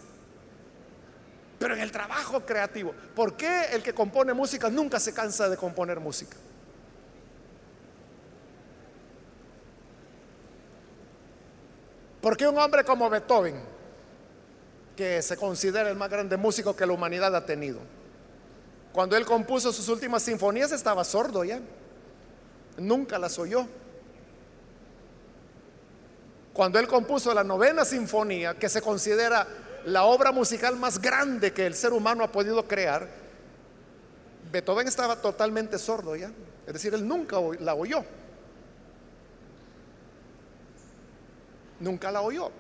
pero 1.59 1.75
en 1.75 1.81
el 1.83 1.93
trabajo 1.93 2.41
creativo. 2.47 2.95
¿Por 3.15 3.37
qué 3.37 3.67
el 3.73 3.83
que 3.83 3.93
compone 3.93 4.33
música 4.33 4.71
nunca 4.71 4.99
se 4.99 5.13
cansa 5.13 5.47
de 5.47 5.59
componer 5.59 6.01
música? 6.01 6.39
Porque 12.21 12.47
un 12.47 12.59
hombre 12.59 12.85
como 12.85 13.09
Beethoven, 13.09 13.57
que 14.97 15.23
se 15.23 15.37
considera 15.37 15.89
el 15.89 15.97
más 15.97 16.11
grande 16.11 16.37
músico 16.37 16.77
que 16.77 16.87
la 16.87 16.93
humanidad 16.93 17.35
ha 17.35 17.47
tenido, 17.47 17.79
cuando 18.93 19.17
él 19.17 19.25
compuso 19.25 19.73
sus 19.73 19.89
últimas 19.89 20.23
sinfonías 20.23 20.73
estaba 20.73 21.05
sordo 21.05 21.45
ya, 21.45 21.61
nunca 22.77 23.19
las 23.19 23.39
oyó. 23.39 23.67
Cuando 26.53 26.79
él 26.79 26.89
compuso 26.89 27.33
la 27.33 27.45
novena 27.45 27.85
sinfonía, 27.85 28.59
que 28.59 28.69
se 28.69 28.83
considera 28.83 29.47
la 29.85 30.05
obra 30.05 30.33
musical 30.33 30.77
más 30.77 31.01
grande 31.01 31.53
que 31.53 31.65
el 31.65 31.75
ser 31.75 31.93
humano 31.93 32.25
ha 32.25 32.33
podido 32.33 32.67
crear, 32.67 33.09
Beethoven 34.51 34.89
estaba 34.89 35.17
totalmente 35.17 35.79
sordo 35.79 36.17
ya. 36.17 36.31
Es 36.67 36.73
decir, 36.73 36.93
él 36.93 37.07
nunca 37.07 37.37
la 37.61 37.75
oyó. 37.75 38.05
Nunca 41.81 42.11
la 42.11 42.21
oyó. 42.21 42.51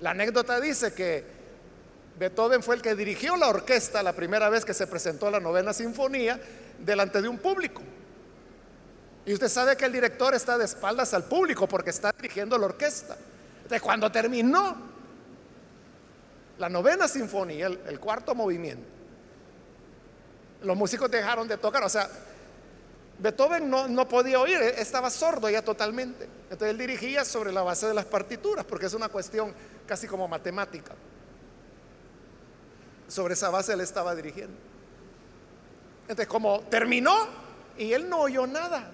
La 0.00 0.10
anécdota 0.10 0.60
dice 0.60 0.92
que 0.92 1.24
Beethoven 2.18 2.62
fue 2.62 2.76
el 2.76 2.82
que 2.82 2.94
dirigió 2.94 3.36
la 3.36 3.48
orquesta 3.48 4.02
la 4.02 4.12
primera 4.12 4.48
vez 4.48 4.64
que 4.64 4.74
se 4.74 4.86
presentó 4.86 5.30
la 5.30 5.40
novena 5.40 5.72
sinfonía 5.72 6.40
delante 6.78 7.22
de 7.22 7.28
un 7.28 7.38
público. 7.38 7.80
Y 9.24 9.32
usted 9.32 9.48
sabe 9.48 9.76
que 9.76 9.84
el 9.84 9.92
director 9.92 10.34
está 10.34 10.56
de 10.56 10.64
espaldas 10.64 11.14
al 11.14 11.24
público 11.24 11.68
porque 11.68 11.90
está 11.90 12.12
dirigiendo 12.12 12.56
la 12.58 12.66
orquesta. 12.66 13.16
De 13.68 13.80
cuando 13.80 14.10
terminó 14.10 14.76
la 16.58 16.68
novena 16.68 17.06
sinfonía, 17.06 17.66
el, 17.66 18.00
cuarto 18.00 18.34
movimiento, 18.34 18.88
los 20.62 20.76
músicos 20.76 21.10
dejaron 21.10 21.46
de 21.46 21.58
tocar. 21.58 21.84
O 21.84 21.88
sea, 21.88 22.08
Beethoven 23.18 23.68
no, 23.68 24.08
podía 24.08 24.38
oír, 24.38 24.56
estaba 24.76 25.10
sordo 25.10 25.50
ya 25.50 25.62
totalmente. 25.62 26.28
Entonces 26.44 26.68
él 26.68 26.78
dirigía 26.78 27.24
sobre 27.24 27.50
la 27.52 27.62
base 27.62 27.86
de 27.86 27.94
las 27.94 28.04
partituras, 28.04 28.64
porque 28.64 28.86
es 28.86 28.94
una 28.94 29.08
cuestión 29.08 29.52
casi 29.86 30.06
como 30.06 30.28
matemática. 30.28 30.94
Sobre 33.08 33.34
esa 33.34 33.50
base 33.50 33.72
él 33.72 33.80
estaba 33.80 34.14
dirigiendo. 34.14 34.56
Entonces 36.02 36.28
como 36.28 36.60
terminó 36.62 37.26
y 37.76 37.92
él 37.92 38.08
no 38.08 38.20
oyó 38.20 38.46
nada. 38.46 38.88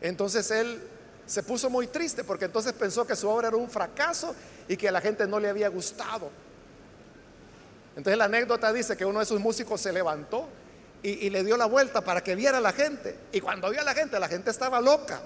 Entonces 0.00 0.50
él 0.50 0.82
se 1.26 1.42
puso 1.42 1.68
muy 1.68 1.86
triste 1.86 2.24
porque 2.24 2.46
entonces 2.46 2.72
pensó 2.72 3.06
que 3.06 3.14
su 3.14 3.28
obra 3.28 3.48
era 3.48 3.56
un 3.56 3.68
fracaso 3.68 4.34
y 4.68 4.76
que 4.76 4.88
a 4.88 4.92
la 4.92 5.02
gente 5.02 5.26
no 5.26 5.38
le 5.38 5.50
había 5.50 5.68
gustado. 5.68 6.30
Entonces 7.94 8.16
la 8.16 8.24
anécdota 8.24 8.72
dice 8.72 8.96
que 8.96 9.04
uno 9.04 9.20
de 9.20 9.26
sus 9.26 9.38
músicos 9.38 9.82
se 9.82 9.92
levantó 9.92 10.48
y, 11.04 11.28
le 11.28 11.44
dio 11.44 11.58
la 11.58 11.66
vuelta 11.66 12.00
para 12.00 12.24
que 12.24 12.34
viera 12.34 12.58
a 12.58 12.60
la 12.62 12.72
gente. 12.72 13.14
Y 13.30 13.40
cuando 13.42 13.68
vio 13.68 13.82
a 13.82 13.84
la 13.84 13.92
gente, 13.92 14.18
la 14.18 14.26
gente 14.26 14.50
estaba 14.50 14.80
loca, 14.80 15.20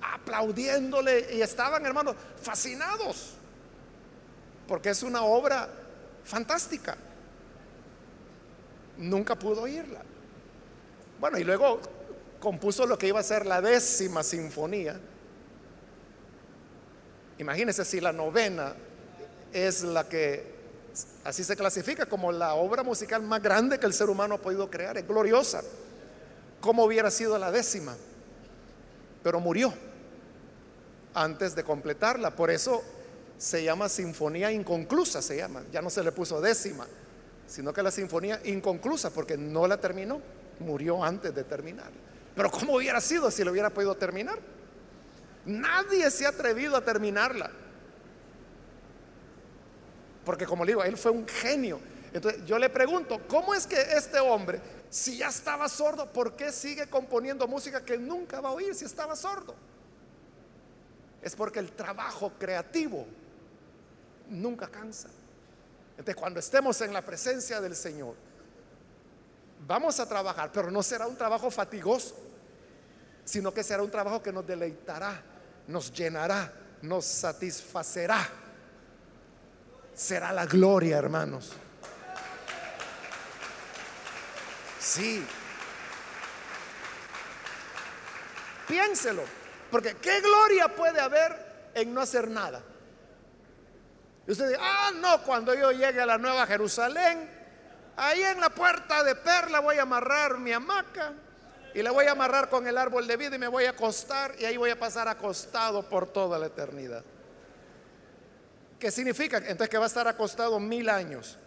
aplaudiéndole 0.00 1.34
y 1.34 1.42
estaban, 1.42 1.84
hermanos, 1.84 2.16
fascinados, 2.40 3.34
porque 4.66 4.88
es 4.88 5.02
una 5.02 5.22
obra 5.22 5.68
fantástica. 6.24 6.96
Nunca 8.96 9.38
pudo 9.38 9.62
oírla. 9.62 10.00
Bueno, 11.20 11.36
y 11.36 11.44
luego 11.44 11.78
compuso 12.40 12.86
lo 12.86 12.96
que 12.96 13.08
iba 13.08 13.20
a 13.20 13.22
ser 13.22 13.44
la 13.44 13.60
décima 13.60 14.22
sinfonía. 14.22 14.98
Imagínense 17.36 17.84
si 17.84 18.00
la 18.00 18.12
novena 18.12 18.74
es 19.52 19.82
la 19.82 20.08
que 20.08 20.53
así 21.24 21.44
se 21.44 21.56
clasifica 21.56 22.06
como 22.06 22.32
la 22.32 22.54
obra 22.54 22.82
musical 22.82 23.22
más 23.22 23.42
grande 23.42 23.78
que 23.78 23.86
el 23.86 23.92
ser 23.92 24.08
humano 24.08 24.36
ha 24.36 24.38
podido 24.38 24.70
crear, 24.70 24.96
es 24.96 25.06
gloriosa. 25.06 25.62
¿Cómo 26.60 26.84
hubiera 26.84 27.10
sido 27.10 27.38
la 27.38 27.50
décima? 27.50 27.96
Pero 29.22 29.40
murió 29.40 29.72
antes 31.14 31.54
de 31.54 31.64
completarla, 31.64 32.34
por 32.34 32.50
eso 32.50 32.82
se 33.38 33.62
llama 33.64 33.88
sinfonía 33.88 34.50
inconclusa, 34.52 35.22
se 35.22 35.36
llama, 35.36 35.62
ya 35.72 35.82
no 35.82 35.90
se 35.90 36.02
le 36.02 36.12
puso 36.12 36.40
décima, 36.40 36.86
sino 37.46 37.72
que 37.72 37.82
la 37.82 37.90
sinfonía 37.90 38.40
inconclusa 38.44 39.10
porque 39.10 39.36
no 39.36 39.66
la 39.66 39.78
terminó, 39.78 40.20
murió 40.60 41.02
antes 41.02 41.34
de 41.34 41.44
terminarla. 41.44 41.96
Pero 42.34 42.50
¿cómo 42.50 42.76
hubiera 42.76 43.00
sido 43.00 43.30
si 43.30 43.44
lo 43.44 43.52
hubiera 43.52 43.70
podido 43.70 43.94
terminar? 43.94 44.38
Nadie 45.46 46.10
se 46.10 46.26
ha 46.26 46.30
atrevido 46.30 46.76
a 46.76 46.84
terminarla. 46.84 47.50
Porque 50.24 50.46
como 50.46 50.64
le 50.64 50.72
digo, 50.72 50.82
él 50.82 50.96
fue 50.96 51.10
un 51.10 51.26
genio. 51.26 51.80
Entonces 52.12 52.44
yo 52.46 52.58
le 52.58 52.70
pregunto, 52.70 53.20
¿cómo 53.28 53.54
es 53.54 53.66
que 53.66 53.80
este 53.80 54.20
hombre, 54.20 54.60
si 54.88 55.18
ya 55.18 55.28
estaba 55.28 55.68
sordo, 55.68 56.12
¿por 56.12 56.36
qué 56.36 56.52
sigue 56.52 56.86
componiendo 56.86 57.48
música 57.48 57.84
que 57.84 57.98
nunca 57.98 58.40
va 58.40 58.50
a 58.50 58.52
oír 58.52 58.74
si 58.74 58.84
estaba 58.84 59.16
sordo? 59.16 59.54
Es 61.20 61.34
porque 61.34 61.58
el 61.58 61.72
trabajo 61.72 62.32
creativo 62.38 63.06
nunca 64.28 64.68
cansa. 64.68 65.08
Entonces 65.90 66.16
cuando 66.16 66.40
estemos 66.40 66.80
en 66.80 66.92
la 66.92 67.02
presencia 67.02 67.60
del 67.60 67.74
Señor, 67.74 68.14
vamos 69.66 69.98
a 70.00 70.08
trabajar, 70.08 70.50
pero 70.52 70.70
no 70.70 70.82
será 70.82 71.06
un 71.06 71.16
trabajo 71.16 71.50
fatigoso, 71.50 72.14
sino 73.24 73.52
que 73.52 73.62
será 73.62 73.82
un 73.82 73.90
trabajo 73.90 74.22
que 74.22 74.32
nos 74.32 74.46
deleitará, 74.46 75.22
nos 75.66 75.92
llenará, 75.92 76.52
nos 76.82 77.04
satisfacerá. 77.04 78.43
Será 79.94 80.32
la 80.32 80.46
gloria, 80.46 80.98
hermanos. 80.98 81.52
Sí. 84.78 85.24
Piénselo, 88.68 89.22
porque 89.70 89.96
¿qué 89.96 90.20
gloria 90.20 90.68
puede 90.68 91.00
haber 91.00 91.70
en 91.74 91.94
no 91.94 92.00
hacer 92.00 92.28
nada? 92.28 92.62
Y 94.26 94.32
usted 94.32 94.48
dice, 94.48 94.60
ah, 94.60 94.90
no, 94.94 95.22
cuando 95.22 95.54
yo 95.54 95.70
llegue 95.70 96.00
a 96.00 96.06
la 96.06 96.18
Nueva 96.18 96.46
Jerusalén, 96.46 97.34
Ahí 97.96 98.22
en 98.22 98.40
la 98.40 98.50
puerta 98.50 99.04
de 99.04 99.14
perla 99.14 99.60
voy 99.60 99.78
a 99.78 99.82
amarrar 99.82 100.38
mi 100.38 100.52
hamaca 100.52 101.12
y 101.74 101.82
la 101.82 101.92
voy 101.92 102.06
a 102.06 102.12
amarrar 102.12 102.48
con 102.48 102.66
el 102.66 102.76
árbol 102.76 103.06
de 103.06 103.16
vida 103.16 103.36
y 103.36 103.38
me 103.38 103.48
voy 103.48 103.66
a 103.66 103.70
acostar 103.70 104.34
y 104.38 104.44
ahí 104.44 104.56
voy 104.56 104.70
a 104.70 104.78
pasar 104.78 105.06
acostado 105.06 105.88
por 105.88 106.08
toda 106.08 106.38
la 106.38 106.46
eternidad. 106.46 107.04
¿Qué 108.84 108.90
significa? 108.90 109.38
Entonces 109.38 109.70
que 109.70 109.78
va 109.78 109.84
a 109.84 109.86
estar 109.86 110.06
acostado 110.06 110.60
mil 110.60 110.90
años, 110.90 111.38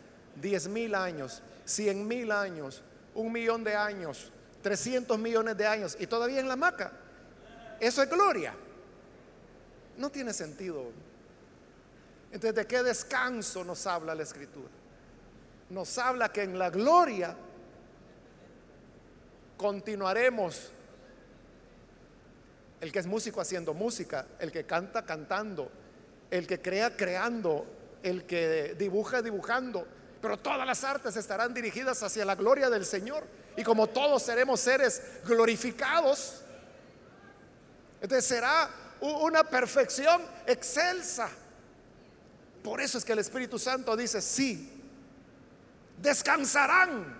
diez 0.41 0.67
mil 0.67 0.95
años, 0.95 1.43
cien 1.65 2.07
mil 2.07 2.31
años, 2.31 2.81
un 3.13 3.31
millón 3.31 3.63
de 3.63 3.75
años, 3.75 4.31
trescientos 4.63 5.19
millones 5.19 5.55
de 5.55 5.67
años 5.67 5.95
y 5.99 6.07
todavía 6.07 6.39
en 6.39 6.47
la 6.47 6.55
hamaca. 6.55 6.91
Eso 7.79 8.01
es 8.01 8.09
gloria. 8.09 8.55
No 9.97 10.09
tiene 10.09 10.33
sentido. 10.33 10.85
Entonces, 12.31 12.55
¿de 12.55 12.65
qué 12.65 12.81
descanso 12.81 13.63
nos 13.63 13.85
habla 13.85 14.15
la 14.15 14.23
escritura? 14.23 14.71
nos 15.69 15.95
habla 15.99 16.31
que 16.31 16.41
en 16.41 16.57
la 16.57 16.71
gloria 16.71 17.37
continuaremos. 19.57 20.71
El 22.81 22.91
que 22.91 22.97
es 22.97 23.05
músico 23.05 23.41
haciendo 23.41 23.75
música, 23.75 24.25
el 24.39 24.51
que 24.51 24.63
canta 24.63 25.05
cantando, 25.05 25.69
el 26.31 26.47
que 26.47 26.61
crea 26.61 26.95
creando, 26.95 27.65
el 28.03 28.25
que 28.25 28.75
dibuja 28.77 29.21
dibujando, 29.21 29.87
pero 30.21 30.37
todas 30.37 30.65
las 30.65 30.83
artes 30.83 31.15
estarán 31.15 31.53
dirigidas 31.53 32.01
hacia 32.03 32.25
la 32.25 32.35
gloria 32.35 32.69
del 32.69 32.85
Señor. 32.85 33.25
Y 33.55 33.63
como 33.63 33.87
todos 33.87 34.23
seremos 34.23 34.59
seres 34.59 35.01
glorificados, 35.25 36.41
entonces 38.01 38.25
será 38.25 38.69
una 39.01 39.43
perfección 39.43 40.21
excelsa. 40.45 41.29
Por 42.63 42.81
eso 42.81 42.97
es 42.97 43.05
que 43.05 43.13
el 43.13 43.19
Espíritu 43.19 43.57
Santo 43.57 43.95
dice, 43.95 44.21
sí, 44.21 44.81
descansarán 46.01 47.15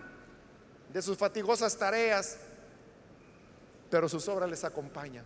de 0.91 1.01
sus 1.01 1.17
fatigosas 1.17 1.77
tareas, 1.77 2.37
pero 3.89 4.09
sus 4.09 4.27
obras 4.27 4.49
les 4.49 4.63
acompañan. 4.63 5.25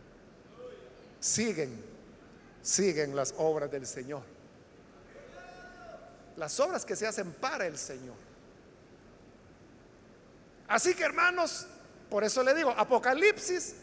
Siguen, 1.19 1.90
siguen 2.62 3.16
las 3.16 3.34
obras 3.38 3.72
del 3.72 3.86
Señor. 3.86 4.24
Las 6.38 6.59
obras 6.59 6.86
que 6.86 6.95
se 6.95 7.07
hacen 7.07 7.34
para 7.34 7.66
el 7.66 7.78
Señor. 7.78 8.16
Así 10.68 10.93
que 10.95 11.03
hermanos, 11.03 11.68
por 12.09 12.24
eso 12.24 12.43
le 12.43 12.53
digo, 12.53 12.72
Apocalipsis 12.72 13.76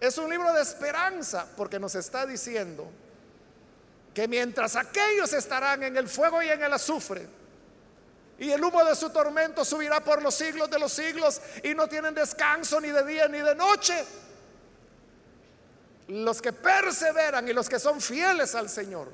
es 0.00 0.18
un 0.18 0.28
libro 0.28 0.52
de 0.52 0.62
esperanza, 0.62 1.46
porque 1.56 1.78
nos 1.78 1.94
está 1.94 2.26
diciendo 2.26 2.90
que 4.12 4.28
mientras 4.28 4.76
aquellos 4.76 5.32
estarán 5.32 5.82
en 5.82 5.96
el 5.96 6.08
fuego 6.08 6.42
y 6.42 6.48
en 6.48 6.62
el 6.62 6.72
azufre, 6.72 7.26
y 8.38 8.50
el 8.50 8.62
humo 8.62 8.84
de 8.84 8.96
su 8.96 9.10
tormento 9.10 9.64
subirá 9.64 10.02
por 10.02 10.20
los 10.20 10.34
siglos 10.34 10.68
de 10.68 10.78
los 10.78 10.92
siglos 10.92 11.40
y 11.62 11.74
no 11.74 11.86
tienen 11.86 12.12
descanso 12.12 12.80
ni 12.80 12.88
de 12.88 13.06
día 13.06 13.28
ni 13.28 13.38
de 13.38 13.54
noche. 13.54 14.04
Los 16.12 16.42
que 16.42 16.52
perseveran 16.52 17.48
y 17.48 17.54
los 17.54 17.70
que 17.70 17.78
son 17.78 17.98
fieles 17.98 18.54
al 18.54 18.68
Señor 18.68 19.08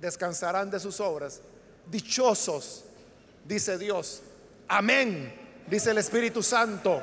descansarán 0.00 0.68
de 0.68 0.80
sus 0.80 0.98
obras. 0.98 1.40
Dichosos, 1.86 2.84
dice 3.44 3.78
Dios. 3.78 4.20
Amén, 4.66 5.32
dice 5.68 5.92
el 5.92 5.98
Espíritu 5.98 6.42
Santo. 6.42 7.00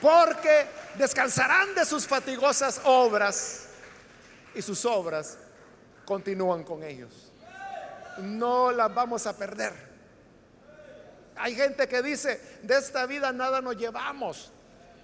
Porque 0.00 0.66
descansarán 0.96 1.74
de 1.74 1.84
sus 1.84 2.06
fatigosas 2.06 2.80
obras 2.84 3.66
y 4.54 4.62
sus 4.62 4.86
obras 4.86 5.36
continúan 6.06 6.64
con 6.64 6.82
ellos. 6.82 7.30
No 8.16 8.72
las 8.72 8.94
vamos 8.94 9.26
a 9.26 9.36
perder. 9.36 9.74
Hay 11.36 11.54
gente 11.54 11.86
que 11.86 12.00
dice, 12.00 12.40
de 12.62 12.78
esta 12.78 13.04
vida 13.04 13.30
nada 13.30 13.60
nos 13.60 13.76
llevamos. 13.76 14.50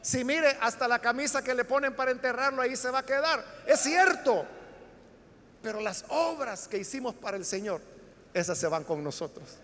Si 0.06 0.22
mire, 0.22 0.56
hasta 0.60 0.86
la 0.86 1.00
camisa 1.00 1.42
que 1.42 1.52
le 1.52 1.64
ponen 1.64 1.92
para 1.92 2.12
enterrarlo 2.12 2.62
ahí 2.62 2.76
se 2.76 2.88
va 2.90 3.00
a 3.00 3.04
quedar. 3.04 3.44
Es 3.66 3.80
cierto. 3.80 4.46
Pero 5.60 5.80
las 5.80 6.04
obras 6.10 6.68
que 6.68 6.78
hicimos 6.78 7.12
para 7.16 7.36
el 7.36 7.44
Señor, 7.44 7.80
esas 8.32 8.56
se 8.56 8.68
van 8.68 8.84
con 8.84 9.02
nosotros. 9.02 9.56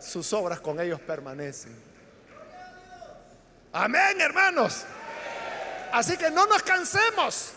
Sus 0.00 0.32
obras 0.32 0.58
con 0.58 0.80
ellos 0.80 1.00
permanecen. 1.02 1.80
Amén, 3.72 4.20
hermanos. 4.20 4.82
Así 5.92 6.16
que 6.16 6.32
no 6.32 6.46
nos 6.46 6.64
cansemos. 6.64 7.52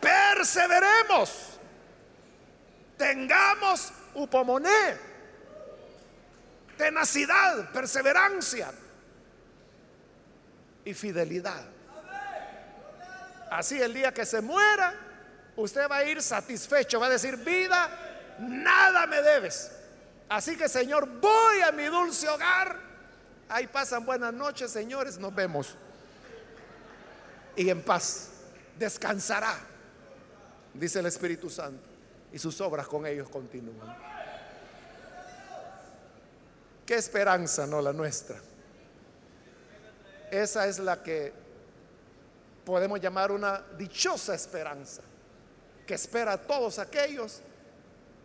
Perseveremos. 0.00 1.58
Tengamos 2.96 3.92
upomoné. 4.14 4.96
Tenacidad, 6.78 7.72
perseverancia 7.72 8.72
y 10.86 10.94
fidelidad. 10.94 11.62
Así 13.50 13.80
el 13.82 13.92
día 13.92 14.14
que 14.14 14.24
se 14.24 14.40
muera, 14.40 14.94
usted 15.56 15.90
va 15.90 15.98
a 15.98 16.04
ir 16.04 16.22
satisfecho, 16.22 17.00
va 17.00 17.06
a 17.06 17.10
decir, 17.10 17.36
vida, 17.36 17.90
nada 18.38 19.06
me 19.06 19.20
debes. 19.20 19.72
Así 20.28 20.56
que 20.56 20.68
Señor, 20.68 21.06
voy 21.20 21.60
a 21.60 21.72
mi 21.72 21.84
dulce 21.84 22.28
hogar. 22.28 22.78
Ahí 23.48 23.66
pasan 23.66 24.06
buenas 24.06 24.32
noches, 24.32 24.70
señores, 24.70 25.18
nos 25.18 25.34
vemos. 25.34 25.74
Y 27.56 27.68
en 27.68 27.82
paz, 27.82 28.30
descansará, 28.78 29.56
dice 30.72 31.00
el 31.00 31.06
Espíritu 31.06 31.50
Santo, 31.50 31.88
y 32.32 32.38
sus 32.38 32.60
obras 32.60 32.86
con 32.86 33.06
ellos 33.06 33.28
continúan. 33.28 33.96
Qué 36.84 36.94
esperanza, 36.94 37.66
no 37.66 37.80
la 37.82 37.92
nuestra. 37.92 38.36
Esa 40.42 40.66
es 40.66 40.78
la 40.78 41.02
que 41.02 41.32
podemos 42.62 43.00
llamar 43.00 43.32
una 43.32 43.62
dichosa 43.78 44.34
esperanza, 44.34 45.00
que 45.86 45.94
espera 45.94 46.32
a 46.32 46.36
todos 46.36 46.78
aquellos 46.78 47.40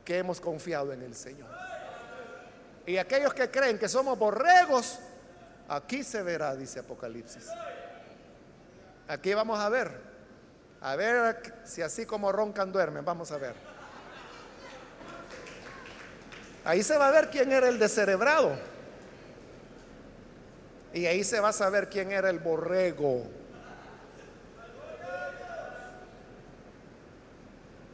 que 0.04 0.18
hemos 0.18 0.42
confiado 0.42 0.92
en 0.92 1.04
el 1.04 1.16
Señor. 1.16 1.50
Y 2.86 2.98
aquellos 2.98 3.34
que 3.34 3.50
creen 3.50 3.80
que 3.80 3.88
somos 3.88 4.20
borregos, 4.20 5.00
aquí 5.70 6.04
se 6.04 6.22
verá, 6.22 6.54
dice 6.54 6.80
Apocalipsis. 6.80 7.48
Aquí 9.08 9.34
vamos 9.34 9.58
a 9.58 9.70
ver, 9.70 9.92
a 10.82 10.98
ver 10.98 11.62
si 11.64 11.82
así 11.82 12.06
como 12.06 12.34
roncan 12.34 12.74
duermen, 12.74 13.06
vamos 13.06 13.32
a 13.32 13.38
ver. 13.38 13.56
Ahí 16.66 16.84
se 16.84 16.98
va 16.98 17.08
a 17.08 17.12
ver 17.12 17.30
quién 17.30 17.54
era 17.54 17.70
el 17.70 17.80
descerebrado. 17.80 18.71
Y 20.94 21.06
ahí 21.06 21.24
se 21.24 21.40
va 21.40 21.50
a 21.50 21.54
saber 21.54 21.90
quién 21.90 22.12
era 22.12 22.30
el 22.30 22.40
borrego. 22.40 23.24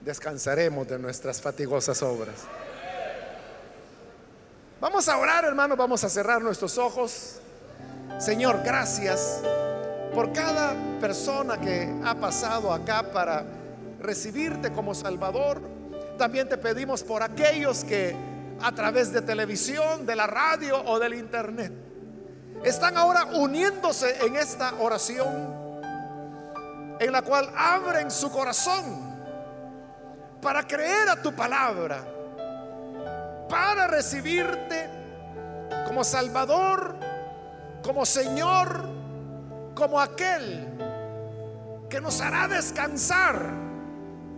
Descansaremos 0.02 0.88
de 0.88 0.98
nuestras 0.98 1.41
fatigosas 1.41 2.02
obras. 2.02 2.36
Vamos 4.80 5.08
a 5.10 5.18
orar, 5.18 5.45
hermanos, 5.45 5.78
vamos 5.78 6.04
a 6.04 6.10
cerrar 6.10 6.41
nuestros 6.41 6.78
ojos. 6.78 7.39
Señor, 8.20 8.62
gracias 8.64 9.41
por 10.14 10.34
cada 10.34 10.76
persona 11.00 11.60
que 11.60 11.93
ha 12.04 12.16
pasado 12.16 12.74
acá 12.74 13.12
para 13.12 13.45
recibirte 14.00 14.72
como 14.72 14.95
Salvador. 14.95 15.62
También 16.18 16.50
te 16.50 16.58
pedimos 16.58 17.04
por 17.04 17.22
aquellos 17.22 17.84
que 17.84 18.16
a 18.60 18.72
través 18.74 19.12
de 19.12 19.22
televisión, 19.22 20.06
de 20.08 20.16
la 20.16 20.26
radio 20.26 20.84
o 20.86 20.98
del 20.98 21.14
internet 21.14 21.87
están 22.64 22.97
ahora 22.97 23.26
uniéndose 23.34 24.26
en 24.26 24.36
esta 24.36 24.74
oración 24.80 25.55
en 26.99 27.12
la 27.12 27.22
cual 27.22 27.49
abren 27.55 28.10
su 28.10 28.32
corazón 28.32 29.16
para 30.41 30.64
creer 30.64 31.10
a 31.10 31.22
tu 31.22 31.34
palabra, 31.34 32.03
para 33.49 33.88
recibirte 33.88 34.89
como 35.86 36.03
Salvador, 36.03 36.95
como 37.84 38.05
Señor, 38.05 38.89
como 39.76 39.99
aquel 39.99 40.68
que 41.89 42.01
nos 42.01 42.20
hará 42.22 42.47
descansar 42.47 43.39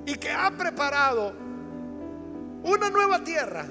y 0.06 0.16
que 0.16 0.32
ha 0.32 0.52
preparado 0.52 1.34
una 2.64 2.90
nueva 2.90 3.24
tierra, 3.24 3.66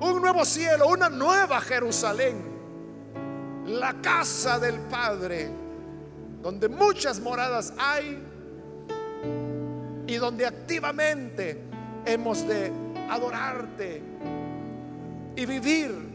un 0.00 0.20
nuevo 0.20 0.44
cielo, 0.44 0.86
una 0.88 1.08
nueva 1.08 1.60
Jerusalén 1.60 2.51
la 3.66 3.94
casa 4.00 4.58
del 4.58 4.80
Padre, 4.80 5.50
donde 6.42 6.68
muchas 6.68 7.20
moradas 7.20 7.72
hay 7.78 8.22
y 10.06 10.16
donde 10.16 10.46
activamente 10.46 11.62
hemos 12.04 12.46
de 12.46 12.72
adorarte 13.08 14.02
y 15.36 15.46
vivir 15.46 16.12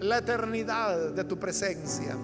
la 0.00 0.18
eternidad 0.18 1.10
de 1.10 1.24
tu 1.24 1.38
presencia. 1.38 2.16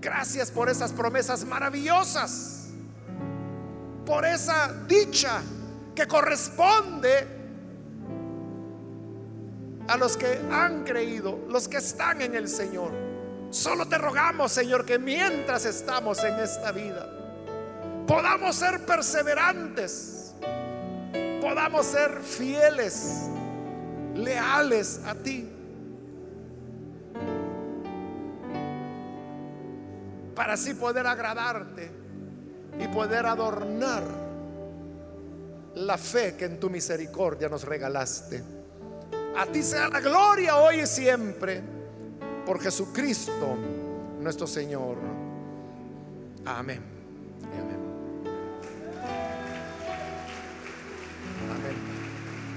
Gracias 0.00 0.50
por 0.50 0.68
esas 0.68 0.92
promesas 0.92 1.44
maravillosas, 1.44 2.68
por 4.04 4.24
esa 4.26 4.84
dicha 4.86 5.40
que 5.94 6.06
corresponde 6.06 7.33
a 9.88 9.96
los 9.96 10.16
que 10.16 10.40
han 10.50 10.84
creído, 10.84 11.38
los 11.48 11.68
que 11.68 11.78
están 11.78 12.22
en 12.22 12.34
el 12.34 12.48
Señor. 12.48 12.92
Solo 13.50 13.86
te 13.86 13.98
rogamos, 13.98 14.52
Señor, 14.52 14.84
que 14.84 14.98
mientras 14.98 15.64
estamos 15.64 16.22
en 16.24 16.34
esta 16.40 16.72
vida, 16.72 17.08
podamos 18.06 18.56
ser 18.56 18.84
perseverantes, 18.84 20.34
podamos 21.40 21.86
ser 21.86 22.20
fieles, 22.20 23.28
leales 24.14 25.00
a 25.06 25.14
ti. 25.14 25.50
Para 30.34 30.54
así 30.54 30.74
poder 30.74 31.06
agradarte 31.06 31.90
y 32.80 32.88
poder 32.88 33.26
adornar 33.26 34.02
la 35.76 35.96
fe 35.98 36.34
que 36.36 36.46
en 36.46 36.58
tu 36.58 36.70
misericordia 36.70 37.48
nos 37.48 37.62
regalaste. 37.64 38.53
A 39.36 39.46
ti 39.46 39.62
sea 39.62 39.88
la 39.88 40.00
gloria 40.00 40.56
hoy 40.56 40.80
y 40.80 40.86
siempre 40.86 41.60
por 42.46 42.60
Jesucristo 42.60 43.56
nuestro 44.20 44.46
Señor. 44.46 44.96
Amén. 46.44 46.82
Amén. 47.42 47.84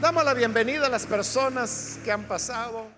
Damos 0.01 0.23
la 0.23 0.33
bienvenida 0.35 0.85
a 0.85 0.89
las 0.89 1.05
personas 1.07 1.99
que 2.03 2.11
han 2.11 2.27
pasado. 2.27 2.96